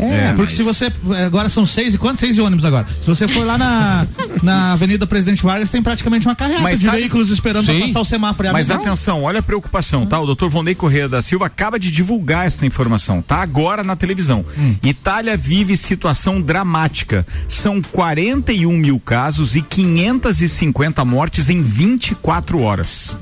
É, 0.01 0.33
Porque 0.33 0.53
mas- 0.53 0.53
se 0.53 0.63
você. 0.63 0.91
Agora 1.25 1.47
são 1.49 1.65
seis 1.65 1.93
e 1.93 1.97
quantos? 1.97 2.19
Seis 2.19 2.35
de 2.35 2.41
ônibus 2.41 2.65
agora. 2.65 2.87
Se 3.01 3.07
você 3.07 3.27
for 3.27 3.45
lá 3.45 3.57
na, 3.57 4.07
na 4.41 4.73
Avenida 4.73 5.05
Presidente 5.05 5.43
Vargas, 5.43 5.69
tem 5.69 5.81
praticamente 5.81 6.27
uma 6.27 6.35
carreata 6.35 6.63
Mas 6.63 6.79
de 6.79 6.85
sabe- 6.85 6.97
veículos 6.97 7.29
esperando 7.29 7.65
pra 7.65 7.79
passar 7.79 7.99
o 8.01 8.05
semáforo. 8.05 8.49
e 8.49 8.51
Mas 8.51 8.71
atenção, 8.71 9.23
olha 9.23 9.39
a 9.39 9.43
preocupação, 9.43 10.05
tá? 10.05 10.19
O 10.19 10.25
doutor 10.25 10.49
Vonei 10.49 10.73
Correia 10.73 11.07
da 11.07 11.21
Silva 11.21 11.45
acaba 11.45 11.77
de 11.79 11.91
divulgar 11.91 12.47
essa 12.47 12.65
informação, 12.65 13.21
tá? 13.21 13.37
Agora 13.41 13.83
na 13.83 13.95
televisão. 13.95 14.43
Hum. 14.57 14.75
Itália 14.83 15.37
vive 15.37 15.77
situação 15.77 16.41
dramática. 16.41 17.25
São 17.47 17.81
41 17.81 18.71
mil 18.77 18.99
casos 18.99 19.55
e 19.55 19.61
550 19.61 21.03
mortes 21.05 21.49
em 21.49 21.61
24 21.61 22.61
horas. 22.61 23.17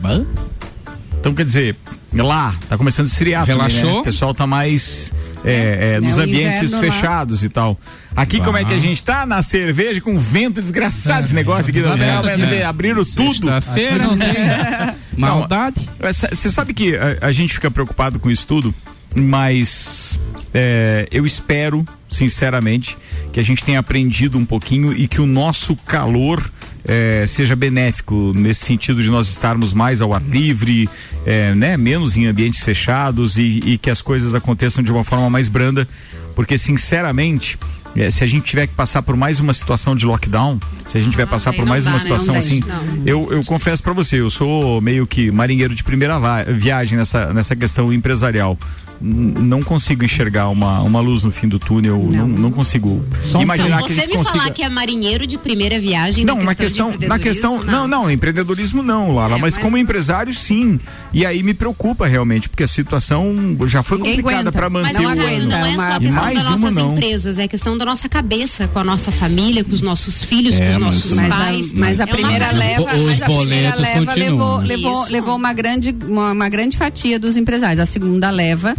Então, 1.20 1.34
quer 1.34 1.44
dizer, 1.46 1.76
lá, 2.14 2.56
tá 2.70 2.78
começando 2.78 3.06
a 3.08 3.10
esfriar. 3.10 3.46
também, 3.46 3.58
Relaxou? 3.58 3.94
né? 3.96 4.00
O 4.00 4.04
pessoal 4.04 4.34
tá 4.34 4.48
mais 4.48 5.14
é, 5.46 5.96
é, 5.96 6.02
nos 6.02 6.18
o 6.18 6.22
ambientes 6.22 6.72
inverno 6.72 6.88
lá. 6.88 6.94
fechados 6.94 7.44
e 7.44 7.50
tal. 7.50 7.80
Aqui, 8.16 8.40
como 8.42 8.58
é 8.58 8.66
que 8.66 8.74
a 8.74 8.78
gente 8.78 9.04
tá? 9.04 9.26
Na 9.26 9.42
cerveja 9.42 10.02
com 10.02 10.18
vento 10.20 10.62
desgraçado 10.62 11.26
esse 11.26 11.34
negócio 11.34 11.70
aqui. 11.70 11.82
Né? 11.82 11.90
aberto 11.92 12.28
aqui, 12.28 12.42
Né? 12.42 12.52
né? 12.60 12.64
Abriram 12.64 13.04
tudo. 13.04 13.34
Sexta-feira. 13.34 14.06
Aqui 14.06 14.06
não 14.06 14.18
tem. 14.18 14.96
Maldade. 15.18 15.90
Você 16.32 16.50
sabe 16.52 16.74
que 16.74 16.96
a, 16.96 17.28
a 17.28 17.32
gente 17.32 17.54
fica 17.54 17.70
preocupado 17.72 18.20
com 18.20 18.30
isso 18.30 18.46
tudo, 18.48 18.74
mas 19.16 20.20
é, 20.54 21.08
eu 21.12 21.26
espero, 21.26 21.84
sinceramente, 22.08 22.98
que 23.32 23.40
a 23.40 23.44
gente 23.44 23.64
tenha 23.64 23.80
aprendido 23.80 24.38
um 24.38 24.46
pouquinho 24.46 24.94
e 24.94 25.08
que 25.08 25.22
o 25.22 25.26
nosso 25.26 25.76
calor 25.76 26.52
é, 26.86 27.26
seja 27.28 27.56
benéfico 27.56 28.34
nesse 28.36 28.66
sentido 28.66 29.02
de 29.02 29.10
nós 29.10 29.30
estarmos 29.30 29.74
mais 29.74 30.02
ao 30.02 30.14
ar 30.14 30.22
livre, 30.22 30.90
é, 31.26 31.54
né, 31.54 31.78
menos 31.78 32.18
em 32.18 32.26
ambientes 32.28 32.62
fechados 32.62 33.38
e, 33.38 33.60
e 33.66 33.78
que 33.78 33.90
as 33.90 34.02
coisas 34.02 34.36
aconteçam 34.36 34.84
de 34.84 34.92
uma 34.92 35.04
forma 35.04 35.30
mais 35.30 35.48
branda, 35.48 35.88
porque 36.36 36.58
sinceramente 36.58 37.58
é, 37.96 38.10
se 38.10 38.24
a 38.24 38.28
gente 38.28 38.46
tiver 38.46 38.68
que 38.68 38.74
passar 38.74 39.02
por 39.02 39.16
mais 39.16 39.40
uma 39.40 39.54
situação 39.54 39.96
de 39.96 40.06
lockdown, 40.06 40.60
se 40.86 40.98
a 40.98 41.02
gente 41.02 41.18
vai 41.18 41.26
passar 41.26 41.54
por 41.54 41.66
mais 41.66 41.84
dá, 41.84 41.90
uma 41.90 41.98
né? 41.98 42.04
situação 42.04 42.36
assim, 42.36 42.62
não. 42.62 43.04
eu, 43.06 43.28
eu 43.32 43.44
confesso 43.46 43.82
pra 43.82 43.94
você, 43.94 44.20
eu 44.20 44.30
sou 44.30 44.80
meio 44.80 45.08
que 45.08 45.32
marinheiro 45.32 45.74
de 45.74 45.84
primeira 45.84 46.20
viagem 46.48 46.98
nessa, 46.98 47.34
nessa 47.34 47.56
questão 47.56 47.92
empresarial. 47.92 48.58
Não 49.02 49.62
consigo 49.62 50.04
enxergar 50.04 50.50
uma, 50.50 50.82
uma 50.82 51.00
luz 51.00 51.24
no 51.24 51.32
fim 51.32 51.48
do 51.48 51.58
túnel, 51.58 52.08
não, 52.12 52.28
não, 52.28 52.52
consigo 52.52 53.06
imaginar 53.40 53.78
Então, 53.78 53.88
que 53.88 53.94
a 53.94 53.96
você 53.96 54.02
gente 54.02 54.10
me 54.10 54.18
consiga. 54.18 54.38
falar 54.38 54.50
que 54.52 54.62
é 54.64 54.70
marinheiro 54.70 55.26
de 55.26 55.38
primeira 55.38 55.80
viagem 55.80 56.26
Não, 56.26 56.36
na 56.44 56.54
questão, 56.54 56.90
questão, 56.92 57.08
na 57.08 57.18
questão, 57.20 57.52
empreendedorismo, 57.56 57.88
não, 57.88 57.88
não, 58.04 58.12
empreendedorismo 58.12 58.84
não, 58.84 59.16
Lala, 59.16 59.38
mas, 59.38 59.58
como 59.58 59.78
empresário 59.78 60.34
sim. 60.34 60.80
E 61.14 61.26
aí 61.26 61.42
me 61.44 61.54
preocupa 61.54 62.08
realmente, 62.08 62.50
porque 62.50 62.64
a 62.64 62.68
situação 62.68 63.34
já 63.66 63.82
foi 63.82 63.98
Ninguém 64.00 64.18
complicada 64.18 64.52
para 64.52 64.70
manter 64.70 64.94
Mas 64.94 65.02
não, 65.02 65.06
o 65.06 65.10
aguenta, 65.10 65.42
ano. 65.44 65.50
não 65.50 65.66
é 65.66 65.76
só 65.76 65.82
a 65.96 66.00
questão 66.00 66.24
mais 66.24 66.38
das 66.38 66.48
uma 66.48 66.58
nossas 66.58 66.76
não. 66.76 66.92
empresas, 66.94 67.40
é 67.40 67.44
a 67.44 67.48
questão 67.48 67.78
da 67.78 67.86
nossa 67.86 68.10
cabeça, 68.10 68.68
com 68.68 68.80
a 68.80 68.84
nossa 68.84 69.12
família, 69.12 69.64
com 69.64 69.74
os 69.74 69.82
nossos 69.82 70.24
filhos, 70.24 70.56
com 70.56 70.64
É, 70.64 70.70
os 70.70 70.78
mas- 70.78 70.84
nossos 70.86 71.12
Mas 71.14 71.30
pais. 71.30 71.72
a, 71.74 71.76
mas 71.80 72.00
a 72.00 72.04
É 72.04 72.06
uma 72.06 72.14
primeira 72.16 72.52
leva, 72.52 72.86
mas 72.86 73.22
a 73.22 73.26
primeira 73.26 73.76
leva 73.76 74.14
levou, 74.14 74.58
levou, 74.60 75.06
levou 75.10 75.36
uma 75.36 75.54
grande, 75.54 75.96
uma, 76.06 76.32
uma 76.34 76.50
grande 76.50 76.78
fatia 76.78 77.18
dos 77.20 77.38
empresários. 77.38 77.80
A 77.80 77.86
segunda 77.86 78.30
leva 78.30 78.74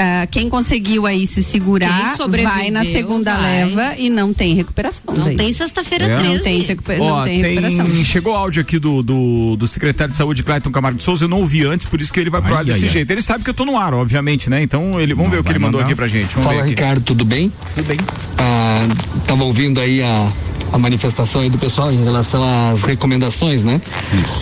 ah, 0.00 0.26
quem 0.30 0.48
conseguiu 0.48 1.06
aí 1.06 1.26
se 1.26 1.42
segurar 1.42 2.16
vai 2.42 2.70
na 2.70 2.84
segunda 2.84 3.34
vai. 3.34 3.64
leva 3.64 3.94
e 3.98 4.08
não 4.08 4.32
tem 4.32 4.54
recuperação. 4.54 5.02
Não 5.14 5.24
daí. 5.26 5.36
tem 5.36 5.52
sexta-feira 5.52 6.04
É. 6.06 6.16
13. 6.18 6.34
Não 6.34 6.40
tem, 6.42 6.60
recuper- 6.62 7.00
Ó, 7.02 7.18
não 7.18 7.24
tem 7.24 7.42
recuperação. 7.42 8.04
chegou 8.04 8.34
áudio 8.36 8.62
aqui 8.62 8.78
do, 8.78 9.02
do, 9.02 9.56
do 9.56 9.66
secretário 9.66 10.12
de 10.12 10.16
saúde, 10.16 10.42
Clayton 10.44 10.70
Camargo 10.70 10.98
de 10.98 11.04
Souza, 11.04 11.24
eu 11.24 11.28
não 11.28 11.40
ouvi 11.40 11.64
antes, 11.64 11.84
por 11.86 12.00
isso 12.00 12.12
que 12.12 12.20
ele 12.20 12.30
vai 12.30 12.40
pro 12.40 12.52
Ai, 12.54 12.58
ar 12.60 12.64
desse 12.64 12.78
ai, 12.78 12.84
ai. 12.84 12.90
jeito. 12.92 13.10
Ele 13.10 13.22
sabe 13.22 13.42
que 13.42 13.50
eu 13.50 13.54
tô 13.54 13.64
no 13.64 13.76
ar, 13.76 13.92
obviamente, 13.94 14.48
né? 14.48 14.62
Então, 14.62 15.00
ele, 15.00 15.14
vamos 15.14 15.30
ver 15.32 15.38
o 15.40 15.44
que 15.44 15.50
ele 15.50 15.58
mandou 15.58 15.80
aqui 15.80 15.94
pra 15.94 16.06
gente. 16.06 16.28
Vamos 16.34 16.44
Fala, 16.44 16.56
ver 16.56 16.60
aqui. 16.62 16.70
Ricardo, 16.70 17.00
tudo 17.02 17.24
bem? 17.24 17.52
Tudo 17.74 17.86
bem. 17.86 17.98
Ah, 18.38 18.86
tava 19.26 19.42
ouvindo 19.44 19.80
aí 19.80 20.02
a, 20.02 20.32
a 20.72 20.78
manifestação 20.78 21.40
aí 21.40 21.50
do 21.50 21.58
pessoal 21.58 21.92
em 21.92 22.02
relação 22.02 22.42
às 22.70 22.82
recomendações, 22.82 23.64
né? 23.64 23.80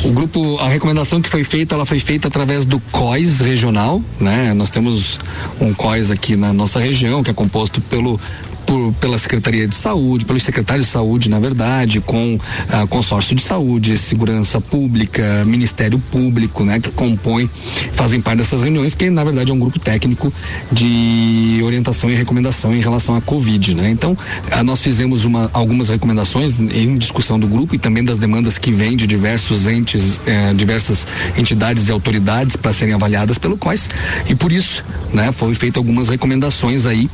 O 0.05 0.11
grupo, 0.11 0.59
a 0.59 0.69
recomendação 0.69 1.21
que 1.21 1.29
foi 1.29 1.45
feita, 1.45 1.75
ela 1.75 1.87
foi 1.87 1.99
feita 1.99 2.29
através 2.29 2.65
do 2.65 2.81
COIS 2.91 3.41
regional, 3.41 4.03
né? 4.21 4.53
Nós 4.55 4.71
temos 4.71 5.19
um 5.61 5.73
COIS 5.73 6.11
aqui 6.11 6.37
na 6.37 6.53
nossa 6.53 6.81
região, 6.81 7.23
que 7.23 7.31
é 7.31 7.35
composto 7.35 7.81
pelo 7.81 8.21
por- 8.67 8.93
pela 8.95 9.17
Secretaria 9.19 9.67
de 9.67 9.75
Saúde, 9.75 10.25
pelos 10.25 10.43
secretários 10.43 10.87
de 10.87 10.93
saúde, 10.93 11.31
na 11.31 11.39
verdade, 11.39 12.01
com 12.01 12.39
ah, 12.69 12.87
consórcio 12.87 13.35
de 13.37 13.43
saúde, 13.43 13.97
segurança 13.97 14.61
pública, 14.61 15.45
Ministério 15.47 15.99
Público, 16.11 16.65
né, 16.65 16.81
que 16.81 16.91
compõem, 16.91 17.49
fazem 17.93 18.21
parte 18.21 18.39
dessas 18.39 18.61
reuniões, 18.63 18.95
que 18.95 19.09
na 19.09 19.23
verdade 19.25 19.51
é 19.51 19.55
um 19.55 19.59
grupo 19.59 19.79
técnico 19.79 20.33
de 20.73 21.61
orientação 21.65 22.11
e 22.11 22.15
recomendação 22.15 22.75
em 22.75 22.81
relação 22.81 23.15
à 23.17 23.21
Covid, 23.21 23.75
né? 23.75 23.91
Então, 23.91 24.17
ah, 24.51 24.63
nós 24.63 24.83
fizemos 24.83 25.25
uma, 25.25 25.49
algumas 25.53 25.89
recomendações 25.89 26.61
em 26.61 26.97
discussão 26.99 27.39
do 27.39 27.47
grupo 27.47 27.75
e 27.75 27.79
também 27.79 28.05
das 28.05 28.19
demandas 28.19 28.59
que 28.59 28.73
vêm 28.73 28.97
de 28.97 29.07
diversos 29.07 29.67
entes, 29.67 30.21
eh, 30.27 30.53
diversas 30.55 31.07
entidades 31.37 31.89
e 31.89 31.93
autoridades 31.93 32.57
para 32.57 32.73
serem 32.73 32.95
avaliadas 32.95 33.39
pelo 33.39 33.57
COIS 33.57 33.89
e 34.29 34.35
por 34.35 34.51
isso, 34.53 34.85
né, 35.13 35.31
foi 35.33 35.55
feita 35.55 35.79
algumas 35.79 36.09
recomendações 36.09 36.87
aí 36.87 37.09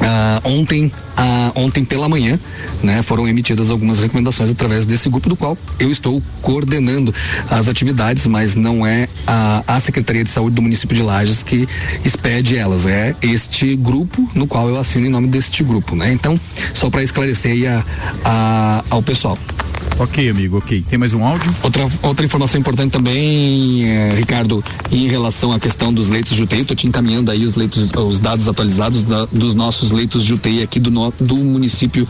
ah, 0.00 0.40
ontem, 0.44 0.90
ah, 1.16 1.52
ontem 1.54 1.84
pela 1.84 2.08
manhã, 2.08 2.38
né, 2.82 3.02
foram 3.02 3.28
emitidas 3.28 3.70
algumas 3.70 3.98
recomendações 3.98 4.50
através 4.50 4.86
desse 4.86 5.08
grupo 5.08 5.28
do 5.28 5.36
qual 5.36 5.56
eu 5.78 5.90
estou 5.90 6.22
coordenando 6.42 7.14
as 7.50 7.68
atividades, 7.68 8.26
mas 8.26 8.54
não 8.54 8.86
é 8.86 9.08
a, 9.26 9.62
a 9.66 9.80
Secretaria 9.80 10.24
de 10.24 10.30
Saúde 10.30 10.56
do 10.56 10.62
município 10.62 10.96
de 10.96 11.02
Lages 11.02 11.42
que 11.42 11.68
expede 12.04 12.56
elas, 12.56 12.86
é 12.86 13.14
este 13.22 13.76
grupo 13.76 14.28
no 14.34 14.46
qual 14.46 14.68
eu 14.68 14.76
assino 14.78 15.06
em 15.06 15.10
nome 15.10 15.28
deste 15.28 15.62
grupo, 15.62 15.94
né? 15.94 16.12
Então, 16.12 16.38
só 16.74 16.88
para 16.90 17.02
esclarecer 17.02 17.52
aí 17.52 17.66
a, 17.66 17.84
a- 18.24 18.84
ao 18.90 19.02
pessoal. 19.02 19.38
Ok, 19.98 20.30
amigo, 20.30 20.56
ok. 20.58 20.82
Tem 20.88 20.98
mais 20.98 21.12
um 21.12 21.22
áudio? 21.22 21.54
Outra, 21.62 21.86
outra 22.02 22.24
informação 22.24 22.58
importante 22.58 22.90
também, 22.90 23.84
eh, 23.86 24.14
Ricardo, 24.16 24.64
em 24.90 25.06
relação 25.08 25.52
à 25.52 25.60
questão 25.60 25.92
dos 25.92 26.08
leitos 26.08 26.34
de 26.34 26.42
UTI, 26.42 26.60
estou 26.62 26.74
te 26.74 26.86
encaminhando 26.86 27.30
aí 27.30 27.44
os 27.44 27.54
leitos, 27.54 27.90
os 27.94 28.18
dados 28.18 28.48
atualizados 28.48 29.04
da- 29.04 29.26
dos 29.26 29.54
nossos 29.54 29.89
leitos 29.90 30.24
de 30.24 30.34
UTI 30.34 30.62
aqui 30.62 30.78
do, 30.80 30.90
no- 30.90 31.12
do 31.20 31.36
município 31.36 32.06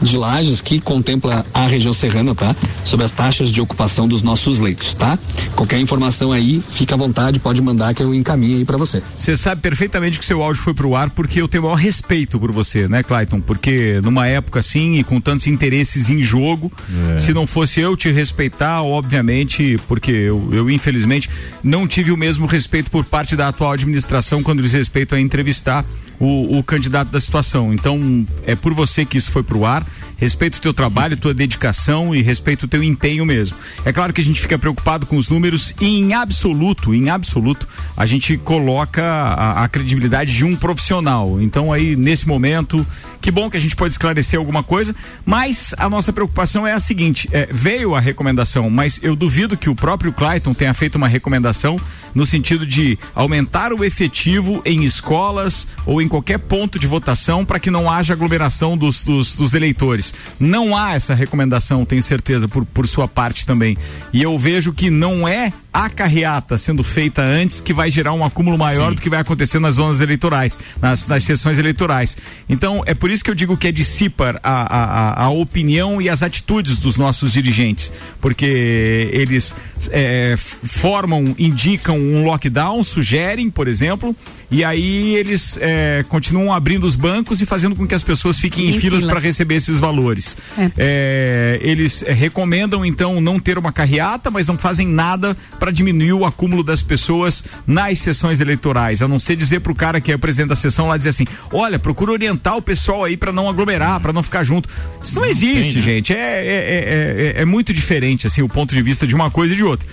de 0.00 0.16
Lages, 0.16 0.60
que 0.60 0.80
contempla 0.80 1.44
a 1.54 1.66
região 1.66 1.92
serrana, 1.92 2.34
tá? 2.34 2.54
Sobre 2.84 3.04
as 3.06 3.12
taxas 3.12 3.50
de 3.50 3.60
ocupação 3.60 4.06
dos 4.08 4.22
nossos 4.22 4.58
leitos, 4.58 4.94
tá? 4.94 5.18
Qualquer 5.54 5.78
informação 5.80 6.32
aí, 6.32 6.62
fica 6.70 6.94
à 6.94 6.98
vontade, 6.98 7.38
pode 7.40 7.60
mandar 7.62 7.94
que 7.94 8.02
eu 8.02 8.14
encaminho 8.14 8.58
aí 8.58 8.64
para 8.64 8.76
você. 8.76 9.02
Você 9.16 9.36
sabe 9.36 9.60
perfeitamente 9.60 10.18
que 10.18 10.24
seu 10.24 10.42
áudio 10.42 10.60
foi 10.62 10.74
pro 10.74 10.94
ar 10.96 11.10
porque 11.10 11.40
eu 11.40 11.46
tenho 11.48 11.62
o 11.64 11.66
maior 11.66 11.76
respeito 11.76 12.38
por 12.38 12.50
você, 12.52 12.88
né, 12.88 13.02
Clayton? 13.02 13.40
Porque 13.40 14.00
numa 14.02 14.26
época 14.26 14.60
assim 14.60 14.98
e 14.98 15.04
com 15.04 15.20
tantos 15.20 15.46
interesses 15.46 16.10
em 16.10 16.20
jogo, 16.20 16.72
É. 17.14 17.18
se 17.18 17.32
não 17.32 17.46
fosse 17.46 17.80
eu 17.80 17.96
te 17.96 18.10
respeitar, 18.10 18.82
obviamente, 18.82 19.78
porque 19.86 20.10
eu, 20.10 20.48
eu 20.52 20.70
infelizmente 20.70 21.28
não 21.62 21.86
tive 21.86 22.10
o 22.10 22.16
mesmo 22.16 22.46
respeito 22.46 22.90
por 22.90 23.04
parte 23.04 23.36
da 23.36 23.48
atual 23.48 23.72
administração 23.72 24.42
quando 24.42 24.62
diz 24.62 24.72
respeito 24.72 25.14
a 25.14 25.20
entrevistar 25.20 25.84
o, 26.18 26.58
o 26.58 26.62
candidato 26.62 27.10
da 27.10 27.18
situação. 27.20 27.72
Então, 27.74 28.24
é 28.46 28.54
por 28.54 28.72
você 28.74 29.04
que 29.04 29.16
isso 29.18 29.30
foi 29.30 29.42
pro 29.42 29.64
ar. 29.64 29.71
Respeito 30.16 30.56
o 30.56 30.60
teu 30.60 30.74
trabalho, 30.74 31.16
tua 31.16 31.34
dedicação 31.34 32.14
e 32.14 32.22
respeito 32.22 32.64
o 32.64 32.68
teu 32.68 32.82
empenho 32.82 33.24
mesmo. 33.24 33.56
É 33.84 33.92
claro 33.92 34.12
que 34.12 34.20
a 34.20 34.24
gente 34.24 34.40
fica 34.40 34.58
preocupado 34.58 35.06
com 35.06 35.16
os 35.16 35.28
números 35.28 35.74
e 35.80 35.98
em 35.98 36.14
absoluto, 36.14 36.94
em 36.94 37.10
absoluto, 37.10 37.66
a 37.96 38.06
gente 38.06 38.36
coloca 38.36 39.02
a, 39.02 39.64
a 39.64 39.68
credibilidade 39.68 40.34
de 40.34 40.44
um 40.44 40.54
profissional. 40.54 41.40
Então 41.40 41.72
aí, 41.72 41.96
nesse 41.96 42.26
momento, 42.28 42.86
que 43.22 43.30
bom 43.30 43.48
que 43.48 43.56
a 43.56 43.60
gente 43.60 43.76
pode 43.76 43.94
esclarecer 43.94 44.38
alguma 44.38 44.64
coisa, 44.64 44.94
mas 45.24 45.74
a 45.78 45.88
nossa 45.88 46.12
preocupação 46.12 46.66
é 46.66 46.72
a 46.72 46.80
seguinte, 46.80 47.28
é, 47.32 47.48
veio 47.50 47.94
a 47.94 48.00
recomendação, 48.00 48.68
mas 48.68 48.98
eu 49.00 49.14
duvido 49.14 49.56
que 49.56 49.70
o 49.70 49.74
próprio 49.76 50.12
Clayton 50.12 50.52
tenha 50.52 50.74
feito 50.74 50.96
uma 50.96 51.06
recomendação 51.06 51.76
no 52.14 52.26
sentido 52.26 52.66
de 52.66 52.98
aumentar 53.14 53.72
o 53.72 53.84
efetivo 53.84 54.60
em 54.64 54.82
escolas 54.82 55.68
ou 55.86 56.02
em 56.02 56.08
qualquer 56.08 56.38
ponto 56.38 56.78
de 56.78 56.86
votação 56.86 57.44
para 57.44 57.60
que 57.60 57.70
não 57.70 57.88
haja 57.88 58.12
aglomeração 58.12 58.76
dos, 58.76 59.04
dos, 59.04 59.36
dos 59.36 59.54
eleitores. 59.54 60.12
Não 60.38 60.76
há 60.76 60.94
essa 60.94 61.14
recomendação, 61.14 61.84
tenho 61.84 62.02
certeza, 62.02 62.48
por, 62.48 62.66
por 62.66 62.88
sua 62.88 63.06
parte 63.06 63.46
também. 63.46 63.78
E 64.12 64.20
eu 64.20 64.36
vejo 64.36 64.72
que 64.72 64.90
não 64.90 65.28
é 65.28 65.52
a 65.72 65.88
carreata 65.88 66.58
sendo 66.58 66.84
feita 66.84 67.22
antes 67.22 67.60
que 67.60 67.72
vai 67.72 67.90
gerar 67.90 68.12
um 68.12 68.24
acúmulo 68.24 68.58
maior 68.58 68.94
do 68.94 69.00
que 69.00 69.08
vai 69.08 69.20
acontecer 69.20 69.58
nas 69.58 69.76
zonas 69.76 70.00
eleitorais, 70.00 70.58
nas, 70.80 71.06
nas 71.06 71.22
sessões 71.22 71.58
eleitorais. 71.58 72.16
Então, 72.48 72.82
é 72.84 72.94
por 72.94 73.10
isso 73.12 73.24
que 73.24 73.30
eu 73.30 73.34
digo 73.34 73.56
que 73.56 73.68
é 73.68 73.72
dissipar 73.72 74.40
a, 74.42 75.22
a, 75.22 75.24
a, 75.24 75.30
opinião 75.30 76.00
e 76.00 76.08
as 76.08 76.22
atitudes 76.22 76.78
dos 76.78 76.96
nossos 76.96 77.32
dirigentes, 77.32 77.92
porque 78.20 79.10
eles 79.12 79.54
é, 79.90 80.34
formam, 80.36 81.34
indicam 81.38 81.98
um 81.98 82.24
lockdown, 82.24 82.82
sugerem, 82.82 83.50
por 83.50 83.68
exemplo, 83.68 84.16
e 84.52 84.62
aí 84.62 85.14
eles 85.16 85.58
é, 85.60 86.04
continuam 86.08 86.52
abrindo 86.52 86.84
os 86.86 86.94
bancos 86.94 87.40
e 87.40 87.46
fazendo 87.46 87.74
com 87.74 87.86
que 87.86 87.94
as 87.94 88.02
pessoas 88.02 88.38
fiquem 88.38 88.66
em, 88.66 88.76
Em 88.76 88.78
filas 88.78 89.00
filas. 89.00 89.10
para 89.12 89.18
receber 89.20 89.54
esses 89.56 89.80
valores. 89.80 90.36
É, 90.78 91.58
eles 91.62 92.02
é, 92.02 92.12
recomendam 92.12 92.84
então 92.84 93.20
não 93.20 93.40
ter 93.40 93.56
uma 93.58 93.72
carreata, 93.72 94.30
mas 94.30 94.46
não 94.46 94.58
fazem 94.58 94.86
nada 94.86 95.36
para 95.58 95.70
diminuir 95.70 96.12
o 96.12 96.24
acúmulo 96.26 96.62
das 96.62 96.82
pessoas 96.82 97.42
nas 97.66 97.98
sessões 97.98 98.40
eleitorais. 98.40 99.02
A 99.02 99.08
não 99.08 99.18
ser 99.18 99.36
dizer 99.36 99.60
pro 99.60 99.74
cara 99.74 100.00
que 100.00 100.12
é 100.12 100.14
o 100.14 100.18
presidente 100.18 100.50
da 100.50 100.56
sessão 100.56 100.88
lá 100.88 100.96
dizer 100.96 101.10
assim: 101.10 101.26
olha, 101.52 101.78
procura 101.78 102.12
orientar 102.12 102.56
o 102.56 102.62
pessoal 102.62 103.04
aí 103.04 103.16
para 103.16 103.32
não 103.32 103.48
aglomerar, 103.48 104.00
para 104.00 104.12
não 104.12 104.22
ficar 104.22 104.42
junto. 104.44 104.68
Isso 105.02 105.16
não, 105.18 105.24
existe, 105.24 105.72
tem, 105.74 105.82
né? 105.82 105.88
gente. 105.88 106.12
É, 106.12 106.16
é, 106.16 107.32
é, 107.32 107.32
é- 107.38 107.42
é 107.42 107.44
muito 107.46 107.72
diferente 107.72 108.26
assim 108.26 108.42
o 108.42 108.48
ponto 108.48 108.74
de 108.74 108.82
vista 108.82 109.06
de 109.06 109.14
uma 109.14 109.30
coisa 109.30 109.54
e 109.54 109.56
de 109.56 109.64
outra. 109.64 109.88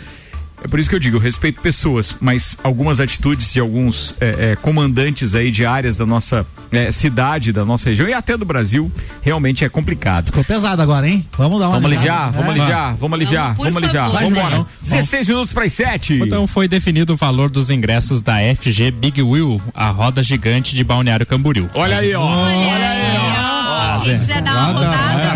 É 0.64 0.68
por 0.68 0.80
isso 0.80 0.90
que 0.90 0.96
eu 0.96 1.00
digo, 1.00 1.18
eu 1.18 1.22
respeito 1.22 1.62
pessoas, 1.62 2.16
mas 2.20 2.58
algumas 2.64 3.00
atitudes 3.00 3.54
de 3.54 3.60
alguns 3.60 4.16
é, 4.20 4.52
é, 4.52 4.56
comandantes 4.56 5.34
aí 5.36 5.52
de 5.52 5.66
áreas 5.66 5.96
da 5.96 6.06
nossa 6.06 6.46
é, 6.72 6.92
cidade, 6.92 7.52
da 7.54 7.64
nossa 7.64 7.90
região 7.90 8.08
e 8.10 8.14
até 8.14 8.36
do 8.36 8.46
Brasil, 8.46 8.92
realmente 9.22 9.64
é 9.64 9.70
complicado. 9.70 10.26
Ficou 10.28 10.44
pesado 10.44 10.82
agora, 10.82 11.08
hein? 11.08 11.26
Vamos 11.38 11.60
dar 11.60 11.68
uma 11.70 11.80
Vamos 11.80 11.92
aliviar, 11.92 12.32
vamos 12.32 12.48
É. 12.48 12.52
aliviar, 12.52 12.96
vamos 12.96 13.14
aliviar, 13.14 13.56
vamos 13.56 13.78
aliviar. 13.78 14.06
Vamos 14.10 14.20
Vai, 14.22 14.28
embora. 14.30 14.56
não. 14.58 14.68
16 14.82 15.28
minutos 15.30 15.54
para 15.54 15.64
as 15.66 15.74
7. 15.74 16.16
Então 16.24 16.46
foi 16.46 16.68
definido 16.68 17.14
o 17.14 17.16
valor 17.16 17.50
dos 17.50 17.70
ingressos 17.70 18.22
da 18.22 18.36
FG 18.56 18.92
Big 18.92 19.22
Wheel, 19.22 19.62
a 19.74 19.90
roda 19.90 20.22
gigante 20.22 20.76
de 20.76 20.84
Balneário 20.84 21.26
Camboriú. 21.26 21.70
Olha 21.74 21.98
aí, 22.00 22.14
ó. 22.14 22.22
Olha 22.26 22.90
aí, 22.90 23.18
ó. 23.38 24.00
Quem 24.02 24.18
quiser 24.18 24.42
dar 24.42 24.54
uma 24.54 24.66
rodada, 24.80 25.29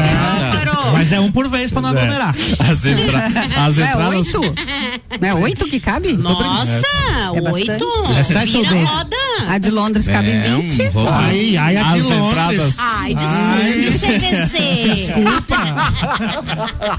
Mas 0.93 1.11
é 1.11 1.19
um 1.19 1.31
por 1.31 1.49
vez 1.49 1.71
pra 1.71 1.81
não 1.81 1.89
É. 1.89 1.91
aglomerar. 1.91 2.35
As, 2.59 2.85
entra... 2.85 3.17
As 3.65 3.77
é 3.77 3.83
entradas. 3.91 4.13
oito? 4.15 4.41
Não 5.19 5.27
é 5.29 5.33
oito 5.33 5.65
que 5.67 5.79
cabe? 5.79 6.13
Nossa, 6.13 6.81
É 7.35 7.51
oito? 7.51 7.85
É 8.17 8.23
sete 8.23 8.57
ou 8.57 8.63
doze? 8.65 8.83
roda. 8.85 9.17
A 9.47 9.57
de 9.57 9.69
Londres 9.71 10.05
cabe 10.07 10.29
É, 10.29 10.55
20. 10.55 10.81
um. 10.95 11.09
Ai, 11.09 11.57
ai, 11.57 11.77
a 11.77 11.83
de 11.83 11.89
As 11.99 12.03
Londres. 12.05 12.29
entradas. 12.29 12.75
Ai, 12.79 13.15
desculpa, 13.15 14.07
CVC. 14.07 15.13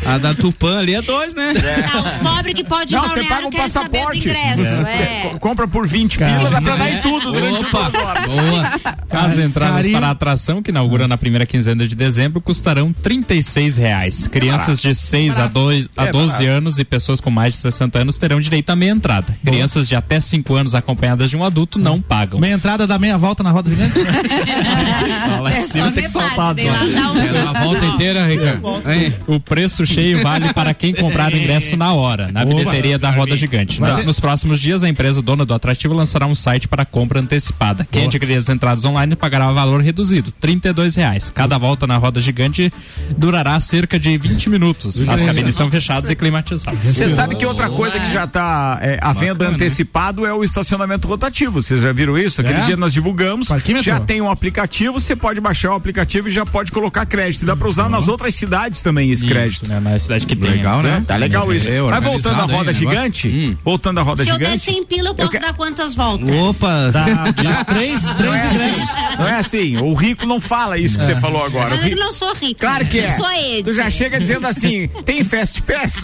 A 0.04 0.18
da 0.18 0.34
Tupã 0.34 0.78
ali 0.78 0.94
é 0.94 1.02
dois, 1.02 1.34
né? 1.34 1.52
Tá, 1.54 1.98
os 2.00 2.12
pobres 2.16 2.54
que 2.54 2.64
podem 2.64 2.96
Não, 2.96 3.02
você 3.02 3.08
balneário 3.22 3.28
paga 3.28 3.46
um 3.46 3.50
querem 3.50 3.68
saber 3.68 3.88
do 3.88 3.92
passaporte. 3.92 4.28
ingresso. 4.28 4.62
É. 4.86 5.28
Co- 5.32 5.38
compra 5.40 5.68
por 5.68 5.86
20 5.86 6.18
pila, 6.18 6.50
dá 6.50 6.60
pra 6.60 6.76
dar 6.76 6.90
em 6.90 6.98
tudo 7.00 7.32
durante 7.32 7.64
Opa, 7.64 7.90
boa. 7.90 8.72
As 9.10 9.38
entradas 9.38 9.76
Carinho. 9.76 9.96
para 9.98 10.08
a 10.08 10.10
atração, 10.10 10.62
que 10.62 10.70
inaugura 10.70 11.06
na 11.08 11.16
primeira 11.16 11.46
quinzena 11.46 11.86
de 11.86 11.94
dezembro, 11.94 12.40
custarão 12.40 12.92
36 12.92 13.76
reais. 13.76 14.26
Crianças 14.28 14.80
de 14.80 14.94
6 14.94 15.38
a, 15.38 15.46
2, 15.46 15.88
a 15.96 16.06
É 16.06 16.12
12 16.12 16.28
barato. 16.32 16.44
anos 16.50 16.78
e 16.78 16.84
pessoas 16.84 17.20
com 17.20 17.30
mais 17.30 17.54
de 17.54 17.60
60 17.60 17.98
anos 18.00 18.16
terão 18.16 18.40
direito 18.40 18.70
à 18.70 18.76
meia 18.76 18.90
entrada. 18.90 19.36
Crianças 19.44 19.88
de 19.88 19.96
até 19.96 20.20
5 20.20 20.54
anos 20.54 20.74
acompanhadas 20.74 21.30
de 21.30 21.36
um 21.36 21.44
adulto 21.44 21.78
não 21.78 22.00
pagam. 22.00 22.23
Meia 22.38 22.54
entrada 22.54 22.86
da 22.86 22.98
meia 22.98 23.16
volta 23.18 23.42
na 23.42 23.50
roda 23.50 23.70
gigante? 23.70 23.98
Lá 25.40 25.52
em 25.52 25.56
É 25.56 25.66
cima 25.66 25.86
só 25.86 25.92
tem 25.92 26.08
que 26.08 26.18
lá 26.18 26.52
dá 26.92 27.12
um- 27.12 27.18
É 27.18 27.40
a 27.40 27.62
volta 27.64 27.84
inteira, 27.86 28.26
Ricardo. 28.26 28.62
O 29.26 29.40
preço 29.40 29.86
cheio 29.86 30.22
vale 30.22 30.52
para 30.52 30.72
quem 30.74 30.94
comprar 30.94 31.32
o 31.32 31.36
ingresso 31.36 31.76
na 31.76 31.92
hora, 31.92 32.30
na 32.32 32.44
bilheteria 32.44 32.98
da 32.98 33.10
Roda 33.10 33.36
Gigante. 33.36 33.80
Nos 34.04 34.20
próximos 34.20 34.60
dias, 34.60 34.82
a 34.82 34.88
empresa 34.88 35.20
dona 35.22 35.44
do 35.44 35.54
atrativo 35.54 35.94
lançará 35.94 36.26
um 36.26 36.34
site 36.34 36.68
para 36.68 36.84
compra 36.84 37.20
antecipada. 37.20 37.86
Quem 37.90 38.06
adquirir 38.06 38.36
as 38.36 38.48
entradas 38.48 38.84
online 38.84 39.14
pagará 39.16 39.50
valor 39.52 39.82
reduzido, 39.82 40.32
32 40.40 40.94
reais. 40.96 41.30
Cada 41.30 41.58
volta 41.58 41.86
na 41.86 41.96
Roda 41.96 42.20
Gigante 42.20 42.70
durará 43.16 43.58
cerca 43.60 43.98
de 43.98 44.16
20 44.18 44.48
minutos. 44.50 45.00
As 45.08 45.22
cabines 45.22 45.54
são 45.54 45.70
fechadas 45.70 46.10
e 46.10 46.14
climatizadas. 46.14 46.80
Você 46.84 47.08
sabe 47.08 47.34
que 47.36 47.46
outra 47.46 47.68
coisa 47.70 47.98
que 47.98 48.10
já 48.12 48.24
está 48.24 48.80
à 49.00 49.12
venda 49.12 49.48
antecipado 49.48 50.26
é 50.26 50.32
o 50.32 50.42
estacionamento 50.44 51.06
rotativo. 51.08 51.60
Vocês 51.62 51.82
já 51.82 51.92
viram 51.92 52.13
isso? 52.18 52.40
Aquele 52.40 52.58
É? 52.60 52.62
dia 52.62 52.76
nós 52.76 52.92
divulgamos. 52.92 53.48
Parquímetro? 53.48 53.84
Já 53.86 54.00
tem 54.00 54.20
um 54.20 54.30
aplicativo, 54.30 54.98
você 55.00 55.14
pode 55.16 55.40
baixar 55.40 55.72
o 55.72 55.74
aplicativo 55.74 56.28
e 56.28 56.30
já 56.30 56.44
pode 56.46 56.70
colocar 56.72 57.04
crédito. 57.06 57.42
E 57.42 57.46
dá 57.46 57.56
pra 57.56 57.68
usar 57.68 57.88
nas 57.88 58.08
outras 58.08 58.34
cidades 58.34 58.82
também 58.82 59.10
esse 59.10 59.26
crédito. 59.26 59.64
Isso, 59.64 59.68
né? 59.68 59.80
Na 59.80 59.98
cidade 59.98 60.26
que 60.26 60.34
tem. 60.36 60.50
Legal, 60.50 60.82
né? 60.82 61.02
Tá 61.06 61.16
legal 61.16 61.52
isso. 61.52 61.68
É, 61.68 61.80
Mas 61.80 62.04
voltando 62.04 62.40
à 62.40 62.44
aí 62.44 62.50
roda 62.50 62.72
negócio. 62.72 62.74
gigante, 62.90 63.28
Hum. 63.28 63.56
voltando 63.64 63.98
à 64.00 64.02
roda 64.02 64.24
Se 64.24 64.30
eu 64.30 64.38
der 64.38 64.44
gigante. 64.46 64.64
100 64.64 64.84
pila, 64.84 65.08
eu 65.10 65.14
posso 65.14 65.30
que- 65.30 65.38
dar 65.38 65.52
quantas 65.54 65.94
voltas? 65.94 66.28
Opa! 66.28 66.90
Dá 66.92 67.32
três, 67.32 68.02
Não 68.02 68.14
três 68.14 68.34
é, 68.34 68.46
ingressos. 68.46 68.82
assim, 68.82 69.16
não 69.18 69.28
é 69.28 69.34
assim, 69.34 69.76
o 69.78 69.94
rico 69.94 70.26
não 70.26 70.40
fala 70.40 70.78
isso 70.78 70.98
que 70.98 71.04
você 71.04 71.16
falou 71.16 71.44
agora. 71.44 71.70
Mas 71.70 71.78
eu 71.82 71.84
rico- 71.88 72.00
não 72.00 72.12
sou 72.12 72.34
rica. 72.34 72.66
Claro 72.66 72.86
que 72.86 72.98
eu 72.98 73.04
é. 73.04 73.14
sou 73.16 73.30
Ed. 73.32 73.62
Tu 73.64 73.72
já 73.72 73.90
chega 73.90 74.18
dizendo 74.20 74.46
assim, 74.46 74.88
tem 75.04 75.22
fast 75.24 75.60
pass? 75.62 76.02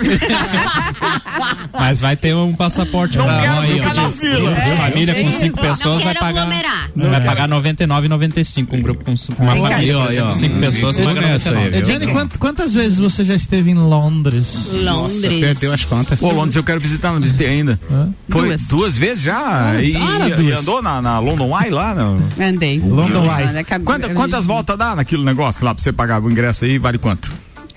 Mas 1.73 2.01
vai 2.01 2.17
ter 2.17 2.35
um 2.35 2.55
passaporte 2.55 3.19
Não 3.19 3.25
pra 3.27 3.41
quero 3.41 3.63
ficar 3.63 3.95
na 3.95 4.11
fila. 4.11 4.55
de 4.55 4.77
família 4.77 5.15
com 5.15 5.29
É 5.29 5.33
cinco 5.33 5.61
pessoas 5.61 6.00
vai 6.05 6.15
quero 6.15 6.25
pagar 6.27 6.41
aglomerar. 6.43 6.91
vai 6.97 7.21
pagar 7.25 7.49
99,95 7.49 8.69
um 8.73 8.83
grupo 8.83 9.05
com 9.05 9.15
uma 9.43 9.57
família 9.57 10.03
Aí, 10.05 10.19
ó. 10.21 10.35
cinco 10.35 10.59
pessoas 10.59 10.97
paga 10.99 11.21
começa 11.23 11.49
aí, 11.51 11.55
99. 11.55 11.71
viu? 11.71 11.79
Ediane, 11.81 12.13
quant- 12.13 12.37
quantas 12.39 12.75
vezes 12.75 12.99
você 12.99 13.25
já 13.25 13.35
esteve 13.35 13.71
em 13.71 13.75
Londres? 13.75 14.71
Londres. 14.83 15.41
Perdeu 15.41 15.73
as 15.73 15.85
contas. 15.85 16.19
Pô, 16.19 16.33
Londres 16.33 16.57
eu 16.57 16.65
quero 16.65 16.81
visitar, 16.81 17.13
não 17.13 17.21
visitei 17.21 17.47
ainda. 17.49 17.81
Foi 18.29 18.49
Duas. 18.69 18.97
vezes 18.97 19.23
já? 19.25 19.81
e, 19.83 19.93
cara, 19.93 20.29
e- 20.29 20.33
e 20.33 20.35
duas. 20.37 20.61
andou 20.61 20.83
na, 20.83 21.01
na 21.03 21.19
London 21.19 21.59
Eye 21.61 21.71
lá? 21.71 21.95
No... 21.95 22.23
Andei. 22.43 22.79
London 22.81 23.25
Eye. 23.25 23.65
Quanta- 23.85 24.09
quantas 24.11 24.47
voltas 24.47 24.77
dá 24.77 24.95
naquele 24.97 25.25
negócio 25.25 25.65
lá 25.65 25.75
pra 25.75 25.83
você 25.83 25.93
pagar 25.93 26.23
o 26.23 26.31
ingresso 26.31 26.65
aí? 26.65 26.79
Vale 26.79 26.99
quanto? 26.99 27.33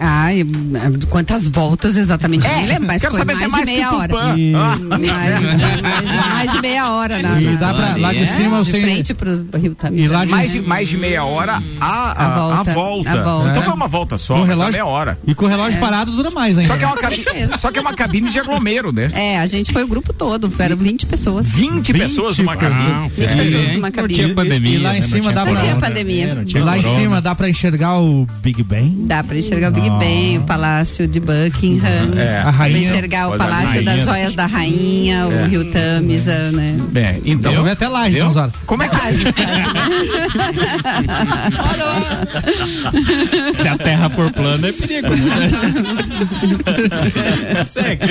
Ai, 0.05 0.45
quantas 1.09 1.47
voltas 1.47 1.95
exatamente? 1.95 2.45
É, 2.45 2.65
lembro, 2.65 2.87
mas 2.87 3.01
quero 3.01 3.11
foi 3.13 3.21
saber 3.21 3.33
se 3.35 3.39
mais, 3.47 3.53
é 3.53 3.55
mais 3.55 3.65
de 3.67 3.71
que 3.73 3.77
meia 3.77 3.91
o 3.91 3.95
hora. 3.99 4.37
E- 4.37 4.53
Ah. 4.53 4.77
Mais, 4.81 5.41
mais- 5.41 6.33
mais 6.33 6.51
de 6.51 6.61
meia 6.61 6.89
hora, 6.91 7.21
na, 7.21 7.41
E 7.41 7.45
na- 7.45 7.55
dá 7.59 7.73
pra, 7.73 7.95
lá 7.97 8.11
de 8.13 8.23
É? 8.23 8.25
cima 8.27 8.63
de 8.63 8.69
você. 8.71 8.81
frente 8.81 9.13
pro 9.13 9.45
Rio 9.57 9.75
Tamisa. 9.75 10.03
E 10.03 10.07
lá 10.07 10.25
de 10.25 10.31
Mais 10.31 10.51
de, 10.51 10.61
mais 10.61 10.89
de 10.89 10.97
meia 10.97 11.23
hora 11.23 11.63
a, 11.79 11.85
a, 11.85 12.11
A 12.11 12.25
a 12.25 12.29
volta. 12.63 12.73
volta. 12.73 13.11
A 13.11 13.23
volta. 13.23 13.49
Então 13.49 13.61
É. 13.61 13.65
foi 13.65 13.73
uma 13.73 13.87
volta 13.87 14.17
só, 14.17 14.35
Com 14.35 14.43
relógio- 14.43 14.73
meia 14.73 14.85
hora. 14.85 15.17
E 15.25 15.33
com 15.33 15.45
o 15.45 15.47
relógio 15.47 15.79
parado 15.79 16.11
dura 16.11 16.29
mais 16.31 16.57
ainda. 16.57 16.73
Só 16.73 16.77
que, 16.77 16.83
é 16.83 16.87
uma 16.87 16.97
cabine, 16.97 17.25
só 17.59 17.71
que 17.71 17.79
é 17.79 17.81
uma 17.81 17.93
cabine 17.93 18.29
de 18.29 18.39
aglomero, 18.39 18.91
né? 18.91 19.09
É, 19.13 19.39
a 19.39 19.47
gente 19.47 19.71
foi 19.71 19.83
o 19.83 19.87
grupo 19.87 20.11
todo, 20.11 20.51
eram 20.59 20.75
20 20.77 21.05
pessoas. 21.05 21.47
20, 21.47 21.93
pessoas 21.93 22.37
numa 22.37 22.55
cabine. 22.57 22.91
Não, 22.91 23.03
20 23.03 23.13
festa 23.15 23.37
pessoas 23.37 23.73
numa 23.73 23.87
Não 23.87 23.91
cabine. 23.91 24.13
tinha 24.15 24.33
pandemia. 24.33 24.75
E 24.75 24.79
lá 24.79 24.97
em 24.97 25.01
né? 25.01 25.07
cima 25.07 25.31
dá 25.31 25.45
Não 25.45 25.51
pra- 25.53 25.61
tinha 25.61 25.73
corona, 25.75 25.87
pandemia. 25.87 26.27
né? 26.27 26.33
Não 26.35 26.41
E 26.41 26.45
tinha 26.45 26.63
lá 26.65 26.77
em 26.77 26.81
cima 26.99 27.21
dá 27.21 27.35
pra 27.35 27.49
enxergar 27.49 27.99
o 27.99 28.27
Big 28.41 28.63
Ben? 28.63 29.05
Dá 29.05 29.23
pra 29.23 29.37
enxergar 29.37 29.69
o 29.69 29.71
Big 29.71 29.89
Ben, 29.99 30.37
o 30.39 30.43
Palácio 30.43 31.07
de 31.07 31.19
Buckingham. 31.19 32.17
É. 32.17 32.39
A 32.39 32.49
rainha. 32.49 32.79
enxergar 32.79 33.29
o 33.29 33.37
Palácio 33.37 33.67
rainha. 33.67 33.83
das 33.83 34.05
Joias 34.05 34.33
da 34.33 34.45
Rainha, 34.45 35.27
o 35.27 35.45
Rio 35.47 35.71
Tamisa, 35.71 36.51
né? 36.51 36.75
É, 36.95 37.19
então. 37.25 37.51
Então, 37.51 37.65
até 37.65 37.87
lá, 37.87 38.07
Deu? 38.07 38.27
Zanzara. 38.27 38.51
Como 38.65 38.83
é 38.83 38.89
que 38.89 38.93
Se 43.53 43.67
a 43.67 43.77
terra 43.77 44.09
for 44.09 44.31
plana, 44.31 44.69
é 44.69 44.71
perigo. 44.71 45.09
Segue. 47.65 48.03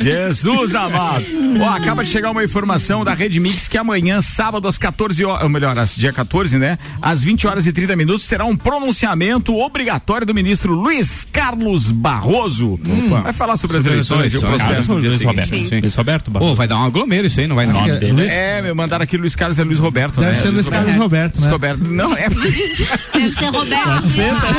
Jesus 0.00 0.74
amado. 0.74 1.24
Ó, 1.60 1.68
acaba 1.68 2.04
de 2.04 2.10
chegar 2.10 2.30
uma 2.30 2.44
informação 2.44 3.04
da 3.04 3.14
Rede 3.14 3.40
Mix 3.40 3.68
que 3.68 3.76
amanhã, 3.76 4.20
sábado, 4.20 4.68
às 4.68 4.78
14 4.78 5.24
horas, 5.24 5.42
ou 5.42 5.48
melhor, 5.48 5.76
às 5.78 5.94
dia 5.94 6.12
14, 6.12 6.58
né? 6.58 6.78
Às 7.00 7.22
20 7.22 7.46
horas 7.46 7.66
e 7.66 7.72
30 7.72 7.96
minutos, 7.96 8.26
terá 8.26 8.44
um 8.44 8.56
pronunciamento 8.56 9.56
obrigatório 9.56 10.26
do 10.26 10.34
ministro 10.34 10.72
Luiz 10.72 11.26
Carlos 11.30 11.90
Barroso. 11.90 12.78
Vai 13.22 13.32
falar 13.32 13.56
sobre, 13.56 13.78
as 13.78 13.84
Sobre 13.84 13.98
as 13.98 14.10
eleições 14.10 14.34
e 14.34 14.36
o 14.38 14.40
processo 14.40 14.94
Luiz 14.94 15.14
seguinte. 15.14 15.26
Roberto. 15.26 15.68
Sim. 15.68 15.80
Luiz 15.80 15.94
Roberto 15.94 16.30
Pô, 16.30 16.54
vai 16.54 16.68
dar 16.68 16.78
um 16.78 16.84
aglomero 16.84 17.26
isso 17.26 17.40
aí, 17.40 17.46
não 17.46 17.56
vai 17.56 17.66
não. 17.66 17.74
nome 17.74 17.98
dele. 17.98 18.26
É, 18.26 18.62
meu, 18.62 18.74
mandaram 18.74 19.02
aqui 19.02 19.16
Luiz 19.16 19.34
Carlos 19.34 19.58
é 19.58 19.64
Luiz 19.64 19.78
Roberto, 19.78 20.20
Deve 20.20 20.32
né? 20.32 20.42
ser 20.42 20.50
Luiz 20.50 20.68
Carlos 20.68 20.94
Roberto, 20.94 21.36
né? 21.36 21.40
Luiz 21.42 21.52
Roberto. 21.52 21.84
Não, 21.84 22.12
é, 22.16 22.28
Deve 22.28 23.32
ser 23.32 23.46
Roberto. 23.46 24.06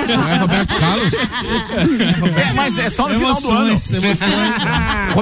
Não 0.07 0.29
é 0.29 0.37
Roberto 0.37 0.79
Carlos? 0.79 1.13
é, 2.49 2.53
mas 2.53 2.77
é 2.77 2.89
só 2.89 3.07
no 3.07 3.15
final 3.15 3.41
do 3.41 3.51
ano. 3.51 3.67
Emoções, 3.69 3.93
emoções. 3.93 4.29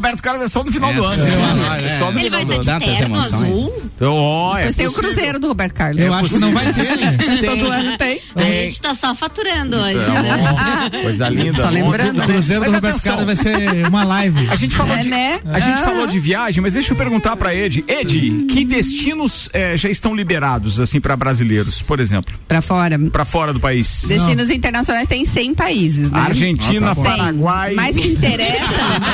Roberto 0.07 0.21
Carlos 0.23 0.41
é 0.43 0.47
só 0.49 0.63
no 0.63 0.71
final 0.71 0.93
do 0.93 1.03
É, 1.03 1.07
ano. 1.07 1.23
sei 1.25 1.35
lá, 1.35 1.77
É 1.79 1.85
é. 1.85 1.99
só 1.99 2.11
no 2.11 2.19
Ele 2.19 2.29
vai 2.29 2.39
final 2.41 2.55
do 2.55 2.61
estar 2.61 2.75
ano. 2.75 2.85
de 2.85 2.97
terno 2.97 3.19
azul. 3.19 3.81
Então, 3.95 4.15
ó, 4.15 4.53
é 4.55 4.57
Depois 4.59 4.75
tem 4.75 4.87
o. 4.87 4.91
Cruzeiro 4.91 5.39
do 5.39 5.47
Roberto 5.47 5.73
Carlos. 5.73 6.01
Eu 6.01 6.13
acho 6.13 6.29
que 6.31 6.37
não 6.39 6.53
vai 6.53 6.71
ter, 6.73 6.97
né? 6.97 7.17
Todo 7.45 7.71
ano 7.71 7.97
tem. 7.97 8.21
A 8.35 8.41
gente 8.41 8.81
tá 8.81 8.95
só 8.95 9.13
faturando 9.15 9.77
hoje, 9.77 9.97
Então, 10.09 10.23
né? 10.23 10.89
Coisa 11.03 11.29
linda. 11.29 11.61
Só 11.61 11.69
lembrando, 11.69 12.17
O 12.17 12.19
né? 12.19 12.25
Cruzeiro 12.27 12.65
do 12.65 12.71
Roberto. 12.71 13.01
Carlos 13.03 13.25
vai 13.25 13.35
ser 13.35 13.87
uma 13.87 14.03
live. 14.03 14.47
A 14.49 14.55
gente 14.55 14.75
falou 14.75 14.95
É, 14.95 14.99
de, 15.01 15.09
né? 15.09 15.39
a 15.51 15.59
gente 15.59 15.81
Ah. 15.81 15.85
falou 15.85 16.07
de 16.07 16.19
viagem, 16.19 16.61
mas 16.61 16.73
deixa 16.73 16.93
eu 16.93 16.97
perguntar 16.97 17.35
pra 17.37 17.53
Ed. 17.53 17.83
Ed, 17.87 18.45
que 18.49 18.65
destinos 18.65 19.49
eh, 19.53 19.75
já 19.77 19.89
estão 19.89 20.15
liberados 20.15 20.79
assim 20.79 20.99
para 20.99 21.15
brasileiros, 21.15 21.81
por 21.81 21.99
exemplo, 21.99 22.33
Pra 22.47 22.61
fora. 22.61 22.97
Pra 23.11 23.25
fora 23.25 23.53
do 23.53 23.59
país? 23.59 24.05
Destinos 24.07 24.49
internacionais 24.49 25.07
tem 25.07 25.25
100 25.25 25.53
países, 25.53 26.09
né? 26.11 26.19
Argentina, 26.19 26.91
Ah, 26.91 26.95
tá. 26.95 27.01
Paraguai. 27.01 27.73
Mas 27.75 27.95
que 27.97 28.07
interessa. 28.07 28.63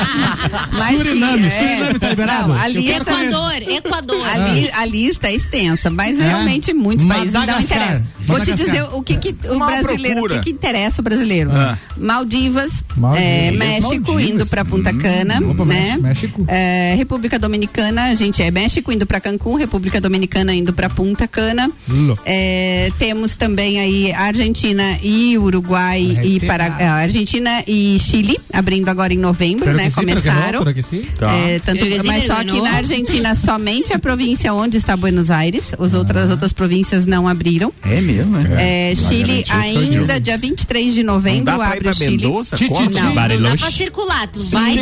mas 0.83 0.97
Suriname, 0.97 1.43
que, 1.49 1.51
Suriname 1.51 1.99
tá 1.99 2.09
liberado? 2.09 2.47
Não, 2.49 2.59
a 2.61 2.67
lista, 2.67 2.91
Equador, 3.11 3.61
Equador. 3.61 4.27
a, 4.27 4.37
li- 4.49 4.71
a 4.73 4.85
lista 4.85 5.27
é 5.27 5.35
extensa, 5.35 5.89
mas 5.89 6.19
É. 6.19 6.23
realmente 6.27 6.73
muitos 6.73 7.05
países 7.05 7.33
não 7.33 7.43
interessam. 7.43 8.03
Vou 8.25 8.39
te 8.39 8.53
dizer 8.53 8.83
o 8.93 9.01
que, 9.03 9.17
que 9.17 9.35
o 9.47 9.55
Uma 9.55 9.67
brasileiro, 9.67 10.15
procura. 10.15 10.33
o 10.35 10.37
que, 10.39 10.43
que 10.45 10.49
interessa 10.51 11.01
o 11.01 11.03
brasileiro. 11.03 11.51
Ah. 11.51 11.77
Maldivas, 11.97 12.83
Maldivas. 12.95 13.25
é, 13.27 13.51
México 13.51 13.89
Maldivas. 14.11 14.23
indo 14.29 14.45
pra 14.47 14.63
Punta 14.63 14.93
Cana, 14.93 15.39
Opa, 15.45 15.65
né? 15.65 15.97
México. 15.99 16.45
É, 16.47 16.93
República 16.97 17.37
Dominicana, 17.37 18.03
a 18.05 18.15
gente 18.15 18.41
é 18.41 18.49
México 18.49 18.91
indo 18.91 19.05
pra 19.05 19.19
Cancún, 19.19 19.55
República 19.55 19.99
Dominicana 19.99 20.53
indo 20.53 20.71
pra 20.73 20.89
Punta 20.89 21.27
Cana. 21.27 21.69
É, 22.25 22.91
temos 22.97 23.35
também 23.35 23.79
aí 23.79 24.13
Argentina 24.13 24.97
e 25.03 25.37
Uruguai 25.37 26.01
e 26.01 26.09
Argentina. 26.17 26.47
Paraguai. 26.47 26.87
Argentina 26.87 27.63
e 27.67 27.97
Chile, 27.99 28.37
abrindo 28.51 28.87
agora 28.89 29.13
em 29.13 29.17
novembro, 29.17 29.73
né? 29.73 29.91
Começaram. 29.91 30.63
Que 30.73 30.83
sim. 30.83 31.03
Tá. 31.17 31.31
É, 31.33 31.59
tanto, 31.59 31.85
mas 32.05 32.25
só 32.25 32.43
que 32.43 32.59
na 32.61 32.71
Argentina 32.71 33.35
somente 33.35 33.93
a 33.93 33.99
província 33.99 34.53
onde 34.53 34.77
está 34.77 34.95
Buenos 34.97 35.29
Aires, 35.29 35.73
as 35.77 35.93
outras, 35.93 36.23
as 36.25 36.29
outras 36.31 36.53
províncias 36.53 37.05
não 37.05 37.27
abriram. 37.27 37.71
É 37.83 38.01
mesmo, 38.01 38.37
né? 38.37 38.91
É, 38.91 38.95
Chile 38.95 39.43
ainda, 39.49 40.19
dia 40.19 40.37
23 40.37 40.93
de 40.93 41.03
Não 41.03 41.15
novembro, 41.15 41.45
dá 41.45 41.55
pra 41.55 41.65
ir 41.65 41.67
abre 41.69 41.81
pra 41.83 41.91
o 41.91 41.93
Chile. 41.95 42.09
Mendoza? 42.27 42.55
Titi, 42.55 42.69
Corta? 42.69 42.87
titi. 42.91 42.99
Não. 43.03 43.13
Não 43.13 43.41
dá 43.51 43.57
pra 43.57 43.71
circular, 43.71 44.27
tu 44.27 44.39
vai. 44.49 44.75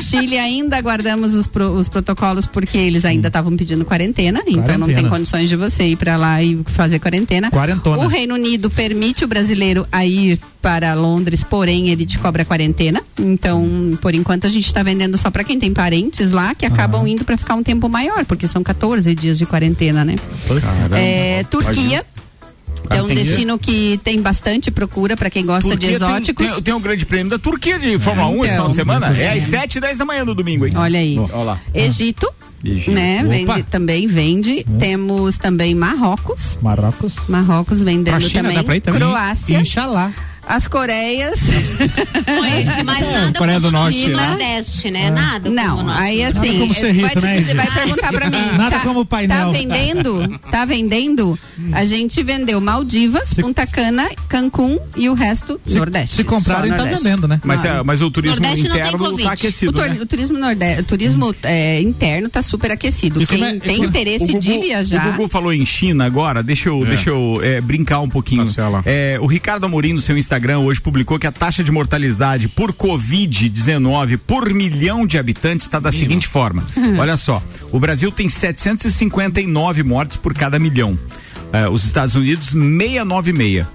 Chile 0.00 0.38
ainda 0.38 0.76
aguardamos 0.76 1.34
os, 1.34 1.46
pro- 1.46 1.72
os 1.72 1.88
protocolos 1.88 2.46
porque 2.46 2.76
eles 2.78 3.04
ainda 3.04 3.28
estavam 3.28 3.56
pedindo 3.56 3.84
quarentena, 3.84 4.40
então 4.46 4.58
não 4.78 4.86
tem 4.86 4.96
Quarentena. 4.96 5.08
condições 5.08 5.48
de 5.48 5.56
você 5.56 5.84
ir 5.84 5.96
para 5.96 6.16
lá 6.16 6.42
e 6.42 6.60
fazer 6.66 6.98
quarentena. 6.98 7.50
Quarentona. 7.50 8.02
O 8.02 8.06
Reino 8.08 8.34
Unido 8.34 8.70
permite 8.70 9.24
o 9.24 9.28
brasileiro 9.28 9.86
a 9.90 10.04
ir 10.04 10.38
para 10.62 10.94
Londres, 10.94 11.42
porém 11.42 11.88
ele 11.90 12.06
te 12.06 12.16
cobra 12.18 12.44
quarentena. 12.44 13.02
Então, 13.18 13.98
por 14.00 14.14
enquanto 14.14 14.46
a 14.46 14.50
gente 14.50 14.66
está 14.66 14.82
vendendo 14.82 15.18
só 15.18 15.30
para 15.30 15.42
quem 15.44 15.58
tem 15.58 15.74
parentes 15.74 16.30
lá 16.30 16.54
que 16.54 16.64
acabam 16.64 17.06
indo 17.06 17.24
para 17.24 17.36
ficar 17.36 17.54
um 17.56 17.62
tempo 17.62 17.88
maior, 17.88 18.24
porque 18.24 18.46
são 18.46 18.62
14 18.62 19.14
dias 19.14 19.36
de 19.36 19.44
quarentena, 19.44 20.04
né? 20.04 20.14
Caramba. 20.60 20.98
É, 20.98 21.44
Turquia 21.50 22.04
É 22.90 23.00
um 23.00 23.06
Tem- 23.06 23.14
destino 23.16 23.58
que 23.60 24.00
tem 24.02 24.20
bastante 24.20 24.68
procura 24.70 25.16
para 25.16 25.30
quem 25.30 25.46
gosta 25.46 25.62
de 25.70 25.76
Turquia 25.76 25.88
tem- 25.98 26.08
exóticos. 26.08 26.46
Tem, 26.54 26.62
tem 26.62 26.74
o 26.74 26.80
grande 26.80 27.06
prêmio 27.06 27.30
da 27.30 27.38
Turquia 27.38 27.78
de 27.78 27.96
Fórmula 27.98 28.26
1 28.28 28.30
esse 28.44 28.54
Então. 28.54 28.54
final 28.56 28.68
de 28.70 28.74
semana. 28.74 29.16
É 29.16 29.32
às 29.36 29.42
7 29.44 29.76
e 29.76 29.80
10 29.80 29.98
da 29.98 30.04
manhã 30.04 30.24
no 30.24 30.34
domingo, 30.34 30.66
hein? 30.66 30.72
Olha 30.76 30.98
aí. 30.98 31.16
Olha 31.16 31.34
lá. 31.44 31.60
Egito, 31.72 32.28
Egito. 32.64 32.90
né? 32.90 33.22
Vende, 33.24 33.62
também 33.70 34.08
vende. 34.08 34.64
Temos 34.80 35.38
também 35.38 35.76
Marrocos. 35.76 36.58
Marrocos. 36.60 37.14
Marrocos 37.28 37.82
vendendo 37.84 38.16
Pra 38.18 38.20
China 38.28 38.42
também. 38.42 38.56
dá 38.56 38.64
pra 38.64 38.76
ir 38.76 38.80
também? 38.80 39.00
Croácia. 39.00 39.60
Inxalá. 39.60 40.12
As 40.46 40.66
Coreias. 40.66 41.38
Gente, 41.40 42.82
mas 42.84 43.08
nada 43.08 43.38
Coreia 43.38 43.60
do 43.60 43.70
Norte, 43.70 43.96
China, 43.98 44.16
né? 44.16 44.28
Nordeste, 44.28 44.90
né? 44.90 45.10
Nada 45.10 45.48
Não, 45.48 45.88
aí 45.88 46.22
Nada 46.24 46.38
assim, 46.40 46.58
como 46.58 46.74
ser 46.74 46.92
vai, 46.94 47.14
né, 47.14 47.40
vai 47.54 47.70
perguntar 47.70 48.12
pra 48.12 48.30
mim. 48.30 48.56
Nada 48.58 48.78
tá, 48.78 48.80
como 48.80 49.04
painel. 49.04 49.46
Tá 49.46 49.52
vendendo? 49.52 50.38
Tá 50.50 50.64
vendendo? 50.64 51.38
A 51.72 51.84
gente 51.84 52.22
vendeu 52.22 52.60
Maldivas, 52.60 53.32
Punta 53.34 53.66
Cana, 53.66 54.10
Cancún 54.28 54.78
e 54.96 55.08
o 55.08 55.14
resto 55.14 55.60
Nordeste. 55.66 56.16
Se 56.16 56.24
comprarem, 56.24 56.70
Só 56.70 56.76
tá 56.76 56.84
vendendo, 56.84 57.28
né? 57.28 57.40
Mas, 57.44 57.64
é, 57.64 57.82
mas 57.82 58.02
o 58.02 58.10
turismo 58.10 58.40
Nordeste 58.40 58.66
interno 58.66 59.16
tá 59.18 59.32
aquecido, 59.32 59.70
o, 59.70 59.74
tur- 59.74 59.88
né? 59.88 59.98
o 60.00 60.06
turismo 60.06 60.38
nordeste, 60.38 60.80
o 60.80 60.84
turismo 60.84 61.34
é, 61.44 61.80
interno 61.80 62.28
tá 62.28 62.42
super 62.42 62.70
aquecido. 62.72 63.22
E 63.22 63.26
Quem 63.26 63.44
é- 63.44 63.58
tem 63.58 63.82
interesse 63.84 64.26
Gugu- 64.26 64.40
de 64.40 64.58
viajar. 64.58 65.08
O 65.08 65.12
Gugu 65.12 65.28
falou 65.28 65.52
em 65.52 65.64
China 65.64 66.04
agora, 66.04 66.42
deixa 66.42 66.68
eu, 66.68 66.84
deixa 66.84 67.10
eu 67.10 67.40
é, 67.42 67.60
brincar 67.60 68.00
um 68.00 68.08
pouquinho. 68.08 68.44
É, 68.84 69.18
o 69.20 69.26
Ricardo 69.26 69.64
Amorim 69.64 69.92
no 69.92 70.00
seu 70.00 70.18
Instagram 70.18 70.31
hoje 70.58 70.80
publicou 70.80 71.18
que 71.18 71.26
a 71.26 71.32
taxa 71.32 71.62
de 71.62 71.70
mortalidade 71.70 72.48
por 72.48 72.72
Covid-19 72.72 74.18
por 74.26 74.52
milhão 74.52 75.06
de 75.06 75.18
habitantes 75.18 75.66
está 75.66 75.78
da 75.78 75.92
seguinte 75.92 76.26
forma. 76.26 76.64
Olha 76.98 77.16
só, 77.16 77.42
o 77.70 77.78
Brasil 77.78 78.10
tem 78.10 78.28
759 78.28 79.82
mortes 79.82 80.16
por 80.16 80.32
cada 80.34 80.58
milhão. 80.58 80.98
É, 81.52 81.68
os 81.68 81.84
Estados 81.84 82.14
Unidos, 82.14 82.50
696. 82.50 83.66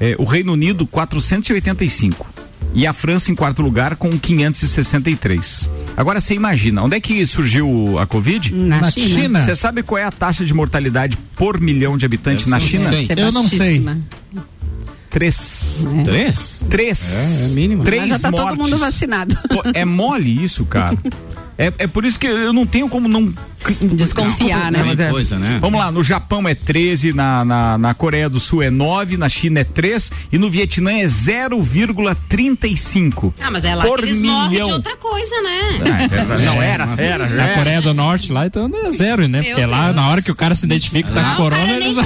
É, 0.00 0.14
o 0.18 0.24
Reino 0.24 0.52
Unido, 0.52 0.86
485. 0.86 2.26
E 2.74 2.86
a 2.86 2.92
França 2.92 3.30
em 3.30 3.34
quarto 3.34 3.62
lugar 3.62 3.96
com 3.96 4.18
563. 4.18 5.70
Agora 5.96 6.20
você 6.20 6.34
imagina, 6.34 6.82
onde 6.82 6.96
é 6.96 7.00
que 7.00 7.24
surgiu 7.26 7.98
a 7.98 8.06
Covid? 8.06 8.54
Na 8.54 8.80
Na 8.80 8.90
China. 8.90 9.08
China. 9.08 9.40
Você 9.40 9.56
sabe 9.56 9.82
qual 9.82 9.98
é 9.98 10.04
a 10.04 10.12
taxa 10.12 10.44
de 10.44 10.54
mortalidade 10.54 11.16
por 11.34 11.60
milhão 11.60 11.96
de 11.96 12.04
habitantes 12.04 12.46
na 12.46 12.60
China? 12.60 12.90
Eu 13.16 13.32
não 13.32 13.48
sei. 13.48 13.84
Três. 15.10 15.86
Três? 16.04 16.64
Três. 16.68 17.12
É, 17.12 17.44
é 17.44 17.48
mínimo. 17.54 17.82
Três 17.84 18.02
Mas 18.02 18.10
já 18.10 18.18
tá 18.18 18.30
todo 18.30 18.56
mortes. 18.56 18.58
mundo 18.58 18.78
vacinado. 18.78 19.38
Pô, 19.48 19.62
é 19.72 19.84
mole 19.84 20.42
isso, 20.42 20.64
cara. 20.64 20.96
É, 21.60 21.72
é 21.76 21.86
por 21.88 22.04
isso 22.04 22.20
que 22.20 22.28
eu 22.28 22.52
não 22.52 22.64
tenho 22.64 22.88
como 22.88 23.08
não. 23.08 23.34
Desconfiar, 23.94 24.70
né? 24.72 24.78
Não, 24.80 24.86
mas 24.86 24.98
é- 25.00 25.10
coisa, 25.10 25.38
né? 25.38 25.58
Vamos 25.60 25.78
lá, 25.80 25.90
no 25.92 26.02
Japão 26.02 26.46
é 26.48 26.54
13, 26.54 27.12
na, 27.12 27.44
na, 27.44 27.78
na 27.78 27.94
Coreia 27.94 28.28
do 28.28 28.40
Sul 28.40 28.62
é 28.62 28.70
9, 28.70 29.16
na 29.16 29.28
China 29.28 29.60
é 29.60 29.64
3 29.64 30.10
e 30.32 30.38
no 30.38 30.50
Vietnã 30.50 30.92
é 30.92 31.04
0,35. 31.06 33.32
Ah, 33.40 33.50
mas 33.50 33.64
é 33.64 33.74
lá 33.74 33.84
por 33.84 33.98
que 33.98 34.04
eles 34.06 34.20
milhão. 34.20 34.34
morrem 34.42 34.64
de 34.64 34.72
outra 34.72 34.96
coisa, 34.96 35.40
né? 35.42 35.60
Ah, 35.80 36.02
é. 36.02 36.08
Não, 36.44 36.62
era, 36.62 36.88
era, 36.96 37.26
Na 37.28 37.44
era. 37.44 37.54
Coreia 37.54 37.80
do 37.82 37.94
Norte 37.94 38.32
lá, 38.32 38.46
então 38.46 38.70
é 38.84 38.90
zero, 38.92 39.26
né? 39.28 39.40
Meu 39.40 39.50
Porque 39.50 39.66
lá, 39.66 39.84
Deus. 39.86 39.96
na 39.96 40.08
hora 40.08 40.22
que 40.22 40.30
o 40.30 40.34
cara 40.34 40.54
se 40.54 40.64
identifica 40.66 41.08
que 41.08 41.14
tá 41.14 41.30
com 41.30 41.36
corona, 41.42 41.72
ele 41.72 41.94
já, 41.94 42.02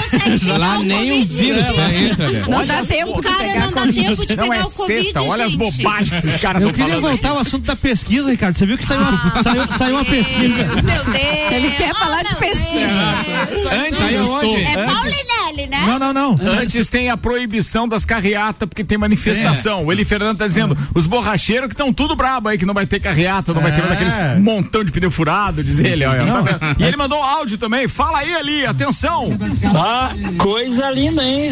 Lá 0.58 0.78
nem 0.78 1.22
o 1.22 1.26
vírus 1.26 1.66
tá 1.68 1.94
entra, 1.94 2.28
velho. 2.28 2.48
Não 2.50 2.66
dá 2.66 2.84
tempo 2.84 3.20
de 3.20 3.28
Cara, 3.28 3.38
pegar 3.44 3.60
não 3.66 3.72
dá 3.72 3.82
tempo 3.82 4.26
de 4.26 4.36
Não 4.36 4.48
pegar 4.48 4.56
é 4.56 4.62
o 4.64 4.70
Covid, 4.70 5.02
sexta, 5.04 5.22
olha 5.22 5.44
as 5.44 5.54
bobagens 5.54 6.20
que 6.20 6.26
esses 6.28 6.40
caras 6.40 6.62
Eu 6.62 6.68
estão 6.70 6.84
queria 6.84 7.00
falando. 7.00 7.10
voltar 7.16 7.28
ao 7.30 7.38
assunto 7.38 7.64
da 7.66 7.76
pesquisa, 7.76 8.30
Ricardo. 8.30 8.56
Você 8.56 8.66
viu 8.66 8.78
que 8.78 8.84
saiu 8.84 9.00
uma, 9.02 9.42
saiu, 9.42 9.72
saiu 9.78 9.94
uma 9.96 10.04
pesquisa. 10.04 10.64
Meu 10.82 11.04
Deus. 11.04 11.51
Ele 11.55 11.70
quer 11.72 11.94
falar 11.94 12.22
de 12.22 12.34
pesquisa. 12.36 13.74
Antes, 13.74 13.98
Saiu 13.98 14.30
onde? 14.32 14.62
É 14.62 14.74
antes, 14.80 15.26
Né? 15.53 15.84
Não, 15.86 15.98
não, 15.98 16.12
não. 16.12 16.38
antes 16.61 16.88
tem 16.88 17.11
a 17.11 17.16
proibição 17.16 17.86
das 17.88 18.05
carreatas, 18.05 18.68
porque 18.68 18.82
tem 18.84 18.96
manifestação. 18.98 19.84
O 19.84 19.92
Eli 19.92 20.05
Fernando 20.05 20.38
tá 20.38 20.46
dizendo, 20.46 20.76
os 20.94 21.07
borracheiros 21.07 21.68
que 21.68 21.74
estão 21.74 21.92
tudo 21.92 22.16
brabo 22.16 22.48
aí, 22.48 22.59
que 22.59 22.64
não 22.66 22.74
vai 22.74 22.86
ter 22.86 23.00
carreata, 23.00 23.53
não 23.53 23.61
vai 23.62 23.72
ter 23.72 23.80
mais 23.82 23.92
aqueles 23.92 24.14
É. 24.14 24.36
montão 24.38 24.82
de 24.84 24.90
pneu 24.92 25.11
furado, 25.11 25.62
diz 25.62 25.78
ele. 25.78 26.05
Olha, 26.05 26.24
Não. 26.24 26.44
tá 26.44 26.59
e 26.78 26.82
ele 26.84 26.96
mandou 26.96 27.18
um 27.18 27.22
áudio 27.24 27.59
também. 27.59 27.86
Fala 27.88 28.18
aí, 28.18 28.32
Eli, 28.32 28.66
atenção. 28.66 29.28
Ah, 29.74 30.12
coisa 30.38 30.90
linda, 30.90 31.22
hein? 31.24 31.50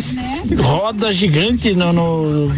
Roda 0.59 1.13
gigante 1.13 1.73
no, 1.75 1.93
no 1.93 2.55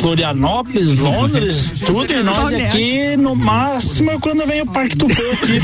Florianópolis, 0.00 0.98
Londres, 0.98 1.74
tudo. 1.84 2.12
E 2.12 2.22
nós 2.22 2.52
aqui, 2.52 3.16
no 3.16 3.34
máximo, 3.34 4.20
quando 4.20 4.46
vem 4.46 4.62
o 4.62 4.66
Parque 4.66 4.96
Tupã 4.96 5.14
aqui 5.32 5.60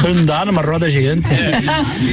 pra 0.00 0.10
andar 0.10 0.46
numa 0.46 0.62
roda 0.62 0.90
gigante. 0.90 1.26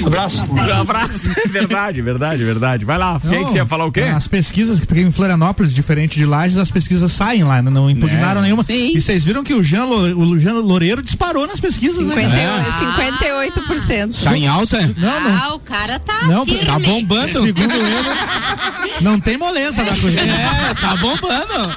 Abraço. 0.05 0.43
Um 0.49 0.81
abraço. 0.81 1.29
verdade, 1.49 2.01
verdade, 2.01 2.36
verdade. 2.43 2.85
Vai 2.85 2.97
lá, 2.97 3.19
quem 3.19 3.39
é 3.41 3.43
que 3.43 3.51
você 3.51 3.57
ia 3.57 3.65
falar 3.65 3.85
o 3.85 3.91
quê? 3.91 4.01
As 4.01 4.27
pesquisas, 4.27 4.79
porque 4.79 5.01
em 5.01 5.11
Florianópolis, 5.11 5.73
diferente 5.73 6.17
de 6.17 6.25
Lages, 6.25 6.57
as 6.57 6.71
pesquisas 6.71 7.11
saem 7.11 7.43
lá, 7.43 7.61
né? 7.61 7.69
não 7.71 7.89
impugnaram 7.89 8.39
É. 8.41 8.43
nenhuma. 8.43 8.63
Sim. 8.63 8.91
E 8.95 9.01
vocês 9.01 9.23
viram 9.23 9.43
que 9.43 9.53
o 9.53 9.63
Jean, 9.63 9.85
o 9.85 10.39
Jean 10.39 10.53
Loureiro 10.53 11.01
disparou 11.01 11.45
nas 11.47 11.59
pesquisas, 11.59 12.05
né? 12.05 12.15
cara? 12.15 12.93
58%. 13.11 14.23
Tá 14.23 14.38
em 14.38 14.47
alta? 14.47 14.79
Não, 14.97 15.19
não. 15.21 15.38
Ah, 15.43 15.53
o 15.53 15.59
cara 15.59 15.99
tá 15.99 16.23
Não, 16.27 16.45
firme. 16.45 16.65
Tá 16.65 16.79
bombando. 16.79 17.27
Segundo 17.45 17.73
ele, 17.73 19.01
não 19.01 19.19
tem 19.19 19.38
moleza 19.38 19.83
na 19.83 19.95
corrida. 19.95 20.21
É, 20.21 20.73
tá 20.79 20.95
bombando. 20.95 21.75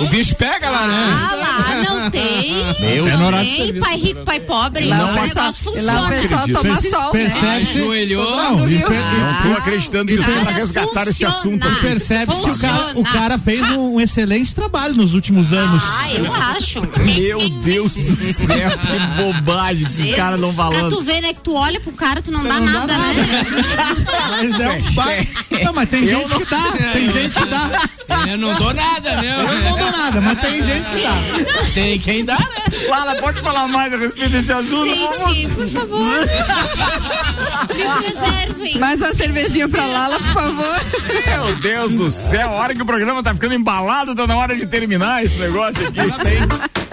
O 0.00 0.06
bicho 0.08 0.34
pega 0.36 0.70
lá, 0.70 0.86
né? 0.86 0.94
Ah, 1.12 1.34
lá 1.34 1.84
não 1.94 2.10
tem. 2.10 2.52
Meu 2.80 3.06
não 3.18 3.30
Deus. 3.30 3.42
tem 3.42 3.56
serviço. 3.56 3.80
pai 3.84 3.96
rico, 3.96 4.24
pai 4.24 4.40
pobre. 4.40 4.84
Lá 4.86 4.96
o 4.96 5.14
pessoal, 5.20 5.46
negócio 5.46 5.84
lá 5.84 6.02
o 6.06 6.08
pessoal 6.08 6.48
toma 6.48 6.80
sol, 6.80 7.00
né? 7.04 7.10
percebe- 7.12 7.46
Ajoelhou. 7.62 8.24
Todo 8.26 8.36
Não, 8.36 8.66
viu. 8.66 8.86
per- 8.86 9.00
Não 9.00 9.42
tô 9.52 9.58
acreditando 9.58 9.91
que 10.06 10.14
os 10.14 10.26
caras 10.26 10.48
resgataram 10.56 11.10
esse 11.10 11.24
assunto 11.24 11.66
aqui. 11.68 11.80
Percebe 11.80 12.32
que 12.32 12.50
o 12.50 12.58
cara, 12.58 12.92
o 12.94 13.02
cara 13.04 13.38
fez 13.38 13.60
um, 13.70 13.94
um 13.94 14.00
excelente 14.00 14.54
trabalho 14.54 14.94
nos 14.94 15.14
últimos 15.14 15.52
anos. 15.52 15.82
Ah, 15.84 16.12
eu 16.14 16.32
acho. 16.34 16.80
Meu 17.00 17.48
Deus 17.62 17.92
do 17.92 18.46
céu, 18.46 18.70
que 18.78 19.22
bobagem 19.22 19.84
que 19.86 19.92
esses 19.92 20.14
caras 20.14 20.40
Pra 20.40 20.52
falando. 20.52 20.88
tu 20.90 21.02
ver, 21.02 21.20
né, 21.20 21.32
que 21.34 21.40
tu 21.40 21.54
olha 21.54 21.80
pro 21.80 21.92
cara, 21.92 22.20
tu 22.22 22.30
não 22.32 22.42
dá 22.42 22.54
não 22.60 22.66
dá 22.66 22.72
nada, 22.72 22.98
nada. 22.98 23.14
né? 23.14 23.46
Mas 24.30 24.60
é 24.60 24.68
um 24.70 24.80
ba... 24.94 25.04
Não, 25.64 25.72
mas 25.72 25.88
tem 25.88 26.06
gente 26.06 26.34
que 26.34 26.44
dá. 26.46 26.72
Tem 26.92 27.12
gente 27.12 27.34
que 27.34 27.46
dá. 27.46 27.88
Eu 28.28 28.38
não 28.38 28.54
dou 28.54 28.74
nada, 28.74 29.16
né? 29.16 29.36
Eu 29.38 29.60
não 29.70 29.76
dou 29.78 29.90
nada, 29.92 30.20
mas 30.20 30.40
tem 30.40 30.62
gente 30.62 30.90
que 30.90 31.02
dá. 31.02 31.70
Tem 31.74 31.98
quem 31.98 32.24
dá, 32.24 32.38
né? 32.38 32.88
Lala, 32.88 33.14
pode 33.16 33.40
falar 33.40 33.68
mais 33.68 33.92
a 33.92 33.96
respeito 33.96 34.30
desse 34.30 34.52
assunto? 34.52 34.86
Gente, 35.34 35.48
por 35.54 35.68
favor. 35.68 36.02
Me 37.74 38.02
preservem. 38.04 38.78
Mais 38.78 39.00
uma 39.00 39.14
cervejinha 39.14 39.68
pra 39.68 39.81
Lala, 39.86 40.18
por 40.18 40.32
favor. 40.32 40.76
Meu 41.26 41.56
Deus 41.56 41.92
do 41.92 42.10
céu, 42.10 42.50
a 42.50 42.54
hora 42.54 42.74
que 42.74 42.82
o 42.82 42.86
programa 42.86 43.22
tá 43.22 43.32
ficando 43.34 43.54
embalado, 43.54 44.14
tá 44.14 44.26
na 44.26 44.36
hora 44.36 44.54
de 44.56 44.66
terminar 44.66 45.24
esse 45.24 45.38
negócio 45.38 45.86
aqui. 45.88 46.00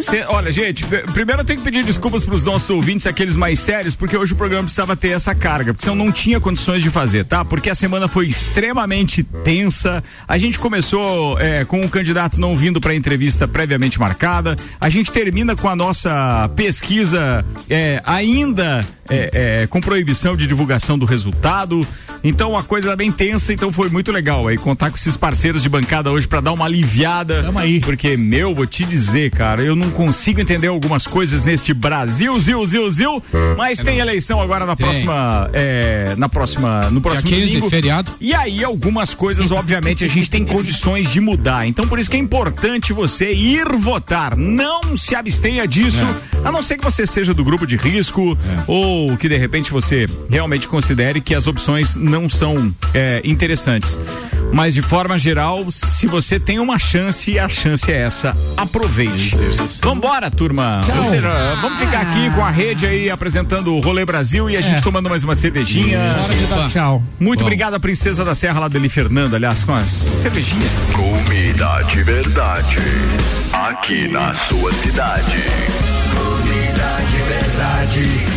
Cê- 0.01 0.23
olha, 0.29 0.49
gente, 0.51 0.85
primeiro 1.13 1.41
eu 1.41 1.45
tenho 1.45 1.59
que 1.59 1.65
pedir 1.65 1.83
desculpas 1.83 2.25
pros 2.25 2.45
nossos 2.45 2.69
ouvintes, 2.69 3.05
aqueles 3.05 3.35
mais 3.35 3.59
sérios, 3.59 3.95
porque 3.95 4.15
hoje 4.15 4.31
o 4.33 4.35
programa 4.37 4.63
precisava 4.63 4.95
ter 4.95 5.09
essa 5.09 5.35
carga, 5.35 5.73
porque 5.73 5.83
senão 5.83 6.05
não 6.05 6.11
tinha 6.11 6.39
condições 6.39 6.81
de 6.81 6.89
fazer, 6.89 7.25
tá? 7.25 7.43
Porque 7.43 7.69
a 7.69 7.75
semana 7.75 8.07
foi 8.07 8.27
extremamente 8.27 9.23
tensa. 9.23 10.01
A 10.27 10.37
gente 10.37 10.57
começou 10.57 11.37
é, 11.39 11.65
com 11.65 11.81
o 11.81 11.89
candidato 11.89 12.39
não 12.39 12.55
vindo 12.55 12.79
pra 12.79 12.95
entrevista 12.95 13.45
previamente 13.47 13.99
marcada. 13.99 14.55
A 14.79 14.89
gente 14.89 15.11
termina 15.11 15.53
com 15.55 15.67
a 15.67 15.75
nossa 15.75 16.49
pesquisa 16.55 17.45
é, 17.69 18.01
ainda 18.05 18.85
é, 19.09 19.61
é, 19.63 19.67
com 19.67 19.81
proibição 19.81 20.37
de 20.37 20.47
divulgação 20.47 20.97
do 20.97 21.05
resultado. 21.05 21.85
Então 22.23 22.57
a 22.57 22.63
coisa 22.63 22.78
é 22.85 22.95
bem 22.95 23.11
tensa, 23.11 23.53
então 23.53 23.71
foi 23.71 23.89
muito 23.89 24.11
legal 24.11 24.47
aí 24.47 24.57
contar 24.57 24.89
com 24.89 24.95
esses 24.97 25.15
parceiros 25.17 25.61
de 25.63 25.69
bancada 25.69 26.11
hoje 26.11 26.27
pra 26.27 26.41
dar 26.41 26.51
uma 26.51 26.65
aliviada. 26.65 27.43
Tamo 27.43 27.59
aí. 27.59 27.79
Porque, 27.79 28.15
meu, 28.17 28.53
vou 28.53 28.65
te 28.65 28.83
dizer, 28.85 29.31
cara, 29.31 29.61
eu 29.61 29.75
não 29.75 29.89
consigo 29.91 30.39
entender 30.41 30.67
algumas 30.67 31.05
coisas 31.07 31.43
neste 31.43 31.73
Brasil, 31.73 32.37
zil, 32.39 32.65
zil, 32.65 32.89
zil. 32.89 33.23
Mas 33.57 33.79
tem 33.79 33.99
eleição 33.99 34.41
agora 34.41 34.65
na 34.65 34.75
Tem. 34.75 34.85
próxima. 34.85 35.49
é, 35.53 36.13
na 36.17 36.29
próxima. 36.29 36.89
No 36.89 37.01
próximo 37.01 37.29
15, 37.29 37.47
domingo. 37.47 37.69
feriado. 37.69 38.11
E 38.19 38.33
aí, 38.33 38.63
algumas 38.63 39.13
coisas, 39.13 39.51
obviamente, 39.51 40.03
a 40.03 40.07
gente 40.07 40.29
tem 40.29 40.45
condições 40.45 41.09
de 41.11 41.19
mudar. 41.19 41.67
Então, 41.67 41.87
por 41.87 41.99
isso 41.99 42.09
que 42.09 42.17
é 42.17 42.19
importante 42.19 42.93
você 42.93 43.31
ir 43.33 43.65
votar. 43.77 44.35
Não 44.35 44.95
se 44.95 45.15
abstenha 45.15 45.67
disso, 45.67 46.05
a 46.43 46.51
não 46.51 46.61
ser 46.61 46.77
que 46.77 46.83
você 46.83 47.05
seja 47.05 47.33
do 47.33 47.43
grupo 47.43 47.65
de 47.67 47.75
risco 47.75 48.37
ou 48.67 49.15
que 49.17 49.27
de 49.29 49.37
repente 49.37 49.71
você 49.71 50.05
realmente 50.29 50.67
considere 50.67 51.21
que 51.21 51.33
as 51.35 51.47
opções 51.47 51.95
não 51.95 52.27
são 52.29 52.68
é, 52.93 53.21
interessantes. 53.23 53.99
Mas 54.51 54.73
de 54.73 54.81
forma 54.81 55.17
geral, 55.17 55.65
se 55.69 56.07
você 56.07 56.39
tem 56.39 56.59
uma 56.59 56.79
chance, 56.79 57.37
a 57.37 57.47
chance 57.47 57.91
é 57.91 57.97
essa. 58.01 58.35
Aproveite. 58.57 59.35
Vambora, 59.81 60.29
turma. 60.31 60.81
Ou 60.97 61.03
seja, 61.03 61.29
vamos 61.61 61.79
ficar 61.79 62.01
aqui 62.01 62.29
com 62.31 62.43
a 62.43 62.49
rede 62.49 62.85
aí 62.85 63.09
apresentando 63.09 63.73
o 63.75 63.79
Rolê 63.79 64.05
Brasil 64.05 64.49
e 64.49 64.57
a 64.57 64.61
gente 64.61 64.81
tomando 64.81 65.09
mais 65.09 65.23
uma 65.23 65.35
cervejinha. 65.35 65.99
Hora 66.23 66.33
de 66.33 66.45
dar 66.47 66.69
tchau. 66.69 67.03
Muito 67.19 67.39
Bom. 67.39 67.45
obrigado 67.45 67.75
à 67.75 67.79
Princesa 67.79 68.25
da 68.25 68.33
Serra 68.33 68.61
lá 68.61 68.67
do 68.67 68.77
Eli 68.77 68.89
Fernando, 68.89 69.35
aliás, 69.35 69.63
com 69.63 69.73
as 69.73 69.87
cervejinhas. 69.87 70.91
Comida 70.93 71.81
de 71.83 72.03
verdade. 72.03 72.77
Aqui 73.53 74.07
na 74.07 74.33
sua 74.33 74.73
cidade. 74.73 75.43
Comida 76.15 76.97
de 77.09 77.17
verdade. 77.23 78.28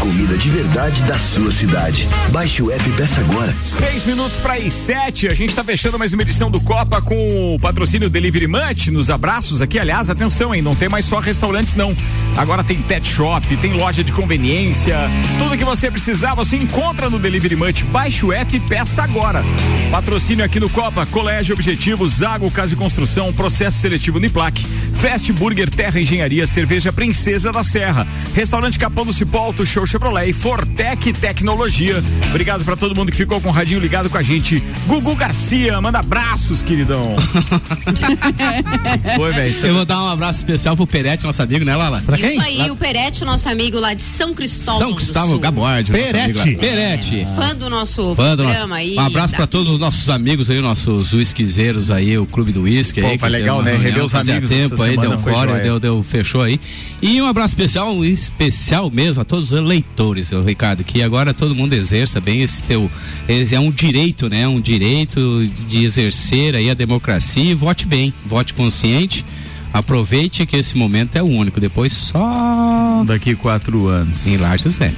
Comida 0.00 0.36
de 0.36 0.50
verdade 0.50 1.02
da 1.04 1.18
sua 1.18 1.50
cidade. 1.50 2.06
Baixe 2.30 2.62
o 2.62 2.70
app 2.70 2.86
e 2.86 2.92
peça 2.92 3.22
agora. 3.22 3.54
Seis 3.62 4.04
minutos 4.04 4.36
para 4.36 4.52
as 4.54 4.70
sete, 4.70 5.28
a 5.28 5.34
gente 5.34 5.48
está 5.48 5.64
fechando 5.64 5.98
mais 5.98 6.12
uma 6.12 6.20
edição 6.20 6.50
do 6.50 6.60
Copa 6.60 7.00
com 7.00 7.54
o 7.54 7.58
patrocínio 7.58 8.10
Delivery 8.10 8.46
Munch 8.46 8.90
nos 8.90 9.08
abraços 9.08 9.62
aqui. 9.62 9.78
Aliás, 9.78 10.10
atenção, 10.10 10.54
hein? 10.54 10.60
Não 10.60 10.76
tem 10.76 10.90
mais 10.90 11.06
só 11.06 11.20
restaurantes, 11.20 11.74
não. 11.74 11.96
Agora 12.36 12.62
tem 12.62 12.82
pet 12.82 13.08
shop, 13.08 13.56
tem 13.56 13.72
loja 13.72 14.04
de 14.04 14.12
conveniência. 14.12 14.98
Tudo 15.38 15.56
que 15.56 15.64
você 15.64 15.90
precisar, 15.90 16.34
você 16.34 16.58
encontra 16.58 17.08
no 17.08 17.18
Delivery 17.18 17.56
Munch. 17.56 17.82
Baixe 17.84 18.26
o 18.26 18.34
app 18.34 18.54
e 18.54 18.60
peça 18.60 19.04
agora. 19.04 19.42
Patrocínio 19.90 20.44
aqui 20.44 20.60
no 20.60 20.68
Copa, 20.68 21.06
Colégio 21.06 21.54
Objetivo, 21.54 22.06
Zago 22.06 22.50
Casa 22.50 22.74
e 22.74 22.76
Construção, 22.76 23.32
Processo 23.32 23.78
Seletivo 23.78 24.18
Uniplac, 24.18 24.62
Fast 24.92 25.32
Burger 25.32 25.70
Terra 25.70 25.98
Engenharia, 25.98 26.46
Cerveja 26.46 26.92
Princesa 26.92 27.50
da 27.50 27.64
Serra, 27.64 28.06
Restaurante 28.34 28.78
Capão 28.78 29.06
do 29.06 29.14
Cipó, 29.14 29.45
Auto 29.46 29.64
Show 29.64 29.86
Chevrolet 29.86 30.30
e 30.30 30.32
Fortec 30.32 31.12
Tecnologia. 31.12 32.02
Obrigado 32.30 32.64
para 32.64 32.74
todo 32.76 32.96
mundo 32.96 33.12
que 33.12 33.16
ficou 33.16 33.40
com 33.40 33.48
o 33.48 33.52
radinho 33.52 33.78
ligado 33.78 34.10
com 34.10 34.18
a 34.18 34.22
gente. 34.22 34.60
Gugu 34.88 35.14
Garcia, 35.14 35.80
manda 35.80 36.00
abraços, 36.00 36.64
queridão. 36.64 37.14
Foi, 39.14 39.32
velho. 39.32 39.54
Eu 39.66 39.74
vou 39.74 39.84
dar 39.84 40.02
um 40.02 40.08
abraço 40.08 40.40
especial 40.40 40.76
pro 40.76 40.84
Perete, 40.84 41.24
nosso 41.24 41.40
amigo, 41.40 41.64
né, 41.64 41.76
Lala? 41.76 42.02
Pra 42.04 42.18
Isso 42.18 42.40
aí, 42.40 42.68
o 42.68 42.74
Perete, 42.74 43.24
nosso 43.24 43.48
amigo 43.48 43.78
lá 43.78 43.94
de 43.94 44.02
São 44.02 44.34
Cristóvão. 44.34 44.80
São 44.80 44.94
Cristóvão. 44.94 45.38
Gabordi. 45.38 45.92
nosso 45.92 46.16
amigo 46.16 46.38
lá. 46.38 46.44
Perete. 46.44 46.60
Perete. 46.60 47.26
Fã 47.36 47.54
do 47.54 47.70
nosso 47.70 48.16
Fã 48.16 48.34
do 48.36 48.42
programa 48.42 48.66
nosso- 48.66 48.74
aí. 48.80 48.96
Um 48.96 49.00
abraço 49.00 49.32
da- 49.32 49.36
pra 49.36 49.46
todos 49.46 49.70
os 49.72 49.78
nossos 49.78 50.10
amigos 50.10 50.50
aí, 50.50 50.60
nossos 50.60 51.12
whiskyzeiros 51.12 51.88
aí, 51.88 52.18
o 52.18 52.26
Clube 52.26 52.50
do 52.50 52.62
Whisky 52.62 53.00
Pô, 53.00 53.06
aí. 53.06 53.30
legal, 53.30 53.62
né? 53.62 53.76
Rever 53.76 54.04
os 54.04 54.12
amigos 54.12 54.50
tempo 54.50 54.74
essa 54.74 54.84
aí, 54.86 54.96
deu 54.96 55.16
foi 55.20 55.32
fora, 55.32 55.60
deu, 55.60 55.78
deu, 55.78 56.02
fechou 56.02 56.42
aí. 56.42 56.58
E 57.00 57.22
um 57.22 57.26
abraço 57.26 57.52
especial, 57.54 57.94
um 57.94 58.04
especial 58.04 58.90
mesmo 58.90 59.22
a 59.22 59.24
todos 59.24 59.35
os 59.36 59.52
eleitores, 59.52 60.28
seu 60.28 60.42
Ricardo, 60.42 60.82
que 60.84 61.02
agora 61.02 61.32
todo 61.32 61.54
mundo 61.54 61.72
exerça 61.72 62.20
bem 62.20 62.42
esse 62.42 62.62
teu, 62.62 62.90
é 63.28 63.58
um 63.60 63.70
direito, 63.70 64.28
né? 64.28 64.46
Um 64.46 64.60
direito 64.60 65.46
de 65.66 65.84
exercer 65.84 66.54
aí 66.54 66.70
a 66.70 66.74
democracia 66.74 67.50
e 67.50 67.54
vote 67.54 67.86
bem, 67.86 68.12
vote 68.24 68.54
consciente. 68.54 69.24
Aproveite 69.72 70.46
que 70.46 70.56
esse 70.56 70.76
momento 70.76 71.16
é 71.16 71.22
o 71.22 71.26
único, 71.26 71.60
depois 71.60 71.92
só 71.92 73.04
daqui 73.06 73.34
quatro 73.34 73.88
anos. 73.88 74.26
Em 74.26 74.36
Lages 74.38 74.80
é. 74.80 74.92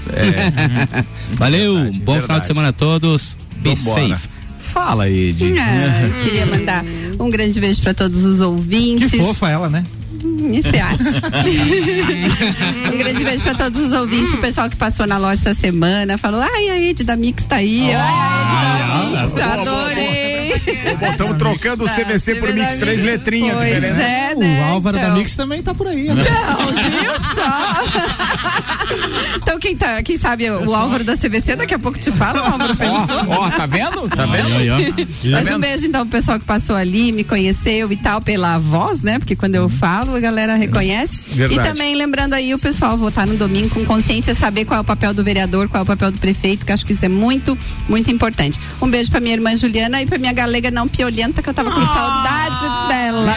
Valeu, 1.35 1.75
bom 1.95 2.15
final 2.15 2.19
verdade. 2.21 2.41
de 2.41 2.47
semana 2.47 2.69
a 2.69 2.73
todos. 2.73 3.37
Be 3.57 3.75
Vambora. 3.75 4.17
safe. 4.17 4.29
Fala, 4.59 5.09
Ed. 5.09 5.55
Ah, 5.59 6.23
queria 6.23 6.47
mandar 6.47 6.85
um 7.19 7.31
grande 7.31 7.59
beijo 7.59 7.83
para 7.83 7.95
todos 7.95 8.25
os 8.25 8.41
ouvintes. 8.41 9.11
Que 9.11 9.19
fofa 9.19 9.49
ela, 9.49 9.69
né? 9.69 9.85
Você 10.19 10.79
acha? 10.79 11.23
um 12.93 12.99
grande 12.99 13.25
beijo 13.25 13.45
para 13.45 13.55
todos 13.55 13.83
os 13.83 13.93
ouvintes, 13.93 14.33
o 14.35 14.39
pessoal 14.39 14.69
que 14.69 14.77
passou 14.77 15.07
na 15.07 15.19
loja 15.19 15.35
essa 15.35 15.55
semana, 15.55 16.19
falou: 16.19 16.41
ai, 16.41 16.71
a 16.71 16.81
Ed 16.81 17.05
da 17.05 17.17
Mix 17.17 17.45
tá 17.45 17.57
aí. 17.57 17.93
ai, 17.93 18.01
a 18.01 19.27
Ed 19.27 19.35
da 19.35 19.57
Mix, 19.57 19.65
boa, 19.65 19.65
boa, 19.65 20.38
Estamos 21.11 21.37
trocando 21.39 21.85
o 21.85 21.89
CVC 21.89 22.35
por 22.37 22.53
Mix, 22.53 22.77
três 22.77 23.03
letrinhas 23.03 23.59
diferentes. 23.59 24.01
é, 24.01 24.33
O 24.35 24.39
né? 24.41 24.63
Álvaro 24.71 24.97
da 24.99 25.05
Então. 25.05 25.17
Mix 25.19 25.37
também 25.37 25.63
tá 25.63 25.75
por 25.75 25.87
aí. 25.87 26.09
Né? 26.09 26.15
Não, 26.15 26.67
viu 26.67 27.13
só? 27.35 27.79
então, 29.37 29.59
quem, 29.59 29.77
tá, 29.77 30.03
quem 30.03 30.19
sabe 30.19 30.51
o 30.51 30.75
Álvaro 30.75 31.05
da 31.05 31.17
CVC, 31.17 31.57
daqui 31.57 31.75
a 31.75 31.79
pouco 31.79 31.99
te 31.99 32.11
fala, 32.13 32.43
o 32.43 32.53
Álvaro. 32.53 32.77
Ó, 33.29 33.51
tá 33.51 33.67
vendo? 33.67 34.09
Tá 34.09 34.27
vendo? 34.27 34.55
Aí, 34.57 34.71
ó. 34.71 34.77
Mas 35.31 35.55
um 35.55 35.59
beijo 35.59 35.87
então 35.87 36.03
pro 36.07 36.19
pessoal 36.19 36.39
que 36.39 36.45
passou 36.45 36.77
ali, 36.77 37.13
me 37.13 37.25
conheceu 37.25 37.91
e 37.93 37.97
tal, 37.97 38.21
pela 38.21 38.59
voz, 38.59 39.01
né? 39.03 39.19
Porque 39.19 39.37
quando 39.37 39.55
eu 39.55 39.69
falo, 39.69 40.15
a 40.17 40.21
galera 40.21 40.55
reconhece. 40.57 41.19
Verdade. 41.35 41.61
E 41.61 41.65
também 41.73 41.95
lembrando 41.95 42.35
aí 42.35 42.53
o 42.55 42.59
pessoal 42.59 42.97
votar 42.97 43.27
no 43.27 43.37
domingo 43.37 43.71
com 43.71 43.85
consciência, 43.85 44.35
saber 44.35 44.65
qual 44.65 44.79
é 44.79 44.81
o 44.81 44.85
papel 44.85 45.13
do 45.15 45.23
vereador, 45.25 45.69
qual 45.69 45.81
é 45.81 45.85
o 45.85 45.87
papel 45.87 46.11
do 46.11 46.19
prefeito, 46.19 46.65
que 46.67 46.73
acho 46.73 46.85
que 46.87 46.93
isso 46.93 47.05
é 47.05 47.09
muito, 47.09 47.57
muito 47.89 48.11
importante. 48.11 48.59
Um 48.81 48.89
beijo 48.89 49.11
pra 49.11 49.21
minha 49.21 49.35
irmã 49.35 49.55
Juliana 49.57 50.01
e 50.03 50.07
pra 50.07 50.19
minha 50.19 50.33
galega 50.39 50.71
não 50.71 50.87
piolenta, 50.87 51.43
que 51.43 51.49
eu 51.49 51.55
tava 51.55 51.69
com 51.73 51.85
saudade 51.85 52.89
dela. 52.89 53.37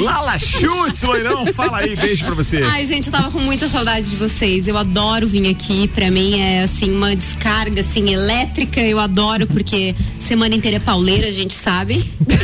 Lala 0.00 0.36
Chutes, 0.36 1.00
loirão, 1.02 1.46
fala 1.46 1.78
aí, 1.78 1.94
beijo 1.94 2.24
pra 2.24 2.34
você. 2.34 2.60
Ai, 2.64 2.84
gente, 2.84 3.06
eu 3.06 3.12
tava 3.12 3.30
com 3.30 3.38
muita 3.38 3.68
saudade 3.68 4.10
de 4.10 4.16
vocês. 4.16 4.66
Eu 4.66 4.76
adoro 4.76 5.28
vir 5.28 5.48
aqui. 5.48 5.86
Pra 5.86 6.10
mim 6.10 6.40
é 6.40 6.64
assim 6.64 6.90
uma 6.92 7.14
descarga 7.14 7.82
assim 7.82 8.12
elétrica. 8.12 8.80
Eu 8.80 8.98
adoro 8.98 9.46
porque 9.46 9.94
semana 10.18 10.56
inteira 10.56 10.78
é 10.78 10.80
pauleira, 10.80 11.28
a 11.28 11.32
gente 11.32 11.54
sabe. 11.54 12.04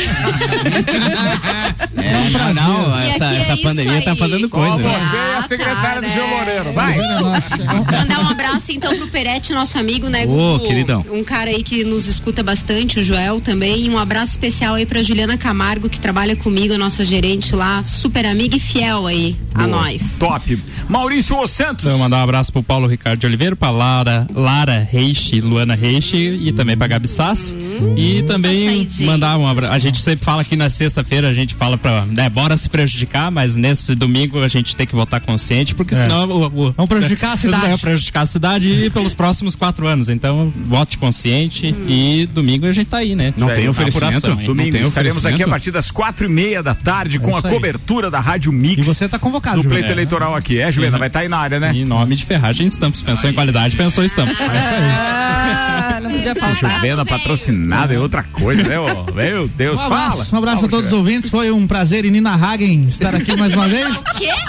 É, 1.94 2.30
não, 2.30 2.54
não, 2.54 2.98
essa, 2.98 3.24
é 3.26 3.40
essa 3.40 3.52
isso 3.54 3.62
pandemia 3.62 4.02
tá 4.02 4.16
fazendo 4.16 4.48
coisa. 4.48 4.76
né? 4.76 4.98
você 4.98 5.16
e 5.16 5.36
a 5.36 5.42
secretária 5.42 6.02
do 6.02 6.08
João 6.10 6.30
Loureiro. 6.30 6.72
Vai. 6.72 6.96
Mandar 6.96 8.20
um 8.20 8.28
abraço 8.28 8.72
então 8.72 8.96
pro 8.96 9.08
Perete, 9.08 9.52
nosso 9.52 9.78
amigo, 9.78 10.08
né? 10.08 10.24
Ô, 10.24 10.28
Gugu? 10.58 10.66
queridão. 10.66 11.04
Um 11.10 11.22
cara 11.22 11.50
aí 11.50 11.62
que 11.62 11.84
nos 11.84 12.06
escuta 12.06 12.42
bastante, 12.42 12.98
o 13.00 13.02
Joel 13.02 13.31
também. 13.40 13.86
E 13.86 13.90
um 13.90 13.98
abraço 13.98 14.32
especial 14.32 14.74
aí 14.74 14.86
pra 14.86 15.02
Juliana 15.02 15.36
Camargo, 15.36 15.88
que 15.88 16.00
trabalha 16.00 16.36
comigo, 16.36 16.74
a 16.74 16.78
nossa 16.78 17.04
gerente 17.04 17.54
lá, 17.54 17.82
super 17.84 18.26
amiga 18.26 18.56
e 18.56 18.60
fiel 18.60 19.06
aí 19.06 19.36
a 19.54 19.66
Boa. 19.66 19.82
nós. 19.82 20.16
Top. 20.18 20.58
Maurício 20.88 21.40
Os 21.40 21.50
Santos. 21.50 21.84
Então, 21.84 21.98
mandar 21.98 22.18
um 22.18 22.22
abraço 22.22 22.52
pro 22.52 22.62
Paulo 22.62 22.86
Ricardo 22.86 23.20
de 23.20 23.26
Oliveira, 23.26 23.54
pra 23.56 23.70
Lara, 23.70 24.26
Lara 24.34 24.78
Reiche, 24.78 25.40
Luana 25.40 25.74
Reiche 25.74 26.16
e 26.16 26.52
também 26.52 26.76
pra 26.76 26.86
Gabi 26.86 27.08
Sassi. 27.08 27.54
E 27.96 28.22
também 28.22 28.68
saidinho. 28.68 29.10
mandar 29.10 29.38
um 29.38 29.46
abraço. 29.46 29.74
A 29.74 29.78
gente 29.78 30.00
sempre 30.00 30.24
fala 30.24 30.42
aqui 30.42 30.56
na 30.56 30.70
sexta-feira, 30.70 31.28
a 31.28 31.34
gente 31.34 31.54
fala 31.54 31.78
pra, 31.78 32.04
né, 32.06 32.28
bora 32.28 32.56
se 32.56 32.68
prejudicar, 32.68 33.30
mas 33.30 33.56
nesse 33.56 33.94
domingo 33.94 34.40
a 34.40 34.48
gente 34.48 34.74
tem 34.76 34.86
que 34.86 34.94
votar 34.94 35.20
consciente, 35.20 35.74
porque 35.74 35.94
senão 35.94 36.28
o, 36.28 36.46
o, 36.46 36.72
Vamos 36.72 36.88
prejudicar 36.88 37.32
a 37.32 37.36
cidade. 37.36 37.62
Vai 37.68 37.78
prejudicar 37.78 38.22
a 38.22 38.26
cidade 38.26 38.68
e 38.68 38.90
pelos 38.90 39.14
próximos 39.14 39.54
quatro 39.54 39.86
anos. 39.86 40.08
Então, 40.08 40.52
vote 40.66 40.98
consciente 40.98 41.74
e 41.88 42.26
domingo 42.26 42.66
a 42.66 42.72
gente 42.72 42.88
tá 42.88 42.98
aí, 42.98 43.14
né? 43.14 43.21
Não 43.36 43.48
tem 43.54 43.68
oferecimento? 43.68 44.16
apuração? 44.26 44.44
Domingo 44.44 44.72
tem 44.72 44.82
estaremos 44.82 45.24
aqui 45.26 45.42
a 45.42 45.48
partir 45.48 45.70
das 45.70 45.90
quatro 45.90 46.26
e 46.26 46.28
meia 46.28 46.62
da 46.62 46.74
tarde 46.74 47.18
com 47.18 47.34
a 47.34 47.38
isso 47.38 47.46
aí. 47.46 47.52
cobertura 47.54 48.10
da 48.10 48.20
Rádio 48.20 48.50
Mix. 48.52 48.78
E 48.80 48.82
você 48.82 49.08
tá 49.08 49.18
convocado, 49.18 49.56
no 49.58 49.62
Juliana. 49.62 49.84
pleito 49.84 49.92
eleitoral 49.94 50.34
aqui. 50.34 50.58
É, 50.60 50.70
Juliana, 50.72 50.98
vai 50.98 51.08
estar 51.08 51.20
aí 51.20 51.28
na 51.28 51.38
área, 51.38 51.60
né? 51.60 51.72
Em 51.74 51.84
nome 51.84 52.16
de 52.16 52.24
Ferragem 52.24 52.66
Estampas. 52.66 53.02
Pensou 53.02 53.28
em 53.30 53.32
qualidade, 53.32 53.76
pensou 53.76 54.02
em 54.02 54.06
estampas. 54.06 54.38
Ah, 54.40 56.00
não 56.02 56.10
podia 56.10 56.34
faltar. 56.34 56.74
Juvena 56.74 57.04
patrocinada 57.04 57.94
é 57.94 57.98
outra 57.98 58.22
coisa, 58.22 58.62
né? 58.62 58.78
ô? 58.78 59.12
Meu 59.12 59.46
Deus, 59.48 59.80
Um 59.80 59.88
fala. 59.88 60.06
abraço, 60.06 60.34
um 60.34 60.38
abraço 60.38 60.56
Fala, 60.56 60.66
a 60.66 60.70
todos 60.70 60.84
os 60.86 60.90
Juliana. 60.90 60.96
ouvintes. 61.10 61.30
Foi 61.30 61.50
um 61.50 61.66
prazer, 61.66 62.04
Nina 62.04 62.32
Hagen, 62.34 62.86
estar 62.88 63.14
aqui 63.14 63.36
mais 63.36 63.52
uma 63.52 63.66
vez. 63.68 64.02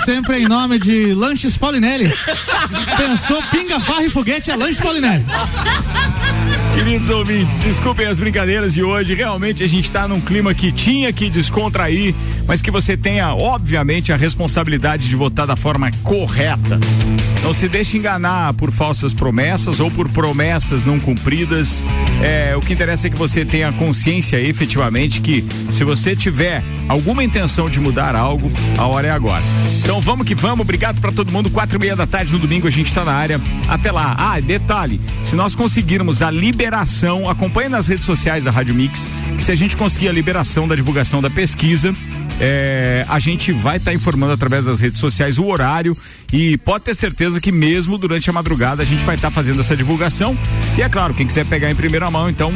Sempre 0.05 0.39
em 0.43 0.47
nome 0.47 0.79
de 0.79 1.13
Lanches 1.13 1.57
Paulinelli. 1.57 2.11
Pensou 2.97 3.41
pinga, 3.51 3.79
barra 3.79 4.03
e 4.05 4.09
foguete 4.09 4.51
é 4.51 4.55
Lanches 4.55 4.79
Paulinelli. 4.79 5.25
Queridos 6.73 7.11
ouvintes, 7.11 7.59
desculpem 7.59 8.07
as 8.07 8.19
brincadeiras 8.19 8.73
de 8.73 8.81
hoje. 8.83 9.13
Realmente 9.13 9.63
a 9.63 9.67
gente 9.67 9.85
está 9.85 10.07
num 10.07 10.19
clima 10.19 10.55
que 10.55 10.71
tinha 10.71 11.13
que 11.13 11.29
descontrair, 11.29 12.15
mas 12.47 12.61
que 12.61 12.71
você 12.71 12.97
tenha, 12.97 13.33
obviamente, 13.33 14.11
a 14.11 14.15
responsabilidade 14.15 15.07
de 15.07 15.15
votar 15.15 15.47
da 15.47 15.55
forma 15.55 15.89
correta. 16.03 16.79
Não 17.43 17.53
se 17.53 17.67
deixe 17.67 17.97
enganar 17.97 18.53
por 18.53 18.71
falsas 18.71 19.13
promessas 19.13 19.79
ou 19.79 19.91
por 19.91 20.09
promessas 20.09 20.85
não 20.85 20.99
cumpridas. 20.99 21.85
É, 22.21 22.55
o 22.55 22.61
que 22.61 22.73
interessa 22.73 23.07
é 23.07 23.09
que 23.09 23.17
você 23.17 23.43
tenha 23.43 23.71
consciência 23.73 24.39
efetivamente 24.39 25.19
que 25.19 25.45
se 25.69 25.83
você 25.83 26.15
tiver 26.15 26.63
alguma 26.87 27.23
intenção 27.23 27.69
de 27.69 27.79
mudar 27.79 28.15
algo, 28.15 28.51
a 28.77 28.87
hora 28.87 29.07
é 29.07 29.11
agora. 29.11 29.43
Então 29.79 29.99
vamos 29.99 30.25
que 30.25 30.33
vamos, 30.33 30.61
obrigado 30.61 31.01
para 31.01 31.11
todo 31.11 31.31
mundo. 31.31 31.49
Quatro 31.49 31.75
e 31.77 31.79
meia 31.79 31.95
da 31.95 32.07
tarde 32.07 32.31
no 32.31 32.39
domingo 32.39 32.67
a 32.67 32.71
gente 32.71 32.87
está 32.87 33.03
na 33.03 33.11
área. 33.11 33.39
Até 33.67 33.91
lá. 33.91 34.15
Ah, 34.17 34.39
detalhe: 34.39 35.01
se 35.21 35.35
nós 35.35 35.53
conseguirmos 35.53 36.21
a 36.21 36.31
liberação, 36.31 37.29
acompanhe 37.29 37.67
nas 37.67 37.87
redes 37.87 38.05
sociais 38.05 38.45
da 38.45 38.51
Rádio 38.51 38.73
Mix, 38.73 39.09
que 39.35 39.43
se 39.43 39.51
a 39.51 39.55
gente 39.55 39.75
conseguir 39.75 40.07
a 40.07 40.13
liberação 40.13 40.67
da 40.67 40.75
divulgação 40.75 41.21
da 41.21 41.29
pesquisa, 41.29 41.93
é, 42.39 43.05
a 43.07 43.19
gente 43.19 43.51
vai 43.51 43.77
estar 43.77 43.93
informando 43.93 44.33
através 44.33 44.65
das 44.65 44.79
redes 44.79 44.99
sociais 44.99 45.37
o 45.37 45.45
horário 45.45 45.95
e 46.31 46.57
pode 46.57 46.83
ter 46.83 46.95
certeza 46.95 47.39
que 47.39 47.51
mesmo 47.51 47.97
durante 47.97 48.29
a 48.29 48.33
madrugada 48.33 48.81
a 48.81 48.85
gente 48.85 49.03
vai 49.03 49.15
estar 49.15 49.29
fazendo 49.29 49.59
essa 49.59 49.75
divulgação. 49.75 50.37
E 50.77 50.81
é 50.81 50.89
claro, 50.89 51.13
quem 51.13 51.27
quiser 51.27 51.45
pegar 51.45 51.69
em 51.69 51.75
primeira 51.75 52.09
mão, 52.09 52.29
então 52.29 52.51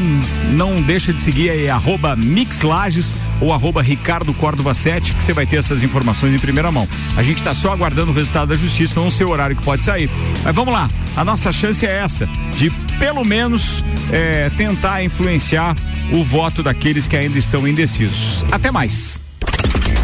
não 0.52 0.82
deixa 0.82 1.14
de 1.14 1.22
seguir 1.22 1.50
aí 1.50 1.70
arroba 1.70 2.16
Mixlages 2.16 3.16
ou 3.40 3.54
arroba 3.54 3.82
Ricardo 3.82 4.34
Córdova 4.34 4.74
7, 4.74 5.14
que 5.14 5.24
você 5.24 5.34
vai 5.34 5.46
ter 5.46 5.58
essas 5.58 5.84
informações 5.84 6.34
em 6.34 6.40
primeira 6.40 6.72
mão. 6.72 6.88
A 7.16 7.24
gente 7.24 7.38
está 7.38 7.54
só 7.54 7.72
aguardando 7.72 8.12
o 8.12 8.14
resultado 8.14 8.50
da 8.50 8.56
justiça, 8.56 9.00
não 9.00 9.12
sei 9.12 9.26
o 9.26 9.30
horário 9.30 9.56
que 9.56 9.64
pode 9.64 9.84
sair. 9.84 10.10
Mas 10.44 10.56
vamos 10.56 10.74
lá, 10.74 10.90
a 11.16 11.24
nossa 11.24 11.52
chance 11.52 11.86
é 11.86 12.00
essa, 12.00 12.28
de 12.56 12.72
pelo 12.98 13.24
menos 13.24 13.86
é, 14.12 14.50
tentar 14.58 15.04
influenciar 15.04 15.76
o 16.12 16.24
voto 16.24 16.64
daqueles 16.64 17.08
que 17.08 17.16
ainda 17.16 17.38
estão 17.38 17.68
indecisos. 17.68 18.46
Até 18.52 18.72
mais. 18.72 19.27